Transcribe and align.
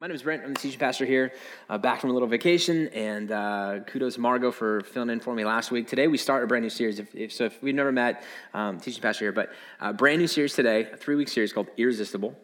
My 0.00 0.06
name 0.06 0.14
is 0.14 0.22
Brent. 0.22 0.42
I'm 0.42 0.54
the 0.54 0.58
teaching 0.58 0.78
pastor 0.78 1.04
here, 1.04 1.34
uh, 1.68 1.76
back 1.76 2.00
from 2.00 2.08
a 2.08 2.14
little 2.14 2.26
vacation, 2.26 2.88
and 2.88 3.30
uh, 3.30 3.80
kudos 3.86 4.16
Margot 4.16 4.50
for 4.50 4.80
filling 4.80 5.10
in 5.10 5.20
for 5.20 5.34
me 5.34 5.44
last 5.44 5.70
week. 5.70 5.88
Today 5.88 6.08
we 6.08 6.16
start 6.16 6.42
a 6.42 6.46
brand 6.46 6.62
new 6.62 6.70
series. 6.70 6.98
If, 6.98 7.14
if 7.14 7.30
so, 7.34 7.44
if 7.44 7.62
we've 7.62 7.74
never 7.74 7.92
met, 7.92 8.24
um, 8.54 8.80
teaching 8.80 9.02
pastor 9.02 9.26
here, 9.26 9.32
but 9.32 9.50
a 9.78 9.92
brand 9.92 10.18
new 10.18 10.26
series 10.26 10.54
today, 10.54 10.88
a 10.90 10.96
three 10.96 11.16
week 11.16 11.28
series 11.28 11.52
called 11.52 11.66
Irresistible. 11.76 12.34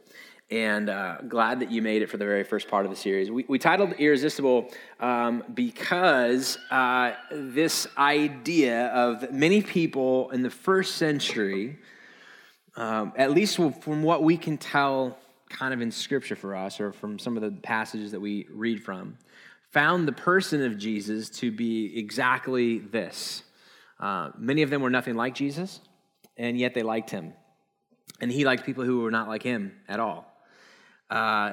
And 0.50 0.90
uh, 0.90 1.22
glad 1.26 1.60
that 1.60 1.70
you 1.70 1.80
made 1.80 2.02
it 2.02 2.10
for 2.10 2.18
the 2.18 2.26
very 2.26 2.44
first 2.44 2.68
part 2.68 2.84
of 2.84 2.90
the 2.90 2.96
series. 2.96 3.30
We, 3.30 3.46
we 3.48 3.58
titled 3.58 3.94
Irresistible 3.94 4.70
um, 5.00 5.42
because 5.54 6.58
uh, 6.70 7.12
this 7.32 7.86
idea 7.96 8.88
of 8.88 9.32
many 9.32 9.62
people 9.62 10.28
in 10.28 10.42
the 10.42 10.50
first 10.50 10.96
century, 10.96 11.78
um, 12.76 13.14
at 13.16 13.30
least 13.30 13.56
from 13.56 14.02
what 14.02 14.22
we 14.22 14.36
can 14.36 14.58
tell 14.58 15.16
kind 15.48 15.72
of 15.72 15.80
in 15.80 15.90
scripture 15.90 16.36
for 16.36 16.54
us 16.54 16.80
or 16.80 16.92
from 16.92 17.18
some 17.18 17.36
of 17.36 17.42
the 17.42 17.50
passages 17.50 18.12
that 18.12 18.20
we 18.20 18.46
read 18.50 18.82
from, 18.82 19.16
found 19.70 20.06
the 20.06 20.12
person 20.12 20.64
of 20.64 20.78
Jesus 20.78 21.28
to 21.28 21.50
be 21.50 21.98
exactly 21.98 22.78
this. 22.78 23.42
Uh, 23.98 24.30
many 24.38 24.62
of 24.62 24.70
them 24.70 24.82
were 24.82 24.90
nothing 24.90 25.14
like 25.14 25.34
Jesus, 25.34 25.80
and 26.36 26.58
yet 26.58 26.74
they 26.74 26.82
liked 26.82 27.10
him. 27.10 27.32
And 28.20 28.30
he 28.30 28.44
liked 28.44 28.64
people 28.64 28.84
who 28.84 29.00
were 29.00 29.10
not 29.10 29.28
like 29.28 29.42
him 29.42 29.72
at 29.88 30.00
all. 30.00 30.32
Uh, 31.10 31.52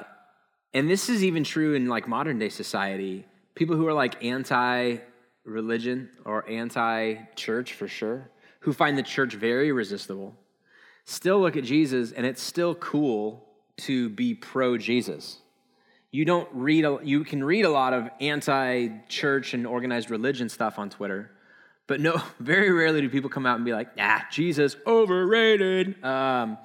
and 0.72 0.90
this 0.90 1.08
is 1.08 1.22
even 1.22 1.44
true 1.44 1.74
in 1.74 1.88
like 1.88 2.08
modern 2.08 2.38
day 2.38 2.48
society. 2.48 3.26
People 3.54 3.76
who 3.76 3.86
are 3.86 3.92
like 3.92 4.24
anti 4.24 4.96
religion 5.44 6.08
or 6.24 6.48
anti 6.48 7.16
church 7.36 7.74
for 7.74 7.86
sure, 7.86 8.30
who 8.60 8.72
find 8.72 8.96
the 8.98 9.02
church 9.02 9.34
very 9.34 9.70
resistible, 9.70 10.34
still 11.04 11.40
look 11.40 11.56
at 11.56 11.64
Jesus 11.64 12.12
and 12.12 12.26
it's 12.26 12.42
still 12.42 12.74
cool 12.76 13.46
to 13.78 14.08
be 14.08 14.34
pro 14.34 14.78
Jesus. 14.78 15.38
You 16.10 16.24
don't 16.24 16.48
read, 16.52 16.84
a, 16.84 16.98
you 17.02 17.24
can 17.24 17.42
read 17.42 17.64
a 17.64 17.70
lot 17.70 17.92
of 17.92 18.08
anti 18.20 18.88
church 19.08 19.52
and 19.54 19.66
organized 19.66 20.10
religion 20.10 20.48
stuff 20.48 20.78
on 20.78 20.90
Twitter, 20.90 21.30
but 21.86 22.00
no, 22.00 22.22
very 22.38 22.70
rarely 22.70 23.00
do 23.00 23.08
people 23.08 23.30
come 23.30 23.46
out 23.46 23.56
and 23.56 23.64
be 23.64 23.72
like, 23.72 23.88
ah, 23.98 24.24
Jesus, 24.30 24.76
overrated. 24.86 26.02
Um, 26.04 26.56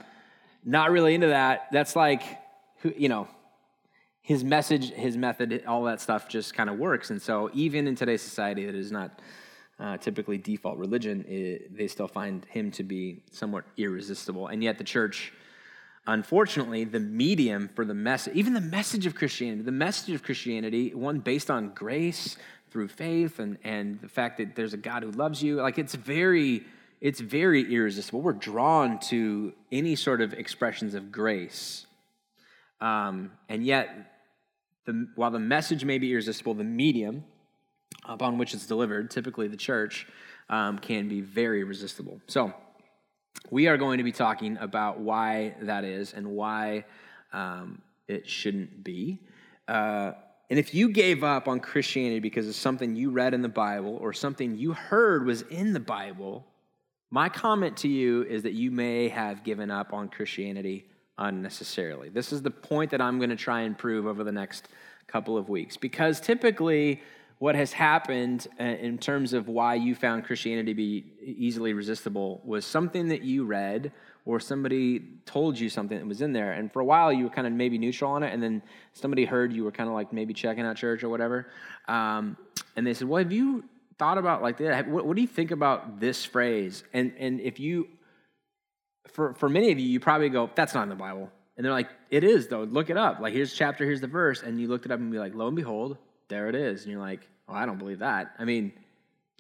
not 0.63 0.91
really 0.91 1.15
into 1.15 1.27
that. 1.27 1.67
That's 1.71 1.95
like, 1.95 2.21
you 2.83 3.09
know, 3.09 3.27
his 4.21 4.43
message, 4.43 4.91
his 4.91 5.17
method, 5.17 5.63
all 5.67 5.85
that 5.85 5.99
stuff 5.99 6.29
just 6.29 6.53
kind 6.53 6.69
of 6.69 6.77
works. 6.77 7.09
And 7.09 7.19
so, 7.19 7.49
even 7.53 7.87
in 7.87 7.95
today's 7.95 8.21
society 8.21 8.67
that 8.67 8.75
is 8.75 8.91
not 8.91 9.19
uh, 9.79 9.97
typically 9.97 10.37
default 10.37 10.77
religion, 10.77 11.25
it, 11.27 11.75
they 11.75 11.87
still 11.87 12.07
find 12.07 12.45
him 12.45 12.69
to 12.71 12.83
be 12.83 13.23
somewhat 13.31 13.63
irresistible. 13.77 14.45
And 14.45 14.63
yet, 14.63 14.77
the 14.77 14.83
church 14.83 15.33
unfortunately, 16.07 16.83
the 16.83 16.99
medium 16.99 17.69
for 17.75 17.85
the 17.85 17.93
message, 17.93 18.35
even 18.35 18.53
the 18.53 18.61
message 18.61 19.05
of 19.05 19.15
Christianity, 19.15 19.63
the 19.63 19.71
message 19.71 20.15
of 20.15 20.23
Christianity, 20.23 20.93
one 20.93 21.19
based 21.19 21.49
on 21.49 21.69
grace 21.69 22.37
through 22.71 22.87
faith 22.87 23.39
and, 23.39 23.57
and 23.63 23.99
the 24.01 24.07
fact 24.07 24.37
that 24.37 24.55
there's 24.55 24.73
a 24.73 24.77
God 24.77 25.03
who 25.03 25.11
loves 25.11 25.41
you, 25.41 25.57
like 25.57 25.77
it's 25.77 25.95
very, 25.95 26.63
it's 27.01 27.19
very 27.19 27.73
irresistible. 27.73 28.21
We're 28.21 28.33
drawn 28.33 28.99
to 29.01 29.53
any 29.71 29.95
sort 29.95 30.21
of 30.21 30.33
expressions 30.33 30.93
of 30.93 31.11
grace. 31.11 31.85
Um, 32.81 33.31
and 33.49 33.65
yet, 33.65 34.13
the, 34.85 35.07
while 35.15 35.31
the 35.31 35.39
message 35.39 35.83
may 35.83 35.97
be 35.97 36.11
irresistible, 36.11 36.53
the 36.53 36.63
medium 36.63 37.23
upon 38.07 38.37
which 38.37 38.53
it's 38.53 38.65
delivered, 38.65 39.11
typically 39.11 39.47
the 39.47 39.57
church, 39.57 40.07
um, 40.49 40.79
can 40.79 41.07
be 41.07 41.21
very 41.21 41.63
resistible. 41.63 42.19
So, 42.27 42.53
we 43.49 43.67
are 43.67 43.77
going 43.77 43.97
to 43.97 44.03
be 44.03 44.11
talking 44.11 44.57
about 44.57 44.99
why 44.99 45.55
that 45.61 45.83
is 45.83 46.13
and 46.13 46.27
why 46.27 46.85
um, 47.33 47.81
it 48.07 48.27
shouldn't 48.27 48.83
be. 48.83 49.19
Uh, 49.67 50.13
and 50.49 50.57
if 50.57 50.73
you 50.73 50.89
gave 50.89 51.23
up 51.23 51.47
on 51.47 51.59
Christianity 51.59 52.19
because 52.19 52.47
of 52.47 52.55
something 52.55 52.95
you 52.95 53.11
read 53.11 53.33
in 53.33 53.41
the 53.41 53.49
Bible 53.49 53.97
or 54.01 54.13
something 54.13 54.57
you 54.57 54.73
heard 54.73 55.25
was 55.25 55.43
in 55.43 55.73
the 55.73 55.79
Bible, 55.79 56.45
my 57.11 57.29
comment 57.29 57.77
to 57.77 57.87
you 57.87 58.23
is 58.23 58.43
that 58.43 58.53
you 58.53 58.71
may 58.71 59.09
have 59.09 59.43
given 59.43 59.69
up 59.69 59.93
on 59.93 60.09
Christianity 60.09 60.85
unnecessarily. 61.17 62.09
This 62.09 62.31
is 62.33 62.41
the 62.41 62.51
point 62.51 62.91
that 62.91 63.01
I'm 63.01 63.17
going 63.17 63.29
to 63.29 63.35
try 63.35 63.61
and 63.61 63.77
prove 63.77 64.07
over 64.07 64.23
the 64.23 64.31
next 64.31 64.69
couple 65.07 65.37
of 65.37 65.49
weeks. 65.49 65.77
Because 65.77 66.19
typically, 66.19 67.01
what 67.39 67.55
has 67.55 67.71
happened 67.71 68.47
uh, 68.59 68.63
in 68.63 68.97
terms 68.97 69.31
of 69.31 69.47
why 69.47 69.75
you 69.75 69.95
found 69.95 70.25
Christianity 70.25 70.71
to 70.71 70.75
be 70.75 71.05
easily 71.23 71.73
resistible 71.73 72.41
was 72.43 72.65
something 72.65 73.07
that 73.07 73.23
you 73.23 73.45
read 73.45 73.93
or 74.25 74.41
somebody 74.41 75.01
told 75.25 75.57
you 75.57 75.69
something 75.69 75.97
that 75.97 76.05
was 76.05 76.21
in 76.21 76.33
there. 76.33 76.51
And 76.51 76.71
for 76.71 76.81
a 76.81 76.85
while, 76.85 77.11
you 77.13 77.23
were 77.23 77.29
kind 77.29 77.47
of 77.47 77.53
maybe 77.53 77.77
neutral 77.77 78.11
on 78.11 78.23
it. 78.23 78.33
And 78.33 78.43
then 78.43 78.61
somebody 78.91 79.23
heard 79.23 79.53
you 79.53 79.63
were 79.63 79.71
kind 79.71 79.87
of 79.87 79.95
like 79.95 80.11
maybe 80.11 80.33
checking 80.33 80.65
out 80.65 80.75
church 80.75 81.01
or 81.01 81.09
whatever. 81.09 81.47
Um, 81.87 82.37
and 82.75 82.85
they 82.85 82.93
said, 82.93 83.07
Well, 83.07 83.23
have 83.23 83.31
you 83.31 83.63
thought 83.97 84.17
about 84.17 84.41
like 84.41 84.57
that? 84.57 84.89
What, 84.89 85.05
what 85.05 85.15
do 85.15 85.21
you 85.21 85.27
think 85.27 85.51
about 85.51 86.01
this 86.01 86.25
phrase? 86.25 86.83
And, 86.93 87.13
and 87.17 87.39
if 87.39 87.59
you, 87.59 87.87
for, 89.07 89.33
for 89.33 89.47
many 89.47 89.71
of 89.71 89.79
you, 89.79 89.87
you 89.87 90.01
probably 90.01 90.27
go, 90.27 90.49
That's 90.55 90.73
not 90.73 90.83
in 90.83 90.89
the 90.89 90.95
Bible. 90.95 91.31
And 91.55 91.65
they're 91.65 91.73
like, 91.73 91.89
It 92.11 92.25
is, 92.25 92.49
though. 92.49 92.63
Look 92.63 92.89
it 92.89 92.97
up. 92.97 93.21
Like, 93.21 93.33
here's 93.33 93.53
chapter, 93.53 93.85
here's 93.85 94.01
the 94.01 94.07
verse. 94.07 94.43
And 94.43 94.59
you 94.59 94.67
looked 94.67 94.85
it 94.85 94.91
up 94.91 94.99
and 94.99 95.09
be 95.09 95.19
like, 95.19 95.33
Lo 95.33 95.47
and 95.47 95.55
behold, 95.55 95.97
there 96.29 96.47
it 96.47 96.55
is. 96.55 96.83
And 96.83 96.91
you're 96.91 97.01
like, 97.01 97.27
oh, 97.47 97.53
I 97.53 97.65
don't 97.65 97.77
believe 97.77 97.99
that. 97.99 98.31
I 98.39 98.45
mean, 98.45 98.71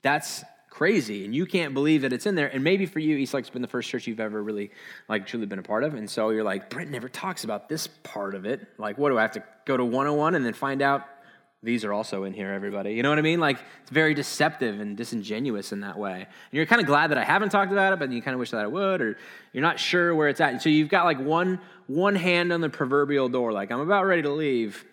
that's 0.01 0.43
crazy. 0.69 1.25
And 1.25 1.33
you 1.33 1.45
can't 1.45 1.73
believe 1.73 2.03
that 2.03 2.13
it's 2.13 2.25
in 2.25 2.35
there. 2.35 2.47
And 2.47 2.63
maybe 2.63 2.85
for 2.85 2.99
you, 2.99 3.17
Eastlake's 3.17 3.49
been 3.49 3.61
the 3.61 3.67
first 3.67 3.89
church 3.89 4.07
you've 4.07 4.19
ever 4.19 4.41
really, 4.41 4.71
like, 5.07 5.25
truly 5.25 5.45
been 5.45 5.59
a 5.59 5.63
part 5.63 5.83
of. 5.83 5.93
And 5.93 6.09
so 6.09 6.29
you're 6.29 6.43
like, 6.43 6.69
Brent 6.69 6.91
never 6.91 7.09
talks 7.09 7.43
about 7.43 7.69
this 7.69 7.87
part 7.87 8.35
of 8.35 8.45
it. 8.45 8.67
Like, 8.77 8.97
what 8.97 9.09
do 9.09 9.17
I 9.17 9.21
have 9.21 9.31
to 9.31 9.43
go 9.65 9.77
to 9.77 9.83
101 9.83 10.35
and 10.35 10.45
then 10.45 10.53
find 10.53 10.81
out 10.81 11.05
these 11.61 11.83
are 11.83 11.91
also 11.91 12.23
in 12.23 12.33
here, 12.33 12.53
everybody? 12.53 12.93
You 12.93 13.03
know 13.03 13.09
what 13.09 13.19
I 13.19 13.23
mean? 13.23 13.39
Like, 13.39 13.59
it's 13.81 13.91
very 13.91 14.13
deceptive 14.13 14.79
and 14.79 14.95
disingenuous 14.95 15.71
in 15.73 15.81
that 15.81 15.97
way. 15.97 16.13
And 16.21 16.27
you're 16.51 16.65
kind 16.65 16.81
of 16.81 16.87
glad 16.87 17.11
that 17.11 17.17
I 17.17 17.23
haven't 17.23 17.49
talked 17.49 17.71
about 17.71 17.91
it, 17.91 17.99
but 17.99 18.11
you 18.11 18.21
kind 18.21 18.33
of 18.33 18.39
wish 18.39 18.51
that 18.51 18.61
I 18.61 18.67
would, 18.67 19.01
or 19.01 19.17
you're 19.51 19.63
not 19.63 19.79
sure 19.79 20.15
where 20.15 20.29
it's 20.29 20.39
at. 20.39 20.51
And 20.53 20.61
so 20.61 20.69
you've 20.69 20.89
got 20.89 21.05
like 21.05 21.19
one, 21.19 21.59
one 21.87 22.15
hand 22.15 22.53
on 22.53 22.61
the 22.61 22.69
proverbial 22.69 23.27
door, 23.27 23.51
like, 23.51 23.71
I'm 23.71 23.81
about 23.81 24.05
ready 24.05 24.21
to 24.21 24.31
leave 24.31 24.85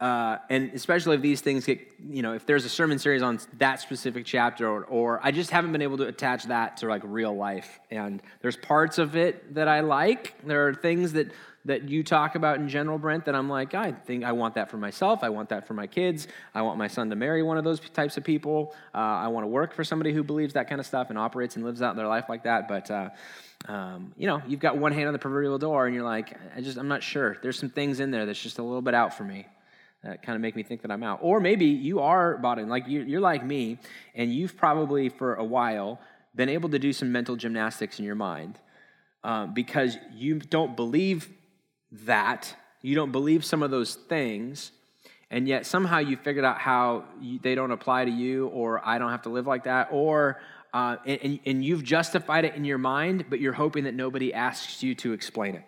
uh, 0.00 0.38
and 0.48 0.72
especially 0.72 1.16
if 1.16 1.22
these 1.22 1.42
things 1.42 1.66
get, 1.66 1.78
you 2.08 2.22
know, 2.22 2.32
if 2.32 2.46
there's 2.46 2.64
a 2.64 2.70
sermon 2.70 2.98
series 2.98 3.22
on 3.22 3.38
that 3.58 3.80
specific 3.80 4.24
chapter, 4.24 4.66
or, 4.66 4.84
or 4.84 5.20
I 5.22 5.30
just 5.30 5.50
haven't 5.50 5.72
been 5.72 5.82
able 5.82 5.98
to 5.98 6.06
attach 6.06 6.44
that 6.44 6.78
to 6.78 6.86
like 6.86 7.02
real 7.04 7.36
life. 7.36 7.78
And 7.90 8.22
there's 8.40 8.56
parts 8.56 8.96
of 8.98 9.14
it 9.14 9.54
that 9.54 9.68
I 9.68 9.80
like. 9.80 10.34
There 10.44 10.68
are 10.68 10.74
things 10.74 11.12
that 11.12 11.32
that 11.66 11.90
you 11.90 12.02
talk 12.02 12.36
about 12.36 12.56
in 12.56 12.70
general, 12.70 12.96
Brent, 12.96 13.26
that 13.26 13.34
I'm 13.34 13.50
like, 13.50 13.74
I 13.74 13.92
think 13.92 14.24
I 14.24 14.32
want 14.32 14.54
that 14.54 14.70
for 14.70 14.78
myself. 14.78 15.20
I 15.22 15.28
want 15.28 15.50
that 15.50 15.66
for 15.66 15.74
my 15.74 15.86
kids. 15.86 16.26
I 16.54 16.62
want 16.62 16.78
my 16.78 16.88
son 16.88 17.10
to 17.10 17.16
marry 17.16 17.42
one 17.42 17.58
of 17.58 17.64
those 17.64 17.80
types 17.80 18.16
of 18.16 18.24
people. 18.24 18.74
Uh, 18.94 18.98
I 18.98 19.28
want 19.28 19.44
to 19.44 19.48
work 19.48 19.74
for 19.74 19.84
somebody 19.84 20.14
who 20.14 20.22
believes 20.22 20.54
that 20.54 20.70
kind 20.70 20.80
of 20.80 20.86
stuff 20.86 21.10
and 21.10 21.18
operates 21.18 21.56
and 21.56 21.64
lives 21.66 21.82
out 21.82 21.96
their 21.96 22.08
life 22.08 22.30
like 22.30 22.44
that. 22.44 22.66
But 22.66 22.90
uh, 22.90 23.10
um, 23.68 24.14
you 24.16 24.26
know, 24.26 24.40
you've 24.48 24.60
got 24.60 24.78
one 24.78 24.92
hand 24.92 25.08
on 25.08 25.12
the 25.12 25.18
proverbial 25.18 25.58
door, 25.58 25.84
and 25.84 25.94
you're 25.94 26.02
like, 26.02 26.34
I 26.56 26.62
just, 26.62 26.78
I'm 26.78 26.88
not 26.88 27.02
sure. 27.02 27.36
There's 27.42 27.58
some 27.58 27.68
things 27.68 28.00
in 28.00 28.10
there 28.10 28.24
that's 28.24 28.42
just 28.42 28.58
a 28.58 28.62
little 28.62 28.80
bit 28.80 28.94
out 28.94 29.12
for 29.12 29.24
me 29.24 29.46
that 30.02 30.22
kind 30.22 30.34
of 30.34 30.42
make 30.42 30.56
me 30.56 30.62
think 30.62 30.82
that 30.82 30.90
I'm 30.90 31.02
out. 31.02 31.18
Or 31.22 31.40
maybe 31.40 31.66
you 31.66 32.00
are 32.00 32.38
bought 32.38 32.58
in, 32.58 32.68
like 32.68 32.84
you're 32.86 33.20
like 33.20 33.44
me, 33.44 33.78
and 34.14 34.32
you've 34.32 34.56
probably 34.56 35.08
for 35.08 35.34
a 35.34 35.44
while 35.44 36.00
been 36.34 36.48
able 36.48 36.68
to 36.70 36.78
do 36.78 36.92
some 36.92 37.12
mental 37.12 37.36
gymnastics 37.36 37.98
in 37.98 38.04
your 38.04 38.14
mind 38.14 38.58
um, 39.24 39.52
because 39.52 39.98
you 40.14 40.38
don't 40.38 40.76
believe 40.76 41.28
that, 41.92 42.54
you 42.82 42.94
don't 42.94 43.12
believe 43.12 43.44
some 43.44 43.62
of 43.62 43.70
those 43.70 43.94
things, 43.94 44.72
and 45.30 45.46
yet 45.46 45.66
somehow 45.66 45.98
you 45.98 46.16
figured 46.16 46.44
out 46.44 46.58
how 46.58 47.04
you, 47.20 47.38
they 47.42 47.54
don't 47.54 47.70
apply 47.70 48.04
to 48.04 48.10
you, 48.10 48.46
or 48.48 48.80
I 48.86 48.98
don't 48.98 49.10
have 49.10 49.22
to 49.22 49.28
live 49.28 49.46
like 49.46 49.64
that, 49.64 49.88
or 49.90 50.40
uh, 50.72 50.96
and, 51.04 51.40
and 51.44 51.64
you've 51.64 51.82
justified 51.82 52.44
it 52.44 52.54
in 52.54 52.64
your 52.64 52.78
mind, 52.78 53.24
but 53.28 53.40
you're 53.40 53.52
hoping 53.52 53.84
that 53.84 53.94
nobody 53.94 54.32
asks 54.32 54.82
you 54.82 54.94
to 54.94 55.12
explain 55.12 55.56
it. 55.56 55.64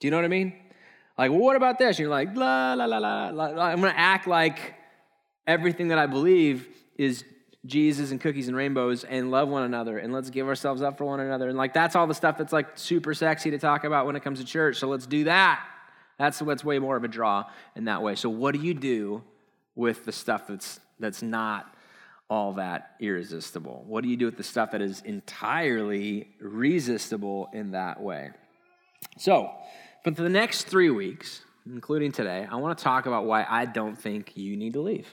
Do 0.00 0.06
you 0.06 0.10
know 0.10 0.18
what 0.18 0.26
I 0.26 0.28
mean? 0.28 0.52
Like, 1.16 1.30
well, 1.30 1.40
what 1.40 1.56
about 1.56 1.78
this? 1.78 1.96
And 1.96 2.00
you're 2.00 2.08
like, 2.08 2.36
la, 2.36 2.74
la, 2.74 2.86
la, 2.86 2.98
la, 2.98 3.28
la. 3.30 3.64
I'm 3.64 3.80
going 3.80 3.92
to 3.92 3.98
act 3.98 4.26
like 4.26 4.74
everything 5.46 5.88
that 5.88 5.98
I 5.98 6.06
believe 6.06 6.68
is 6.96 7.24
Jesus 7.66 8.10
and 8.10 8.20
cookies 8.20 8.48
and 8.48 8.56
rainbows 8.56 9.04
and 9.04 9.30
love 9.30 9.48
one 9.48 9.62
another 9.62 9.98
and 9.98 10.12
let's 10.12 10.28
give 10.30 10.48
ourselves 10.48 10.82
up 10.82 10.98
for 10.98 11.04
one 11.04 11.20
another. 11.20 11.48
And 11.48 11.56
like, 11.56 11.72
that's 11.72 11.96
all 11.96 12.06
the 12.06 12.14
stuff 12.14 12.36
that's 12.36 12.52
like 12.52 12.76
super 12.76 13.14
sexy 13.14 13.50
to 13.52 13.58
talk 13.58 13.84
about 13.84 14.06
when 14.06 14.16
it 14.16 14.24
comes 14.24 14.40
to 14.40 14.44
church. 14.44 14.76
So 14.76 14.88
let's 14.88 15.06
do 15.06 15.24
that. 15.24 15.64
That's 16.18 16.40
what's 16.42 16.64
way 16.64 16.78
more 16.78 16.96
of 16.96 17.04
a 17.04 17.08
draw 17.08 17.44
in 17.74 17.86
that 17.86 18.02
way. 18.02 18.14
So, 18.14 18.28
what 18.28 18.54
do 18.54 18.60
you 18.60 18.74
do 18.74 19.22
with 19.74 20.04
the 20.04 20.12
stuff 20.12 20.46
that's, 20.46 20.78
that's 21.00 21.22
not 21.22 21.74
all 22.30 22.54
that 22.54 22.92
irresistible? 23.00 23.84
What 23.86 24.04
do 24.04 24.10
you 24.10 24.16
do 24.16 24.26
with 24.26 24.36
the 24.36 24.44
stuff 24.44 24.70
that 24.72 24.80
is 24.80 25.00
entirely 25.02 26.28
resistible 26.40 27.48
in 27.52 27.72
that 27.72 28.00
way? 28.00 28.30
So, 29.18 29.50
but 30.04 30.14
for 30.14 30.22
the 30.22 30.28
next 30.28 30.68
three 30.68 30.90
weeks, 30.90 31.42
including 31.66 32.12
today, 32.12 32.46
I 32.48 32.56
want 32.56 32.78
to 32.78 32.84
talk 32.84 33.06
about 33.06 33.24
why 33.24 33.44
I 33.48 33.64
don't 33.64 33.98
think 33.98 34.36
you 34.36 34.56
need 34.56 34.74
to 34.74 34.80
leave. 34.80 35.12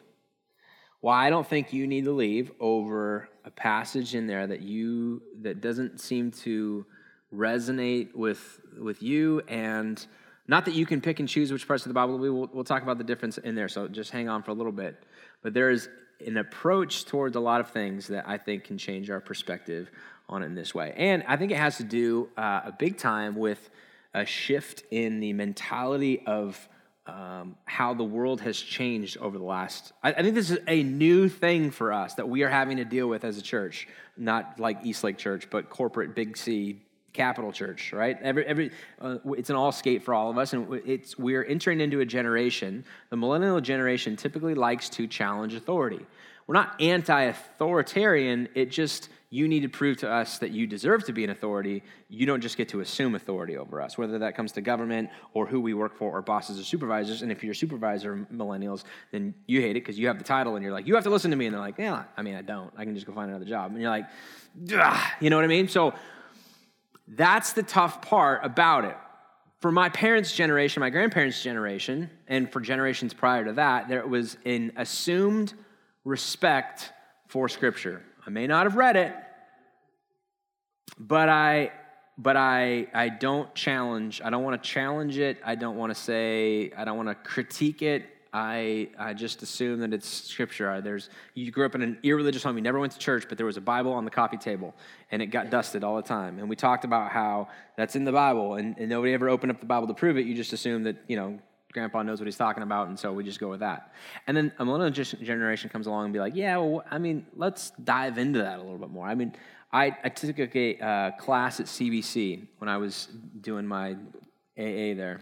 Why 0.99 1.25
I 1.25 1.29
don't 1.31 1.47
think 1.47 1.73
you 1.73 1.87
need 1.87 2.05
to 2.05 2.11
leave 2.11 2.51
over 2.59 3.27
a 3.43 3.49
passage 3.49 4.13
in 4.13 4.27
there 4.27 4.45
that 4.45 4.61
you 4.61 5.23
that 5.41 5.59
doesn't 5.59 5.99
seem 5.99 6.29
to 6.31 6.85
resonate 7.33 8.13
with 8.13 8.59
with 8.77 9.01
you 9.01 9.41
and 9.47 10.05
Not 10.47 10.65
that 10.65 10.73
you 10.73 10.85
can 10.85 10.99
pick 10.99 11.21
and 11.21 11.29
choose 11.29 11.49
which 11.51 11.65
parts 11.65 11.85
of 11.85 11.89
the 11.89 11.93
Bible. 11.93 12.17
We 12.17 12.29
will, 12.29 12.49
we'll 12.51 12.63
talk 12.65 12.83
about 12.83 12.97
the 12.97 13.05
difference 13.05 13.37
in 13.37 13.55
there, 13.55 13.69
so 13.69 13.87
just 13.87 14.11
hang 14.11 14.27
on 14.27 14.43
for 14.43 14.51
a 14.51 14.53
little 14.53 14.73
bit. 14.73 15.01
But 15.41 15.53
there 15.53 15.69
is 15.69 15.87
an 16.25 16.35
approach 16.37 17.05
towards 17.05 17.35
a 17.35 17.39
lot 17.39 17.61
of 17.61 17.69
things 17.69 18.07
that 18.07 18.27
I 18.27 18.37
think 18.37 18.65
can 18.65 18.77
change 18.77 19.09
our 19.09 19.21
perspective 19.21 19.89
on 20.27 20.43
it 20.43 20.47
in 20.47 20.55
this 20.55 20.75
way. 20.75 20.93
And 20.97 21.23
I 21.27 21.37
think 21.37 21.51
it 21.51 21.57
has 21.57 21.77
to 21.77 21.83
do 21.83 22.29
uh, 22.37 22.61
a 22.65 22.75
big 22.77 22.97
time 22.97 23.35
with 23.35 23.69
a 24.13 24.25
shift 24.25 24.83
in 24.91 25.19
the 25.19 25.33
mentality 25.33 26.23
of 26.25 26.67
um, 27.07 27.55
how 27.65 27.93
the 27.93 28.03
world 28.03 28.41
has 28.41 28.57
changed 28.57 29.17
over 29.17 29.37
the 29.37 29.43
last. 29.43 29.91
I, 30.03 30.13
I, 30.13 30.21
think 30.21 30.35
this 30.35 30.51
is 30.51 30.59
a 30.67 30.83
new 30.83 31.29
thing 31.29 31.71
for 31.71 31.91
us 31.91 32.13
that 32.15 32.29
we 32.29 32.43
are 32.43 32.49
having 32.49 32.77
to 32.77 32.85
deal 32.85 33.07
with 33.07 33.23
as 33.23 33.37
a 33.37 33.41
church, 33.41 33.87
not 34.17 34.59
like 34.59 34.85
Eastlake 34.85 35.17
Church, 35.17 35.49
but 35.49 35.69
corporate 35.69 36.15
Big 36.15 36.37
C 36.37 36.81
capital 37.13 37.51
church, 37.51 37.91
right? 37.91 38.17
Every, 38.21 38.45
every, 38.45 38.71
uh, 39.01 39.17
it's 39.37 39.49
an 39.49 39.55
all 39.55 39.71
skate 39.71 40.03
for 40.03 40.13
all 40.13 40.29
of 40.29 40.37
us, 40.37 40.53
and 40.53 40.81
it's 40.85 41.17
we're 41.17 41.43
entering 41.43 41.81
into 41.81 41.99
a 41.99 42.05
generation. 42.05 42.85
The 43.09 43.17
millennial 43.17 43.59
generation 43.61 44.15
typically 44.15 44.53
likes 44.53 44.87
to 44.89 45.07
challenge 45.07 45.53
authority. 45.53 46.05
We're 46.47 46.55
not 46.55 46.81
anti-authoritarian. 46.81 48.49
It 48.55 48.71
just 48.71 49.09
you 49.33 49.47
need 49.47 49.61
to 49.61 49.69
prove 49.69 49.97
to 49.97 50.11
us 50.11 50.39
that 50.39 50.51
you 50.51 50.67
deserve 50.67 51.05
to 51.05 51.13
be 51.13 51.23
an 51.23 51.29
authority. 51.29 51.83
You 52.09 52.25
don't 52.25 52.41
just 52.41 52.57
get 52.57 52.67
to 52.69 52.81
assume 52.81 53.15
authority 53.15 53.55
over 53.55 53.81
us, 53.81 53.97
whether 53.97 54.19
that 54.19 54.35
comes 54.35 54.51
to 54.53 54.61
government 54.61 55.09
or 55.33 55.47
who 55.47 55.61
we 55.61 55.73
work 55.73 55.95
for 55.95 56.11
or 56.11 56.21
bosses 56.21 56.59
or 56.59 56.65
supervisors. 56.65 57.21
And 57.21 57.31
if 57.31 57.41
you're 57.41 57.53
a 57.53 57.55
supervisor, 57.55 58.27
millennials, 58.33 58.83
then 59.11 59.33
you 59.47 59.61
hate 59.61 59.77
it 59.77 59.85
because 59.85 59.97
you 59.97 60.07
have 60.07 60.17
the 60.17 60.25
title 60.25 60.55
and 60.55 60.63
you're 60.63 60.73
like, 60.73 60.85
you 60.85 60.95
have 60.95 61.05
to 61.05 61.09
listen 61.09 61.31
to 61.31 61.37
me. 61.37 61.45
And 61.45 61.53
they're 61.53 61.61
like, 61.61 61.77
yeah, 61.77 62.03
I 62.17 62.23
mean, 62.23 62.35
I 62.35 62.41
don't. 62.41 62.73
I 62.75 62.83
can 62.83 62.93
just 62.93 63.07
go 63.07 63.13
find 63.13 63.29
another 63.29 63.45
job. 63.45 63.71
And 63.71 63.81
you're 63.81 63.89
like, 63.89 64.07
you 65.21 65.29
know 65.29 65.37
what 65.37 65.45
I 65.45 65.47
mean? 65.47 65.69
So 65.69 65.93
that's 67.07 67.53
the 67.53 67.63
tough 67.63 68.01
part 68.01 68.41
about 68.43 68.83
it. 68.83 68.97
For 69.61 69.71
my 69.71 69.87
parents' 69.87 70.35
generation, 70.35 70.81
my 70.81 70.89
grandparents' 70.89 71.41
generation, 71.41 72.09
and 72.27 72.51
for 72.51 72.59
generations 72.59 73.13
prior 73.13 73.45
to 73.45 73.53
that, 73.53 73.87
there 73.87 74.05
was 74.05 74.35
an 74.43 74.73
assumed 74.75 75.53
respect 76.03 76.91
for 77.27 77.49
Scripture. 77.49 78.01
I 78.25 78.29
may 78.29 78.47
not 78.47 78.65
have 78.65 78.75
read 78.75 78.95
it, 78.95 79.13
but 80.97 81.29
I 81.29 81.71
but 82.17 82.37
I 82.37 82.87
I 82.93 83.09
don't 83.09 83.53
challenge. 83.55 84.21
I 84.23 84.29
don't 84.29 84.43
want 84.43 84.61
to 84.61 84.69
challenge 84.69 85.17
it. 85.17 85.37
I 85.43 85.55
don't 85.55 85.77
want 85.77 85.93
to 85.93 85.99
say. 85.99 86.71
I 86.77 86.85
don't 86.85 86.97
want 86.97 87.09
to 87.09 87.15
critique 87.15 87.81
it. 87.81 88.05
I, 88.33 88.89
I 88.97 89.13
just 89.13 89.41
assume 89.41 89.81
that 89.81 89.93
it's 89.93 90.07
scripture. 90.07 90.79
There's, 90.79 91.09
you 91.33 91.51
grew 91.51 91.65
up 91.65 91.75
in 91.75 91.81
an 91.81 91.97
irreligious 92.01 92.43
home, 92.43 92.55
you 92.55 92.61
never 92.61 92.79
went 92.79 92.93
to 92.93 92.99
church, 92.99 93.25
but 93.27 93.37
there 93.37 93.45
was 93.45 93.57
a 93.57 93.61
Bible 93.61 93.91
on 93.91 94.05
the 94.05 94.11
coffee 94.11 94.37
table, 94.37 94.73
and 95.11 95.21
it 95.21 95.27
got 95.27 95.49
dusted 95.49 95.83
all 95.83 95.97
the 95.97 96.01
time. 96.01 96.39
And 96.39 96.49
we 96.49 96.55
talked 96.55 96.85
about 96.85 97.11
how 97.11 97.49
that's 97.75 97.97
in 97.97 98.05
the 98.05 98.11
Bible, 98.13 98.55
and, 98.55 98.77
and 98.77 98.89
nobody 98.89 99.13
ever 99.13 99.27
opened 99.27 99.51
up 99.51 99.59
the 99.59 99.65
Bible 99.65 99.87
to 99.87 99.93
prove 99.93 100.17
it. 100.17 100.25
You 100.25 100.33
just 100.33 100.53
assume 100.53 100.83
that, 100.83 100.95
you 101.07 101.17
know, 101.17 101.39
grandpa 101.71 102.03
knows 102.03 102.19
what 102.19 102.27
he's 102.27 102.37
talking 102.37 102.63
about, 102.63 102.87
and 102.87 102.99
so 102.99 103.11
we 103.13 103.23
just 103.23 103.39
go 103.39 103.49
with 103.49 103.61
that. 103.61 103.93
And 104.27 104.35
then 104.35 104.51
a 104.59 104.65
millennial 104.65 104.91
generation 104.91 105.69
comes 105.69 105.87
along 105.87 106.05
and 106.05 106.13
be 106.13 106.19
like, 106.19 106.35
yeah, 106.35 106.57
well, 106.57 106.83
I 106.89 106.97
mean, 106.97 107.25
let's 107.35 107.71
dive 107.83 108.17
into 108.17 108.39
that 108.39 108.59
a 108.59 108.61
little 108.61 108.77
bit 108.77 108.89
more. 108.89 109.07
I 109.07 109.15
mean, 109.15 109.33
I, 109.71 109.95
I 110.03 110.09
took 110.09 110.37
a 110.39 110.77
uh, 110.79 111.11
class 111.11 111.59
at 111.59 111.65
CBC 111.67 112.47
when 112.57 112.69
I 112.69 112.77
was 112.77 113.07
doing 113.39 113.65
my 113.65 113.93
AA 114.57 114.93
there, 114.95 115.21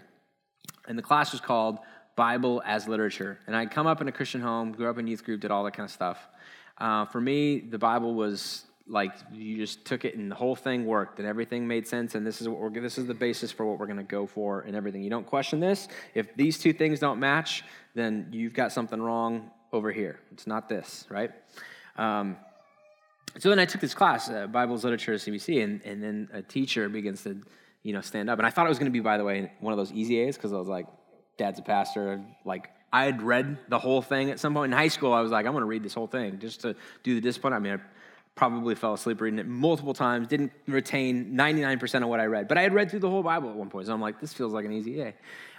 and 0.87 0.97
the 0.97 1.03
class 1.03 1.31
was 1.31 1.41
called 1.41 1.79
Bible 2.15 2.61
as 2.65 2.87
literature. 2.87 3.39
And 3.47 3.55
I'd 3.55 3.71
come 3.71 3.87
up 3.87 4.01
in 4.01 4.07
a 4.07 4.11
Christian 4.11 4.41
home, 4.41 4.71
grew 4.71 4.89
up 4.89 4.97
in 4.97 5.07
youth 5.07 5.23
group, 5.23 5.41
did 5.41 5.51
all 5.51 5.63
that 5.63 5.73
kind 5.73 5.85
of 5.85 5.91
stuff. 5.91 6.17
Uh, 6.77 7.05
for 7.05 7.21
me, 7.21 7.59
the 7.59 7.77
Bible 7.77 8.13
was 8.13 8.65
like 8.89 9.13
you 9.31 9.57
just 9.57 9.85
took 9.85 10.03
it 10.03 10.15
and 10.15 10.29
the 10.29 10.35
whole 10.35 10.55
thing 10.55 10.85
worked 10.85 11.19
and 11.19 11.27
everything 11.27 11.67
made 11.67 11.87
sense 11.87 12.15
and 12.15 12.25
this 12.25 12.41
is 12.41 12.49
what 12.49 12.59
we're 12.59 12.69
this 12.69 12.97
is 12.97 13.05
the 13.05 13.13
basis 13.13 13.51
for 13.51 13.65
what 13.65 13.79
we're 13.79 13.85
going 13.85 13.97
to 13.97 14.03
go 14.03 14.25
for 14.25 14.61
and 14.61 14.75
everything 14.75 15.03
you 15.03 15.09
don't 15.09 15.27
question 15.27 15.59
this 15.59 15.87
if 16.15 16.35
these 16.35 16.57
two 16.57 16.73
things 16.73 16.99
don't 16.99 17.19
match 17.19 17.63
then 17.93 18.27
you've 18.31 18.53
got 18.53 18.71
something 18.71 19.01
wrong 19.01 19.51
over 19.71 19.91
here 19.91 20.19
it's 20.31 20.47
not 20.47 20.67
this 20.67 21.05
right 21.09 21.31
um, 21.97 22.35
so 23.37 23.49
then 23.49 23.59
i 23.59 23.65
took 23.65 23.79
this 23.79 23.93
class 23.93 24.29
uh, 24.29 24.47
bible's 24.47 24.83
literature 24.83 25.13
at 25.13 25.19
cbc 25.19 25.63
and, 25.63 25.81
and 25.85 26.03
then 26.03 26.27
a 26.33 26.41
teacher 26.41 26.89
begins 26.89 27.23
to 27.23 27.39
you 27.83 27.93
know 27.93 28.01
stand 28.01 28.29
up 28.29 28.39
and 28.39 28.47
i 28.47 28.49
thought 28.49 28.65
it 28.65 28.69
was 28.69 28.79
going 28.79 28.91
to 28.91 28.97
be 28.97 28.99
by 28.99 29.17
the 29.17 29.23
way 29.23 29.51
one 29.59 29.71
of 29.71 29.77
those 29.77 29.91
easy 29.91 30.17
a's 30.19 30.35
because 30.35 30.51
i 30.51 30.57
was 30.57 30.67
like 30.67 30.87
dad's 31.39 31.57
a 31.57 31.63
pastor. 31.63 32.21
Like 32.45 32.69
I 32.93 33.05
had 33.05 33.23
read 33.23 33.57
the 33.69 33.79
whole 33.79 34.03
thing 34.03 34.29
at 34.29 34.39
some 34.39 34.53
point 34.53 34.71
in 34.71 34.77
high 34.77 34.89
school. 34.89 35.11
I 35.13 35.21
was 35.21 35.31
like, 35.31 35.47
I'm 35.47 35.53
going 35.53 35.63
to 35.63 35.67
read 35.67 35.81
this 35.81 35.95
whole 35.95 36.05
thing 36.05 36.37
just 36.37 36.61
to 36.61 36.75
do 37.01 37.15
the 37.15 37.21
discipline. 37.21 37.53
I 37.53 37.59
mean, 37.59 37.73
I 37.73 37.77
probably 38.35 38.75
fell 38.75 38.93
asleep 38.93 39.21
reading 39.21 39.39
it 39.39 39.47
multiple 39.47 39.93
times. 39.93 40.27
Didn't 40.27 40.51
retain 40.67 41.33
99% 41.33 42.03
of 42.03 42.09
what 42.09 42.19
I 42.19 42.25
read, 42.25 42.47
but 42.47 42.57
I 42.57 42.61
had 42.61 42.73
read 42.73 42.89
through 42.89 43.01
the 43.01 43.09
whole 43.09 43.23
Bible 43.23 43.49
at 43.49 43.55
one 43.55 43.69
point. 43.69 43.87
So 43.87 43.93
I'm 43.93 44.01
like, 44.01 44.19
this 44.19 44.33
feels 44.33 44.53
like 44.53 44.65
an 44.65 44.71
easy 44.71 45.01
A. 45.01 45.13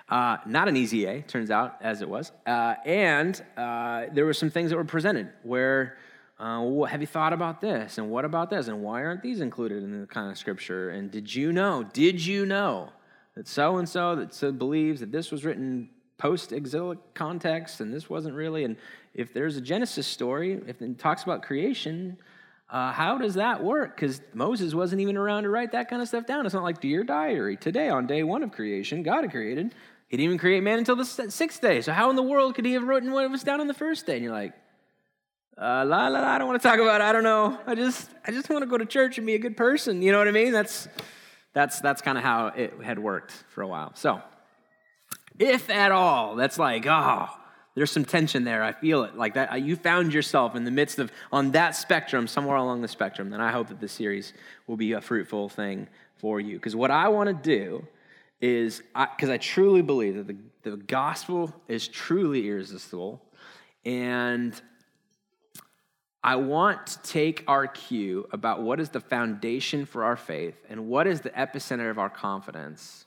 Uh, 0.09 0.39
not 0.47 0.69
an 0.69 0.77
easy 0.77 1.05
A, 1.05 1.23
turns 1.23 1.51
out, 1.51 1.77
as 1.81 2.03
it 2.03 2.09
was. 2.09 2.33
Uh, 2.47 2.75
and 2.85 3.41
uh, 3.57 4.07
there 4.13 4.25
were 4.25 4.35
some 4.35 4.51
things 4.51 4.71
that 4.71 4.77
were 4.77 4.85
presented 4.85 5.31
where. 5.43 5.99
Uh, 6.39 6.85
have 6.85 7.03
you 7.03 7.07
thought 7.07 7.35
about 7.35 7.61
this? 7.61 7.99
And 7.99 8.11
what 8.11 8.25
about 8.25 8.49
this? 8.49 8.69
And 8.69 8.83
why 8.83 9.05
aren't 9.05 9.21
these 9.23 9.43
included 9.43 9.83
in 9.83 10.01
the 10.01 10.07
kind 10.07 10.31
of 10.31 10.39
scripture? 10.39 10.89
And 10.89 11.11
did 11.11 11.35
you 11.35 11.53
know? 11.53 11.83
Did 11.83 12.25
you 12.25 12.47
know? 12.47 12.89
that 13.35 13.49
so 13.49 13.79
and 13.79 13.89
so 13.89 14.17
that 14.17 14.35
so 14.35 14.53
believes 14.53 15.01
that 15.01 15.13
this 15.13 15.31
was 15.31 15.45
written 15.45 15.89
post 16.19 16.53
exilic 16.53 16.99
context 17.15 17.81
and 17.81 17.93
this 17.93 18.11
wasn't 18.11 18.35
really. 18.35 18.65
And 18.65 18.77
if 19.15 19.33
there's 19.33 19.57
a 19.57 19.61
Genesis 19.61 20.07
story, 20.07 20.61
if 20.67 20.83
it 20.83 20.99
talks 20.99 21.23
about 21.23 21.43
creation, 21.43 22.19
uh, 22.71 22.93
how 22.93 23.19
does 23.19 23.35
that 23.35 23.63
work? 23.63 23.97
Because 23.97 24.21
Moses 24.33 24.75
wasn't 24.75 25.01
even 25.01 25.17
around 25.17 25.43
to 25.43 25.49
write 25.49 25.73
that 25.73 25.91
kind 25.91 26.01
of 26.01 26.09
stuff 26.09 26.27
down. 26.27 26.47
It's 26.47 26.55
not 26.55 26.63
like 26.63 26.81
Dear 26.81 27.03
Diary. 27.03 27.57
Today, 27.57 27.89
on 27.89 28.07
day 28.07 28.23
one 28.23 28.43
of 28.43 28.53
creation, 28.53 29.03
God 29.03 29.23
had 29.23 29.31
created. 29.33 29.75
He 30.09 30.17
didn't 30.17 30.25
even 30.25 30.39
create 30.39 30.63
man 30.63 30.79
until 30.79 30.97
the 30.97 31.05
sixth 31.05 31.61
day. 31.61 31.81
So, 31.83 31.93
how 31.93 32.11
in 32.11 32.17
the 32.17 32.23
world 32.23 32.55
could 32.55 32.65
he 32.65 32.73
have 32.75 32.85
written 32.85 33.13
what 33.13 33.29
was 33.31 33.43
down 33.43 33.61
on 33.61 33.67
the 33.67 33.75
first 33.75 34.07
day? 34.07 34.15
And 34.15 34.25
you're 34.25 34.33
like, 34.33 34.53
uh, 35.59 35.85
la, 35.85 36.09
la, 36.09 36.21
la, 36.21 36.29
I 36.29 36.39
don't 36.39 36.49
want 36.49 36.63
to 36.63 36.69
talk 36.69 36.79
about 36.79 37.01
it. 37.01 37.05
I 37.05 37.13
don't 37.13 37.25
know. 37.25 37.59
I 37.67 37.75
just, 37.75 38.09
I 38.27 38.31
just 38.31 38.49
want 38.49 38.63
to 38.63 38.67
go 38.67 38.79
to 38.79 38.87
church 38.87 39.19
and 39.19 39.27
be 39.27 39.35
a 39.35 39.39
good 39.39 39.57
person. 39.57 40.01
You 40.01 40.13
know 40.13 40.19
what 40.19 40.29
I 40.29 40.33
mean? 40.33 40.53
That's 40.53 40.89
that's, 41.53 41.81
that's 41.81 42.01
kind 42.01 42.17
of 42.17 42.23
how 42.23 42.49
it 42.49 42.75
had 42.83 42.99
worked 42.99 43.33
for 43.49 43.63
a 43.63 43.69
while. 43.69 43.93
So, 43.95 44.23
if 45.39 45.69
at 45.71 45.91
all, 45.91 46.37
that's 46.37 46.59
like, 46.59 46.87
oh, 46.87 47.29
there's 47.81 47.91
some 47.91 48.05
tension 48.05 48.45
there. 48.45 48.63
I 48.63 48.73
feel 48.73 49.05
it. 49.05 49.17
Like 49.17 49.33
that, 49.33 49.63
you 49.63 49.75
found 49.75 50.13
yourself 50.13 50.55
in 50.55 50.65
the 50.65 50.71
midst 50.71 50.99
of, 50.99 51.11
on 51.33 51.53
that 51.53 51.75
spectrum, 51.75 52.27
somewhere 52.27 52.59
along 52.59 52.83
the 52.83 52.89
spectrum, 52.89 53.31
then 53.31 53.41
I 53.41 53.51
hope 53.51 53.69
that 53.69 53.81
this 53.81 53.93
series 53.93 54.35
will 54.67 54.77
be 54.77 54.93
a 54.93 55.01
fruitful 55.01 55.49
thing 55.49 55.89
for 56.19 56.39
you. 56.41 56.57
Because 56.57 56.77
what 56.77 56.91
I 56.91 57.09
want 57.09 57.29
to 57.29 57.33
do 57.33 57.87
is, 58.39 58.83
because 59.17 59.31
I, 59.31 59.35
I, 59.35 59.39
truly 59.39 59.81
believe 59.81 60.17
that 60.17 60.27
the, 60.27 60.37
the 60.71 60.77
gospel 60.77 61.55
is 61.69 61.89
truly 61.89 62.49
irresistible. 62.49 63.23
And 63.87 64.61
I 66.23 66.37
want 66.37 66.87
to 66.87 67.03
take 67.03 67.45
our 67.49 67.67
cue 67.67 68.29
about 68.31 68.61
what 68.61 68.79
is 68.79 68.91
the 68.91 69.01
foundation 69.01 69.87
for 69.87 70.05
our 70.05 70.19
faith 70.19 70.67
and 70.69 70.87
what 70.87 71.07
is 71.07 71.23
the 71.23 71.31
epicenter 71.31 71.91
of 71.91 71.99
our 71.99 72.11
confidence. 72.11 73.07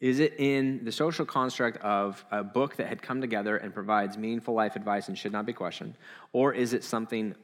Is 0.00 0.18
it 0.18 0.34
in 0.38 0.84
the 0.84 0.92
social 0.92 1.24
construct 1.24 1.78
of 1.78 2.24
a 2.30 2.44
book 2.44 2.76
that 2.76 2.88
had 2.88 3.00
come 3.00 3.20
together 3.20 3.56
and 3.56 3.72
provides 3.72 4.18
meaningful 4.18 4.54
life 4.54 4.76
advice 4.76 5.08
and 5.08 5.16
should 5.16 5.32
not 5.32 5.46
be 5.46 5.52
questioned? 5.52 5.94
Or 6.32 6.52
is 6.52 6.72
it 6.72 6.84
something 6.84 7.34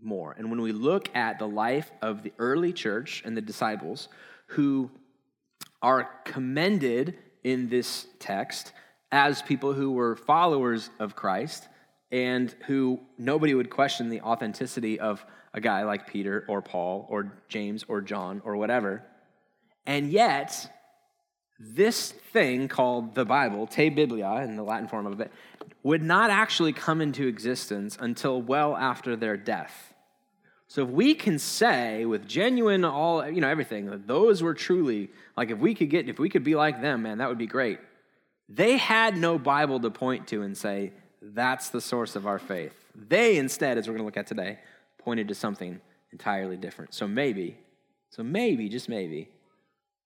more? 0.00 0.34
And 0.36 0.50
when 0.50 0.60
we 0.60 0.72
look 0.72 1.14
at 1.16 1.38
the 1.38 1.48
life 1.48 1.90
of 2.02 2.22
the 2.22 2.32
early 2.38 2.72
church 2.72 3.22
and 3.24 3.36
the 3.36 3.40
disciples 3.40 4.08
who 4.46 4.90
are 5.80 6.10
commended 6.24 7.16
in 7.44 7.68
this 7.68 8.06
text 8.18 8.72
as 9.10 9.42
people 9.42 9.72
who 9.72 9.92
were 9.92 10.16
followers 10.16 10.90
of 10.98 11.14
Christ, 11.14 11.68
and 12.12 12.54
who 12.66 13.00
nobody 13.16 13.54
would 13.54 13.70
question 13.70 14.10
the 14.10 14.20
authenticity 14.20 15.00
of 15.00 15.24
a 15.54 15.60
guy 15.60 15.82
like 15.82 16.06
Peter 16.06 16.44
or 16.46 16.60
Paul 16.60 17.06
or 17.08 17.32
James 17.48 17.84
or 17.88 18.02
John 18.02 18.42
or 18.44 18.56
whatever. 18.56 19.02
And 19.86 20.10
yet, 20.10 20.70
this 21.62 22.10
thing 22.10 22.66
called 22.68 23.14
the 23.14 23.24
Bible, 23.24 23.66
Te 23.66 23.88
Biblia 23.88 24.32
in 24.42 24.56
the 24.56 24.62
Latin 24.62 24.88
form 24.88 25.06
of 25.06 25.20
it, 25.20 25.30
would 25.82 26.02
not 26.02 26.30
actually 26.30 26.72
come 26.72 27.00
into 27.00 27.26
existence 27.26 27.96
until 28.00 28.42
well 28.42 28.76
after 28.76 29.16
their 29.16 29.36
death. 29.36 29.94
So 30.68 30.82
if 30.82 30.88
we 30.88 31.14
can 31.14 31.38
say 31.38 32.04
with 32.04 32.26
genuine 32.26 32.84
all, 32.84 33.28
you 33.28 33.40
know, 33.40 33.48
everything, 33.48 33.86
that 33.86 34.06
those 34.06 34.42
were 34.42 34.54
truly, 34.54 35.10
like 35.36 35.50
if 35.50 35.58
we 35.58 35.74
could 35.74 35.90
get, 35.90 36.08
if 36.08 36.18
we 36.18 36.28
could 36.28 36.44
be 36.44 36.54
like 36.54 36.80
them, 36.80 37.02
man, 37.02 37.18
that 37.18 37.28
would 37.28 37.38
be 37.38 37.46
great. 37.46 37.78
They 38.48 38.76
had 38.76 39.16
no 39.16 39.38
Bible 39.38 39.80
to 39.80 39.90
point 39.90 40.26
to 40.28 40.42
and 40.42 40.56
say, 40.56 40.92
that's 41.20 41.68
the 41.68 41.80
source 41.80 42.16
of 42.16 42.26
our 42.26 42.38
faith. 42.38 42.74
They 42.94 43.36
instead, 43.36 43.78
as 43.78 43.86
we're 43.86 43.92
going 43.94 44.02
to 44.02 44.06
look 44.06 44.16
at 44.16 44.26
today, 44.26 44.58
pointed 44.98 45.28
to 45.28 45.34
something 45.34 45.80
entirely 46.10 46.56
different. 46.56 46.94
So 46.94 47.06
maybe, 47.06 47.56
so 48.10 48.22
maybe, 48.22 48.68
just 48.68 48.88
maybe, 48.88 49.28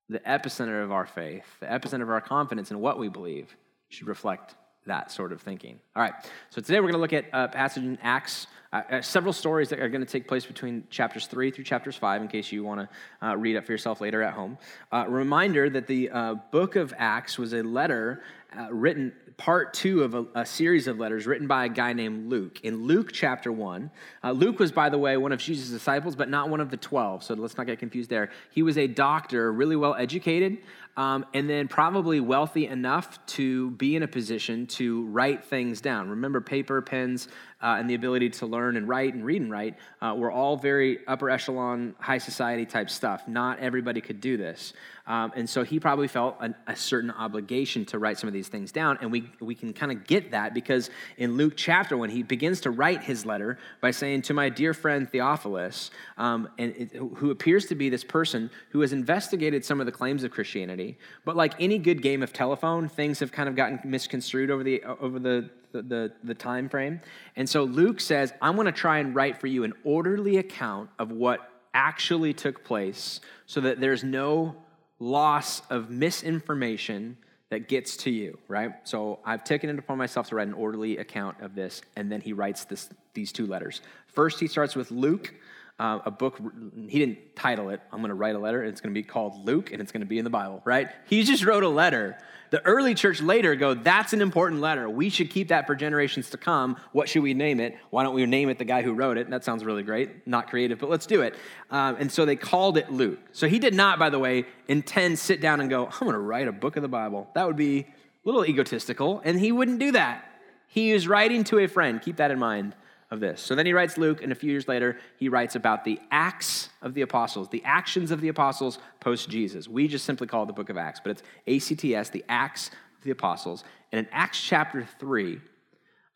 the 0.08 0.20
epicenter 0.20 0.82
of 0.82 0.92
our 0.92 1.06
faith, 1.06 1.44
the 1.60 1.66
epicenter 1.66 2.02
of 2.02 2.10
our 2.10 2.20
confidence 2.20 2.70
in 2.70 2.80
what 2.80 2.98
we 2.98 3.08
believe, 3.08 3.56
should 3.88 4.06
reflect 4.06 4.54
that 4.86 5.10
sort 5.10 5.32
of 5.32 5.40
thinking. 5.40 5.78
All 5.94 6.02
right, 6.02 6.14
so 6.50 6.60
today 6.60 6.80
we're 6.80 6.92
going 6.92 6.94
to 6.94 6.98
look 6.98 7.12
at 7.12 7.26
a 7.32 7.48
passage 7.48 7.82
in 7.82 7.98
Acts, 8.02 8.46
uh, 8.72 8.82
uh, 8.90 9.02
several 9.02 9.32
stories 9.32 9.68
that 9.70 9.80
are 9.80 9.88
going 9.88 10.04
to 10.04 10.10
take 10.10 10.28
place 10.28 10.46
between 10.46 10.84
chapters 10.90 11.26
3 11.26 11.50
through 11.50 11.64
chapters 11.64 11.96
5, 11.96 12.22
in 12.22 12.28
case 12.28 12.52
you 12.52 12.62
want 12.62 12.88
to 13.20 13.26
uh, 13.26 13.36
read 13.36 13.56
it 13.56 13.66
for 13.66 13.72
yourself 13.72 14.00
later 14.00 14.22
at 14.22 14.34
home. 14.34 14.58
Uh, 14.92 15.04
reminder 15.08 15.68
that 15.68 15.88
the 15.88 16.10
uh, 16.10 16.34
book 16.52 16.76
of 16.76 16.94
Acts 16.98 17.36
was 17.36 17.52
a 17.52 17.62
letter 17.62 18.22
uh, 18.58 18.72
written, 18.72 19.12
part 19.36 19.74
two 19.74 20.02
of 20.02 20.14
a, 20.14 20.26
a, 20.34 20.46
series 20.46 20.86
of 20.86 20.98
letters 20.98 21.26
written 21.26 21.46
by 21.46 21.66
a 21.66 21.68
guy 21.68 21.92
named 21.92 22.30
Luke. 22.30 22.60
In 22.62 22.84
Luke 22.86 23.10
chapter 23.12 23.52
1, 23.52 23.90
Luke 24.32 24.58
was, 24.58 24.72
by 24.72 24.88
the 24.88 24.98
way, 24.98 25.16
one 25.16 25.32
of 25.32 25.40
Jesus' 25.40 25.68
disciples, 25.68 26.16
but 26.16 26.28
not 26.28 26.48
one 26.48 26.60
of 26.60 26.70
the 26.70 26.76
12, 26.76 27.22
so 27.22 27.34
let's 27.34 27.56
not 27.56 27.66
get 27.66 27.78
confused 27.78 28.08
there. 28.08 28.30
He 28.50 28.62
was 28.62 28.78
a 28.78 28.86
doctor, 28.86 29.52
really 29.52 29.76
well 29.76 29.94
educated, 29.94 30.58
um, 30.96 31.26
and 31.34 31.48
then 31.48 31.68
probably 31.68 32.20
wealthy 32.20 32.66
enough 32.66 33.24
to 33.26 33.70
be 33.72 33.96
in 33.96 34.02
a 34.02 34.08
position 34.08 34.66
to 34.66 35.04
write 35.06 35.44
things 35.44 35.80
down. 35.80 36.08
Remember, 36.08 36.40
paper, 36.40 36.80
pens, 36.80 37.28
uh, 37.62 37.76
and 37.78 37.88
the 37.88 37.94
ability 37.94 38.28
to 38.28 38.46
learn 38.46 38.76
and 38.76 38.86
write 38.86 39.14
and 39.14 39.24
read 39.24 39.40
and 39.40 39.50
write 39.50 39.76
uh, 40.00 40.14
were 40.16 40.30
all 40.30 40.56
very 40.56 40.98
upper 41.06 41.30
echelon, 41.30 41.94
high 41.98 42.18
society 42.18 42.66
type 42.66 42.90
stuff. 42.90 43.26
Not 43.26 43.58
everybody 43.60 44.00
could 44.00 44.20
do 44.20 44.36
this. 44.36 44.74
Um, 45.06 45.32
and 45.34 45.48
so 45.48 45.62
he 45.62 45.80
probably 45.80 46.08
felt 46.08 46.36
an, 46.40 46.54
a 46.66 46.76
certain 46.76 47.10
obligation 47.10 47.84
to 47.86 47.98
write 47.98 48.18
some 48.18 48.28
of 48.28 48.34
these 48.34 48.48
things 48.48 48.72
down. 48.72 48.98
And 49.00 49.10
we, 49.10 49.30
we 49.40 49.54
can 49.54 49.72
kind 49.72 49.90
of 49.90 50.06
get 50.06 50.32
that 50.32 50.52
because 50.52 50.90
in 51.16 51.36
Luke 51.36 51.54
chapter 51.56 51.96
1, 51.96 52.10
he 52.10 52.22
begins 52.22 52.60
to 52.62 52.70
write 52.70 53.02
his 53.02 53.24
letter 53.24 53.58
by 53.80 53.90
saying, 53.90 54.22
To 54.22 54.34
my 54.34 54.48
dear 54.48 54.74
friend 54.74 55.10
Theophilus, 55.10 55.90
um, 56.18 56.48
and 56.58 56.74
it, 56.76 56.94
who 56.94 57.30
appears 57.30 57.66
to 57.66 57.74
be 57.74 57.88
this 57.88 58.04
person 58.04 58.50
who 58.70 58.80
has 58.80 58.92
investigated 58.92 59.64
some 59.64 59.80
of 59.80 59.86
the 59.86 59.92
claims 59.92 60.24
of 60.24 60.30
Christianity, 60.30 60.85
but 61.24 61.36
like 61.36 61.54
any 61.58 61.78
good 61.78 62.02
game 62.02 62.22
of 62.22 62.32
telephone, 62.32 62.88
things 62.88 63.20
have 63.20 63.32
kind 63.32 63.48
of 63.48 63.56
gotten 63.56 63.80
misconstrued 63.84 64.50
over 64.50 64.62
the, 64.62 64.82
over 64.84 65.18
the, 65.18 65.50
the, 65.72 65.82
the, 65.82 66.12
the 66.22 66.34
time 66.34 66.68
frame. 66.68 67.00
And 67.34 67.48
so 67.48 67.64
Luke 67.64 68.00
says, 68.00 68.32
I'm 68.40 68.54
going 68.54 68.66
to 68.66 68.72
try 68.72 68.98
and 68.98 69.14
write 69.14 69.40
for 69.40 69.46
you 69.46 69.64
an 69.64 69.72
orderly 69.84 70.36
account 70.36 70.90
of 70.98 71.10
what 71.10 71.50
actually 71.74 72.32
took 72.32 72.64
place 72.64 73.20
so 73.46 73.60
that 73.60 73.80
there's 73.80 74.04
no 74.04 74.56
loss 74.98 75.62
of 75.68 75.90
misinformation 75.90 77.16
that 77.50 77.68
gets 77.68 77.96
to 77.98 78.10
you, 78.10 78.38
right? 78.48 78.72
So 78.84 79.20
I've 79.24 79.44
taken 79.44 79.70
it 79.70 79.78
upon 79.78 79.98
myself 79.98 80.28
to 80.30 80.36
write 80.36 80.48
an 80.48 80.54
orderly 80.54 80.98
account 80.98 81.40
of 81.40 81.54
this, 81.54 81.82
and 81.94 82.10
then 82.10 82.20
he 82.20 82.32
writes 82.32 82.64
this, 82.64 82.88
these 83.14 83.30
two 83.30 83.46
letters. 83.46 83.82
First, 84.06 84.40
he 84.40 84.48
starts 84.48 84.74
with 84.74 84.90
Luke, 84.90 85.32
uh, 85.78 86.00
a 86.04 86.10
book. 86.10 86.40
He 86.88 86.98
didn't 86.98 87.36
title 87.36 87.70
it, 87.70 87.80
I'm 87.92 87.98
going 87.98 88.08
to 88.08 88.14
write 88.14 88.34
a 88.34 88.38
letter, 88.38 88.62
and 88.62 88.70
it's 88.70 88.80
going 88.80 88.94
to 88.94 88.98
be 88.98 89.06
called 89.06 89.46
Luke, 89.46 89.72
and 89.72 89.80
it's 89.80 89.92
going 89.92 90.00
to 90.00 90.06
be 90.06 90.18
in 90.18 90.24
the 90.24 90.30
Bible, 90.30 90.62
right? 90.64 90.88
He 91.06 91.22
just 91.22 91.44
wrote 91.44 91.62
a 91.62 91.68
letter 91.68 92.16
the 92.50 92.64
early 92.64 92.94
church 92.94 93.20
later 93.20 93.54
go, 93.54 93.74
that's 93.74 94.12
an 94.12 94.22
important 94.22 94.60
letter. 94.60 94.88
We 94.88 95.10
should 95.10 95.30
keep 95.30 95.48
that 95.48 95.66
for 95.66 95.74
generations 95.74 96.30
to 96.30 96.36
come. 96.36 96.76
What 96.92 97.08
should 97.08 97.22
we 97.22 97.34
name 97.34 97.60
it? 97.60 97.76
Why 97.90 98.02
don't 98.02 98.14
we 98.14 98.24
name 98.26 98.48
it 98.48 98.58
the 98.58 98.64
guy 98.64 98.82
who 98.82 98.92
wrote 98.92 99.18
it? 99.18 99.30
That 99.30 99.44
sounds 99.44 99.64
really 99.64 99.82
great. 99.82 100.26
Not 100.26 100.48
creative, 100.48 100.78
but 100.78 100.90
let's 100.90 101.06
do 101.06 101.22
it. 101.22 101.34
Um, 101.70 101.96
and 101.98 102.10
so 102.10 102.24
they 102.24 102.36
called 102.36 102.76
it 102.76 102.90
Luke. 102.90 103.18
So 103.32 103.48
he 103.48 103.58
did 103.58 103.74
not, 103.74 103.98
by 103.98 104.10
the 104.10 104.18
way, 104.18 104.44
intend 104.68 105.18
sit 105.18 105.40
down 105.40 105.60
and 105.60 105.68
go, 105.68 105.86
I'm 105.86 106.00
going 106.00 106.12
to 106.12 106.18
write 106.18 106.48
a 106.48 106.52
book 106.52 106.76
of 106.76 106.82
the 106.82 106.88
Bible. 106.88 107.28
That 107.34 107.46
would 107.46 107.56
be 107.56 107.80
a 107.80 107.86
little 108.24 108.46
egotistical, 108.46 109.20
and 109.24 109.38
he 109.38 109.52
wouldn't 109.52 109.78
do 109.78 109.92
that. 109.92 110.24
He 110.68 110.92
is 110.92 111.08
writing 111.08 111.44
to 111.44 111.58
a 111.60 111.66
friend. 111.66 112.00
Keep 112.02 112.16
that 112.16 112.30
in 112.30 112.38
mind 112.38 112.74
of 113.16 113.20
this. 113.20 113.40
So 113.40 113.56
then 113.56 113.66
he 113.66 113.72
writes 113.72 113.98
Luke, 113.98 114.22
and 114.22 114.30
a 114.30 114.34
few 114.34 114.50
years 114.50 114.68
later, 114.68 114.98
he 115.18 115.28
writes 115.28 115.56
about 115.56 115.84
the 115.84 115.98
acts 116.12 116.68
of 116.82 116.94
the 116.94 117.02
apostles, 117.02 117.48
the 117.48 117.64
actions 117.64 118.12
of 118.12 118.20
the 118.20 118.28
apostles 118.28 118.78
post 119.00 119.28
Jesus. 119.28 119.66
We 119.66 119.88
just 119.88 120.04
simply 120.04 120.28
call 120.28 120.44
it 120.44 120.46
the 120.46 120.52
book 120.52 120.68
of 120.68 120.76
Acts, 120.76 121.00
but 121.02 121.20
it's 121.46 121.72
ACTS, 121.72 122.10
the 122.10 122.24
Acts 122.28 122.68
of 122.68 123.02
the 123.02 123.10
apostles. 123.10 123.64
And 123.90 123.98
in 123.98 124.12
Acts 124.12 124.40
chapter 124.40 124.86
3, 125.00 125.40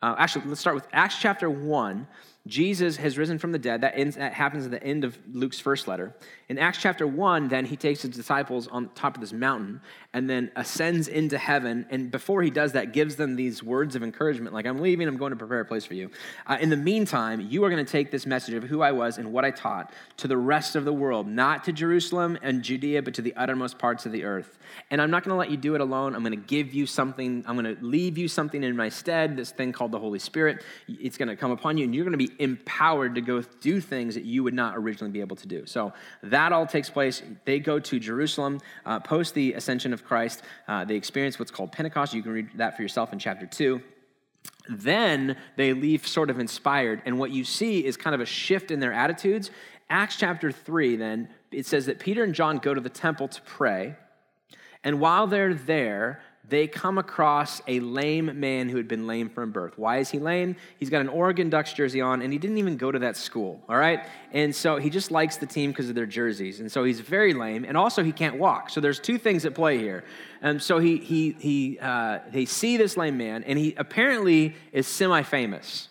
uh, 0.01 0.15
actually, 0.17 0.45
let's 0.45 0.61
start 0.61 0.75
with 0.75 0.87
Acts 0.93 1.17
chapter 1.19 1.49
1. 1.49 2.07
Jesus 2.47 2.97
has 2.97 3.19
risen 3.19 3.37
from 3.37 3.51
the 3.51 3.59
dead. 3.59 3.81
That, 3.81 3.93
ends, 3.95 4.15
that 4.15 4.33
happens 4.33 4.65
at 4.65 4.71
the 4.71 4.83
end 4.83 5.03
of 5.03 5.17
Luke's 5.31 5.59
first 5.59 5.87
letter. 5.87 6.15
In 6.51 6.59
Acts 6.59 6.79
chapter 6.79 7.07
1, 7.07 7.47
then 7.47 7.63
he 7.63 7.77
takes 7.77 8.01
his 8.01 8.11
disciples 8.11 8.67
on 8.67 8.89
top 8.89 9.15
of 9.15 9.21
this 9.21 9.31
mountain 9.31 9.79
and 10.11 10.29
then 10.29 10.51
ascends 10.57 11.07
into 11.07 11.37
heaven. 11.37 11.85
And 11.89 12.11
before 12.11 12.43
he 12.43 12.49
does 12.49 12.73
that, 12.73 12.91
gives 12.91 13.15
them 13.15 13.37
these 13.37 13.63
words 13.63 13.95
of 13.95 14.03
encouragement 14.03 14.53
like, 14.53 14.65
I'm 14.65 14.81
leaving, 14.81 15.07
I'm 15.07 15.15
going 15.15 15.29
to 15.29 15.37
prepare 15.37 15.61
a 15.61 15.65
place 15.65 15.85
for 15.85 15.93
you. 15.93 16.11
Uh, 16.45 16.57
in 16.59 16.69
the 16.69 16.75
meantime, 16.75 17.39
you 17.39 17.63
are 17.63 17.69
going 17.69 17.85
to 17.85 17.89
take 17.89 18.11
this 18.11 18.25
message 18.25 18.53
of 18.53 18.63
who 18.63 18.81
I 18.81 18.91
was 18.91 19.17
and 19.17 19.31
what 19.31 19.45
I 19.45 19.51
taught 19.51 19.93
to 20.17 20.27
the 20.27 20.35
rest 20.35 20.75
of 20.75 20.83
the 20.83 20.91
world, 20.91 21.25
not 21.25 21.63
to 21.63 21.71
Jerusalem 21.71 22.37
and 22.41 22.61
Judea, 22.61 23.01
but 23.01 23.13
to 23.13 23.21
the 23.21 23.33
uttermost 23.37 23.79
parts 23.79 24.05
of 24.05 24.11
the 24.11 24.25
earth. 24.25 24.59
And 24.89 25.01
I'm 25.01 25.09
not 25.09 25.23
going 25.23 25.33
to 25.33 25.39
let 25.39 25.51
you 25.51 25.57
do 25.57 25.75
it 25.75 25.79
alone. 25.79 26.15
I'm 26.15 26.21
going 26.21 26.37
to 26.37 26.47
give 26.47 26.73
you 26.73 26.85
something, 26.85 27.45
I'm 27.47 27.55
going 27.55 27.77
to 27.77 27.81
leave 27.81 28.17
you 28.17 28.27
something 28.27 28.61
in 28.61 28.75
my 28.75 28.89
stead, 28.89 29.37
this 29.37 29.51
thing 29.51 29.71
called 29.71 29.93
the 29.93 29.99
Holy 29.99 30.19
Spirit. 30.19 30.65
It's 30.89 31.17
going 31.17 31.29
to 31.29 31.37
come 31.37 31.51
upon 31.51 31.77
you, 31.77 31.85
and 31.85 31.95
you're 31.95 32.03
going 32.03 32.17
to 32.19 32.27
be 32.27 32.33
empowered 32.43 33.15
to 33.15 33.21
go 33.21 33.41
do 33.61 33.79
things 33.79 34.15
that 34.15 34.25
you 34.25 34.43
would 34.43 34.53
not 34.53 34.75
originally 34.75 35.13
be 35.13 35.21
able 35.21 35.37
to 35.37 35.47
do. 35.47 35.65
So 35.65 35.93
that 36.23 36.40
that 36.41 36.53
all 36.53 36.65
takes 36.65 36.89
place. 36.89 37.21
They 37.45 37.59
go 37.59 37.79
to 37.79 37.99
Jerusalem 37.99 38.59
uh, 38.83 38.99
post 38.99 39.35
the 39.35 39.53
ascension 39.53 39.93
of 39.93 40.03
Christ. 40.03 40.41
Uh, 40.67 40.83
they 40.85 40.95
experience 40.95 41.37
what's 41.37 41.51
called 41.51 41.71
Pentecost. 41.71 42.15
You 42.15 42.23
can 42.23 42.31
read 42.31 42.49
that 42.55 42.75
for 42.75 42.81
yourself 42.81 43.13
in 43.13 43.19
chapter 43.19 43.45
2. 43.45 43.79
Then 44.67 45.37
they 45.55 45.73
leave 45.73 46.07
sort 46.07 46.31
of 46.31 46.39
inspired. 46.39 47.03
And 47.05 47.19
what 47.19 47.29
you 47.29 47.43
see 47.43 47.85
is 47.85 47.95
kind 47.95 48.15
of 48.15 48.21
a 48.21 48.25
shift 48.25 48.71
in 48.71 48.79
their 48.79 48.91
attitudes. 48.91 49.51
Acts 49.87 50.15
chapter 50.15 50.51
3, 50.51 50.95
then, 50.95 51.29
it 51.51 51.67
says 51.67 51.85
that 51.85 51.99
Peter 51.99 52.23
and 52.23 52.33
John 52.33 52.57
go 52.57 52.73
to 52.73 52.81
the 52.81 52.89
temple 52.89 53.27
to 53.27 53.41
pray. 53.43 53.95
And 54.83 54.99
while 54.99 55.27
they're 55.27 55.53
there, 55.53 56.21
they 56.51 56.67
come 56.67 56.97
across 56.97 57.61
a 57.65 57.79
lame 57.79 58.37
man 58.41 58.67
who 58.67 58.75
had 58.75 58.87
been 58.87 59.07
lame 59.07 59.29
from 59.29 59.53
birth. 59.53 59.77
Why 59.77 59.99
is 59.99 60.11
he 60.11 60.19
lame? 60.19 60.57
He's 60.77 60.89
got 60.89 60.99
an 60.99 61.07
Oregon 61.07 61.49
Ducks 61.49 61.71
jersey 61.71 62.01
on, 62.01 62.21
and 62.21 62.33
he 62.33 62.37
didn't 62.37 62.57
even 62.57 62.75
go 62.75 62.91
to 62.91 62.99
that 62.99 63.15
school, 63.15 63.63
all 63.69 63.77
right? 63.77 64.05
And 64.33 64.53
so 64.53 64.75
he 64.75 64.89
just 64.89 65.11
likes 65.11 65.37
the 65.37 65.45
team 65.45 65.71
because 65.71 65.87
of 65.87 65.95
their 65.95 66.05
jerseys. 66.05 66.59
And 66.59 66.69
so 66.69 66.83
he's 66.83 66.99
very 66.99 67.33
lame, 67.33 67.63
and 67.63 67.77
also 67.77 68.03
he 68.03 68.11
can't 68.11 68.37
walk. 68.37 68.69
So 68.69 68.81
there's 68.81 68.99
two 68.99 69.17
things 69.17 69.45
at 69.45 69.55
play 69.55 69.77
here. 69.77 70.03
And 70.41 70.61
so 70.61 70.77
he, 70.77 70.97
he, 70.97 71.37
he, 71.39 71.79
uh, 71.79 72.19
they 72.29 72.43
see 72.43 72.75
this 72.75 72.97
lame 72.97 73.17
man, 73.17 73.45
and 73.45 73.57
he 73.57 73.73
apparently 73.77 74.53
is 74.73 74.87
semi 74.87 75.23
famous 75.23 75.87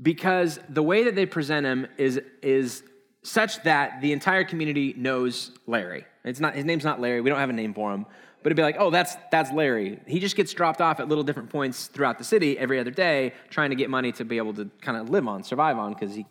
because 0.00 0.60
the 0.68 0.84
way 0.84 1.02
that 1.02 1.16
they 1.16 1.26
present 1.26 1.66
him 1.66 1.88
is, 1.98 2.20
is 2.42 2.84
such 3.24 3.60
that 3.64 4.00
the 4.00 4.12
entire 4.12 4.44
community 4.44 4.94
knows 4.96 5.50
Larry. 5.66 6.04
It's 6.24 6.38
not, 6.38 6.54
his 6.54 6.64
name's 6.64 6.84
not 6.84 7.00
Larry, 7.00 7.20
we 7.20 7.28
don't 7.28 7.40
have 7.40 7.50
a 7.50 7.54
name 7.54 7.74
for 7.74 7.92
him 7.92 8.06
but 8.46 8.52
it'd 8.52 8.58
be 8.58 8.62
like, 8.62 8.76
oh, 8.78 8.90
that's, 8.90 9.16
that's 9.32 9.50
Larry. 9.50 9.98
He 10.06 10.20
just 10.20 10.36
gets 10.36 10.54
dropped 10.54 10.80
off 10.80 11.00
at 11.00 11.08
little 11.08 11.24
different 11.24 11.50
points 11.50 11.88
throughout 11.88 12.16
the 12.16 12.22
city 12.22 12.56
every 12.56 12.78
other 12.78 12.92
day, 12.92 13.32
trying 13.50 13.70
to 13.70 13.74
get 13.74 13.90
money 13.90 14.12
to 14.12 14.24
be 14.24 14.36
able 14.36 14.54
to 14.54 14.70
kind 14.80 14.96
of 14.96 15.10
live 15.10 15.26
on, 15.26 15.42
survive 15.42 15.76
on, 15.78 15.94
because 15.94 16.14
he, 16.14 16.26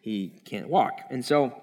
he 0.00 0.32
can't 0.44 0.68
walk. 0.68 1.02
And 1.10 1.24
so 1.24 1.54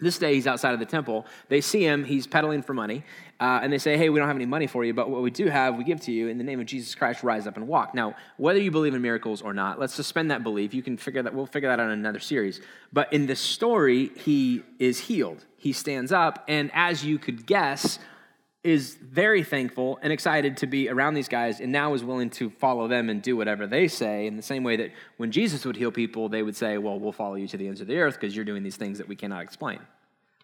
this 0.00 0.16
day 0.16 0.32
he's 0.36 0.46
outside 0.46 0.72
of 0.72 0.80
the 0.80 0.86
temple. 0.86 1.26
They 1.50 1.60
see 1.60 1.82
him, 1.82 2.02
he's 2.02 2.26
peddling 2.26 2.62
for 2.62 2.72
money, 2.72 3.04
uh, 3.38 3.60
and 3.62 3.70
they 3.70 3.76
say, 3.76 3.98
hey, 3.98 4.08
we 4.08 4.18
don't 4.18 4.26
have 4.26 4.38
any 4.38 4.46
money 4.46 4.66
for 4.66 4.86
you, 4.86 4.94
but 4.94 5.10
what 5.10 5.20
we 5.20 5.30
do 5.30 5.48
have, 5.48 5.76
we 5.76 5.84
give 5.84 6.00
to 6.00 6.12
you. 6.12 6.28
In 6.28 6.38
the 6.38 6.44
name 6.44 6.58
of 6.58 6.64
Jesus 6.64 6.94
Christ, 6.94 7.22
rise 7.22 7.46
up 7.46 7.58
and 7.58 7.68
walk. 7.68 7.94
Now, 7.94 8.14
whether 8.38 8.58
you 8.58 8.70
believe 8.70 8.94
in 8.94 9.02
miracles 9.02 9.42
or 9.42 9.52
not, 9.52 9.78
let's 9.78 9.92
suspend 9.92 10.30
that 10.30 10.44
belief. 10.44 10.72
You 10.72 10.82
can 10.82 10.96
figure 10.96 11.22
that, 11.22 11.34
we'll 11.34 11.44
figure 11.44 11.68
that 11.68 11.78
out 11.78 11.90
in 11.90 11.98
another 11.98 12.20
series. 12.20 12.62
But 12.90 13.12
in 13.12 13.26
this 13.26 13.40
story, 13.40 14.12
he 14.16 14.62
is 14.78 14.98
healed. 14.98 15.44
He 15.58 15.74
stands 15.74 16.10
up, 16.10 16.42
and 16.48 16.70
as 16.72 17.04
you 17.04 17.18
could 17.18 17.44
guess, 17.44 17.98
is 18.66 18.96
very 18.96 19.44
thankful 19.44 19.96
and 20.02 20.12
excited 20.12 20.56
to 20.56 20.66
be 20.66 20.88
around 20.88 21.14
these 21.14 21.28
guys 21.28 21.60
and 21.60 21.70
now 21.70 21.94
is 21.94 22.02
willing 22.02 22.30
to 22.30 22.50
follow 22.50 22.88
them 22.88 23.08
and 23.08 23.22
do 23.22 23.36
whatever 23.36 23.64
they 23.64 23.86
say 23.86 24.26
in 24.26 24.36
the 24.36 24.42
same 24.42 24.64
way 24.64 24.74
that 24.76 24.90
when 25.18 25.30
Jesus 25.30 25.64
would 25.64 25.76
heal 25.76 25.92
people, 25.92 26.28
they 26.28 26.42
would 26.42 26.56
say, 26.56 26.76
Well, 26.76 26.98
we'll 26.98 27.12
follow 27.12 27.36
you 27.36 27.46
to 27.46 27.56
the 27.56 27.68
ends 27.68 27.80
of 27.80 27.86
the 27.86 27.96
earth 27.98 28.14
because 28.20 28.34
you're 28.34 28.44
doing 28.44 28.64
these 28.64 28.76
things 28.76 28.98
that 28.98 29.06
we 29.06 29.14
cannot 29.14 29.42
explain. 29.42 29.78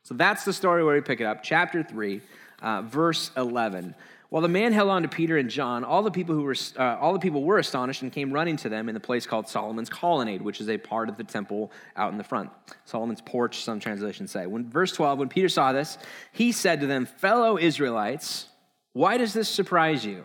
So 0.05 0.15
that's 0.15 0.45
the 0.45 0.53
story 0.53 0.85
where 0.85 0.95
we 0.95 1.01
pick 1.01 1.21
it 1.21 1.25
up, 1.25 1.43
chapter 1.43 1.83
3, 1.83 2.21
uh, 2.61 2.83
verse 2.83 3.33
11. 3.37 3.95
While 4.33 4.41
the 4.41 4.49
man 4.49 4.73
held 4.73 4.89
on 4.89 5.03
to 5.03 5.09
Peter 5.09 5.37
and 5.37 5.51
John, 5.51 5.85
all 5.85 6.03
the 6.03 6.11
people 6.11 6.35
who 6.35 6.41
were 6.41 6.57
uh, 6.79 6.97
all 6.99 7.13
the 7.13 7.19
people 7.19 7.43
were 7.43 7.59
astonished 7.59 8.01
and 8.01 8.11
came 8.11 8.33
running 8.33 8.57
to 8.57 8.71
them 8.71 8.89
in 8.89 8.95
the 8.95 9.01
place 9.01 9.27
called 9.27 9.47
Solomon's 9.47 9.91
colonnade, 9.91 10.41
which 10.41 10.59
is 10.59 10.71
a 10.71 10.79
part 10.79 11.11
of 11.11 11.19
the 11.19 11.25
temple 11.25 11.71
out 11.97 12.13
in 12.13 12.17
the 12.17 12.25
front. 12.25 12.49
Solomon's 12.87 13.21
porch, 13.21 13.63
some 13.63 13.79
translations 13.79 14.31
say. 14.31 14.47
When 14.47 14.71
verse 14.71 14.91
12, 14.93 15.19
when 15.19 15.29
Peter 15.29 15.51
saw 15.51 15.75
this, 15.75 15.99
he 16.33 16.51
said 16.51 16.81
to 16.81 16.87
them, 16.87 17.05
"Fellow 17.05 17.59
Israelites, 17.59 18.49
why 18.95 19.19
does 19.19 19.35
this 19.35 19.51
surprise 19.51 20.03
you?" 20.03 20.25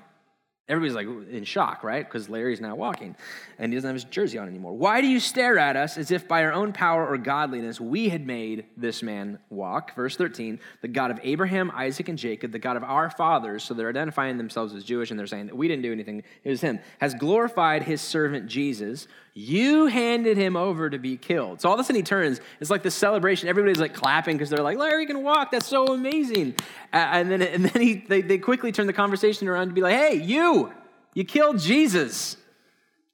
Everybody's 0.70 0.96
like 0.96 1.08
in 1.32 1.46
shock, 1.46 1.82
right? 1.82 2.06
Because 2.06 2.28
Larry's 2.28 2.60
not 2.60 2.78
walking 2.78 3.16
and 3.58 3.72
he 3.72 3.78
doesn't 3.78 3.88
have 3.88 3.96
his 3.96 4.04
jersey 4.04 4.38
on 4.38 4.50
anymore. 4.50 4.74
Why 4.74 5.00
do 5.00 5.08
you 5.08 5.22
stare 5.22 5.58
at 5.58 5.78
us 5.78 5.98
as 5.98 6.12
if 6.12 6.28
by 6.28 6.44
our 6.44 6.52
own 6.52 6.74
power 6.74 7.08
or 7.08 7.18
godliness 7.18 7.80
we 7.80 8.10
had 8.10 8.28
made 8.28 8.66
this 8.76 9.02
man 9.02 9.40
walk? 9.50 9.96
Verse 9.96 10.18
13, 10.18 10.60
the 10.82 10.90
God 10.90 11.10
of 11.10 11.22
Abraham, 11.24 11.72
Isaac, 11.74 12.10
and 12.10 12.18
Jacob, 12.18 12.52
the 12.52 12.60
God 12.60 12.76
of 12.76 12.84
our 12.84 13.10
fathers, 13.10 13.64
so 13.64 13.74
they're 13.74 13.88
identifying 13.88 14.38
themselves 14.38 14.74
as 14.74 14.84
Jewish 14.84 15.10
and 15.10 15.18
they're 15.18 15.26
saying 15.26 15.46
that 15.46 15.56
we 15.56 15.70
didn't 15.70 15.84
do 15.84 15.92
anything, 15.94 16.22
it 16.44 16.50
was 16.50 16.60
him, 16.60 16.80
has 17.00 17.14
glorified 17.14 17.84
his 17.84 18.02
servant 18.02 18.48
Jesus, 18.48 19.08
you 19.40 19.86
handed 19.86 20.36
him 20.36 20.58
over 20.58 20.90
to 20.90 20.98
be 20.98 21.16
killed. 21.16 21.62
So 21.62 21.70
all 21.70 21.76
of 21.76 21.80
a 21.80 21.84
sudden 21.84 21.98
he 21.98 22.02
turns. 22.02 22.42
It's 22.60 22.72
like 22.72 22.82
the 22.82 22.90
celebration. 22.90 23.50
Everybody's 23.50 23.80
like 23.80 23.94
clapping 23.94 24.36
because 24.36 24.50
they're 24.50 24.64
like, 24.64 24.80
Larry 24.80 25.06
can 25.06 25.22
walk. 25.22 25.52
That's 25.52 25.68
so 25.68 25.94
amazing. 25.94 26.56
And 26.92 27.30
then, 27.30 27.44
and 27.44 27.66
then 27.66 27.82
he, 27.82 28.04
they, 28.08 28.22
they 28.22 28.40
quickly 28.40 28.72
turn 28.72 28.88
the 28.88 28.94
conversation 28.94 29.48
around 29.48 29.68
to 29.68 29.74
be 29.74 29.82
like, 29.82 29.96
hey, 29.96 30.16
you, 30.16 30.72
You 31.18 31.26
killed 31.26 31.58
Jesus. 31.58 32.38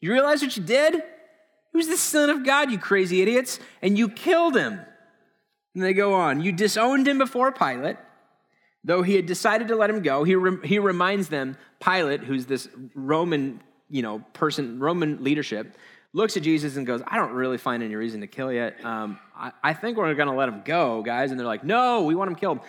You 0.02 0.12
realize 0.12 0.42
what 0.42 0.58
you 0.58 0.64
did? 0.64 1.02
Was 1.74 1.88
the 1.88 1.96
Son 1.96 2.30
of 2.30 2.46
God, 2.46 2.70
you 2.70 2.78
crazy 2.78 3.22
idiots, 3.22 3.62
and 3.82 3.98
you 3.98 4.10
killed 4.10 4.58
him. 4.58 4.82
And 5.74 5.84
they 5.84 5.94
go 5.94 6.14
on. 6.14 6.42
You 6.42 6.52
disowned 6.52 7.08
him 7.08 7.18
before 7.18 7.54
Pilate, 7.54 7.96
though 8.84 9.04
he 9.04 9.16
had 9.16 9.26
decided 9.26 9.70
to 9.70 9.78
let 9.78 9.90
him 9.90 10.02
go. 10.02 10.26
He, 10.26 10.36
re- 10.36 10.68
he 10.68 10.80
reminds 10.80 11.30
them, 11.30 11.56
Pilate, 11.80 12.26
who's 12.26 12.46
this 12.46 12.68
Roman, 12.94 13.62
you 13.90 14.02
know, 14.02 14.20
person, 14.34 14.80
Roman 14.80 15.24
leadership, 15.24 15.78
looks 16.14 16.38
at 16.38 16.44
Jesus 16.44 16.78
and 16.78 16.86
goes, 16.86 17.02
I 17.08 17.18
don't 17.18 17.34
really 17.34 17.58
find 17.58 17.82
any 17.82 17.96
reason 17.96 18.22
to 18.22 18.28
kill 18.28 18.52
you. 18.52 18.72
Um, 18.84 19.20
I, 19.36 19.52
I 19.64 19.74
think 19.74 19.98
we're 19.98 20.14
going 20.14 20.30
to 20.30 20.36
let 20.36 20.48
him 20.48 20.62
go, 20.64 21.02
guys. 21.02 21.32
And 21.32 21.40
they're 21.40 21.48
like, 21.48 21.64
no, 21.64 22.04
we 22.04 22.14
want 22.14 22.30
him 22.30 22.36
killed. 22.36 22.60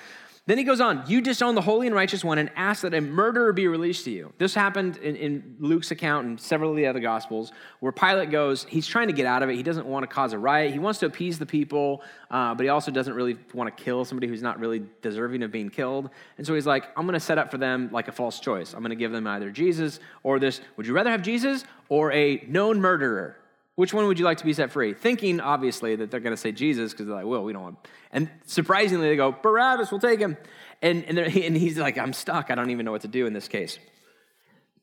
Then 0.46 0.58
he 0.58 0.64
goes 0.64 0.80
on, 0.80 1.04
You 1.06 1.22
disown 1.22 1.54
the 1.54 1.62
holy 1.62 1.86
and 1.86 1.96
righteous 1.96 2.22
one 2.22 2.36
and 2.36 2.50
ask 2.54 2.82
that 2.82 2.92
a 2.92 3.00
murderer 3.00 3.54
be 3.54 3.66
released 3.66 4.04
to 4.04 4.10
you. 4.10 4.30
This 4.36 4.54
happened 4.54 4.98
in, 4.98 5.16
in, 5.16 5.56
Luke's 5.58 5.90
account 5.90 6.26
and 6.26 6.38
several 6.38 6.70
of 6.70 6.76
the 6.76 6.86
other 6.86 7.00
gospels, 7.00 7.52
where 7.80 7.92
Pilate 7.92 8.30
goes, 8.30 8.64
he's 8.64 8.86
trying 8.86 9.06
to 9.06 9.14
get 9.14 9.24
out 9.24 9.42
of 9.42 9.48
it. 9.48 9.56
He 9.56 9.62
doesn't 9.62 9.86
want 9.86 10.02
to 10.02 10.06
cause 10.06 10.34
a 10.34 10.38
riot. 10.38 10.72
He 10.72 10.78
wants 10.78 10.98
to 11.00 11.06
appease 11.06 11.38
the 11.38 11.46
people, 11.46 12.02
uh, 12.30 12.54
but 12.54 12.64
he 12.64 12.68
also 12.68 12.90
doesn't 12.90 13.14
really 13.14 13.38
want 13.54 13.74
to 13.74 13.82
kill 13.82 14.04
somebody 14.04 14.28
who's 14.28 14.42
not 14.42 14.60
really 14.60 14.82
deserving 15.00 15.42
of 15.42 15.50
being 15.50 15.70
killed. 15.70 16.10
And 16.36 16.46
so 16.46 16.54
he's 16.54 16.66
like, 16.66 16.88
I'm 16.94 17.06
going 17.06 17.14
to 17.14 17.20
set 17.20 17.38
up 17.38 17.50
for 17.50 17.56
them 17.56 17.88
like 17.90 18.08
a 18.08 18.12
false 18.12 18.38
choice. 18.38 18.74
I'm 18.74 18.80
going 18.80 18.90
to 18.90 18.96
give 18.96 19.12
them 19.12 19.26
either 19.26 19.50
Jesus 19.50 19.98
or 20.22 20.38
this. 20.38 20.60
Would 20.76 20.86
you 20.86 20.92
rather 20.92 21.10
have 21.10 21.22
Jesus 21.22 21.64
or 21.88 22.12
a 22.12 22.44
known 22.48 22.82
murderer? 22.82 23.38
Which 23.76 23.92
one 23.92 24.06
would 24.06 24.18
you 24.18 24.24
like 24.24 24.38
to 24.38 24.44
be 24.44 24.52
set 24.52 24.70
free? 24.70 24.94
Thinking, 24.94 25.40
obviously, 25.40 25.96
that 25.96 26.10
they're 26.10 26.20
going 26.20 26.34
to 26.34 26.40
say 26.40 26.52
Jesus 26.52 26.92
because 26.92 27.06
they're 27.06 27.16
like, 27.16 27.26
well, 27.26 27.42
we 27.42 27.52
don't 27.52 27.62
want. 27.62 27.88
And 28.12 28.30
surprisingly, 28.46 29.08
they 29.08 29.16
go, 29.16 29.32
Barabbas, 29.32 29.90
we'll 29.90 30.00
take 30.00 30.20
him. 30.20 30.36
And, 30.80 31.04
and, 31.04 31.18
and 31.18 31.56
he's 31.56 31.78
like, 31.78 31.98
I'm 31.98 32.12
stuck. 32.12 32.50
I 32.50 32.54
don't 32.54 32.70
even 32.70 32.84
know 32.84 32.92
what 32.92 33.02
to 33.02 33.08
do 33.08 33.26
in 33.26 33.32
this 33.32 33.48
case. 33.48 33.78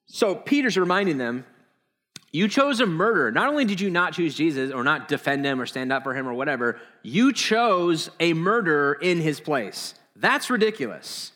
So 0.07 0.35
Peter's 0.35 0.77
reminding 0.77 1.17
them, 1.17 1.45
you 2.33 2.47
chose 2.47 2.79
a 2.79 2.85
murderer. 2.85 3.31
Not 3.31 3.49
only 3.49 3.65
did 3.65 3.81
you 3.81 3.89
not 3.89 4.13
choose 4.13 4.35
Jesus 4.35 4.71
or 4.71 4.83
not 4.83 5.07
defend 5.07 5.45
him 5.45 5.59
or 5.59 5.65
stand 5.65 5.91
up 5.91 6.03
for 6.03 6.13
him 6.13 6.27
or 6.27 6.33
whatever, 6.33 6.79
you 7.03 7.33
chose 7.33 8.09
a 8.19 8.33
murderer 8.33 8.93
in 8.93 9.19
his 9.19 9.39
place. 9.39 9.95
That's 10.15 10.49
ridiculous. 10.49 11.31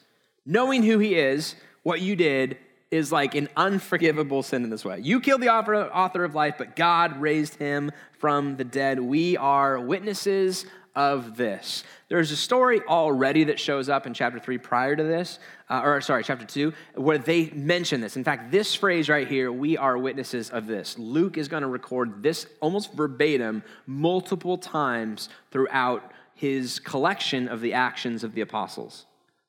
Knowing 0.45 0.83
who 0.83 1.00
he 1.00 1.15
is, 1.15 1.55
what 1.83 2.01
you 2.01 2.15
did, 2.15 2.57
is 2.92 3.12
like 3.12 3.36
an 3.36 3.50
unforgivable 3.58 4.44
sin 4.44 4.63
in 4.63 4.70
this 4.70 4.86
way. 4.86 5.00
You 5.00 5.20
killed 5.20 5.42
the 5.42 5.50
author 5.50 6.24
of 6.24 6.36
life, 6.36 6.56
but 6.58 6.75
God 6.75 7.20
raised 7.20 7.56
him 7.56 7.92
from 8.20 8.58
the 8.58 8.63
dead. 8.63 9.00
We 9.00 9.38
are 9.38 9.80
witnesses 9.80 10.65
of 10.96 11.36
this. 11.36 11.84
There's 12.08 12.32
a 12.32 12.38
story 12.38 12.82
already 12.88 13.46
that 13.46 13.60
shows 13.60 13.89
up 13.89 14.08
in 14.08 14.13
chapter 14.13 14.39
3 14.39 14.58
prior 14.60 14.96
to 14.96 15.04
this, 15.04 15.39
uh, 15.70 15.82
or 15.84 16.00
sorry, 16.00 16.24
chapter 16.24 16.46
2, 16.46 16.72
where 16.96 17.18
they 17.18 17.50
mention 17.50 18.00
this. 18.00 18.15
In 18.15 18.24
fact, 18.24 18.51
this 18.51 18.74
phrase 18.74 19.10
right 19.10 19.27
here, 19.27 19.51
we 19.51 19.77
are 19.77 19.98
witnesses 19.98 20.50
of 20.51 20.68
this. 20.68 20.98
Luke 20.98 21.38
is 21.38 21.50
going 21.50 21.63
to 21.63 21.68
record 21.68 22.24
this 22.24 22.48
almost 22.62 22.94
verbatim 22.94 23.63
multiple 23.86 24.58
times 24.58 25.27
throughout 25.51 26.13
his 26.34 26.80
collection 26.80 27.50
of 27.50 27.60
the 27.60 27.74
actions 27.74 28.24
of 28.24 28.34
the 28.34 28.42
apostles 28.42 29.06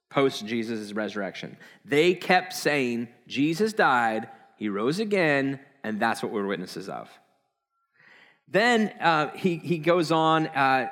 post 0.08 0.46
Jesus' 0.46 0.92
resurrection. 0.92 1.56
They 1.84 2.14
kept 2.14 2.52
saying, 2.52 3.08
Jesus 3.26 3.72
died, 3.72 4.28
he 4.56 4.68
rose 4.68 4.98
again, 4.98 5.60
and 5.82 6.00
that's 6.00 6.22
what 6.22 6.32
we're 6.32 6.46
witnesses 6.46 6.88
of. 6.88 7.10
Then 8.48 8.88
uh, 9.00 9.30
he, 9.32 9.56
he 9.56 9.78
goes 9.78 10.12
on 10.12 10.46
uh, 10.48 10.88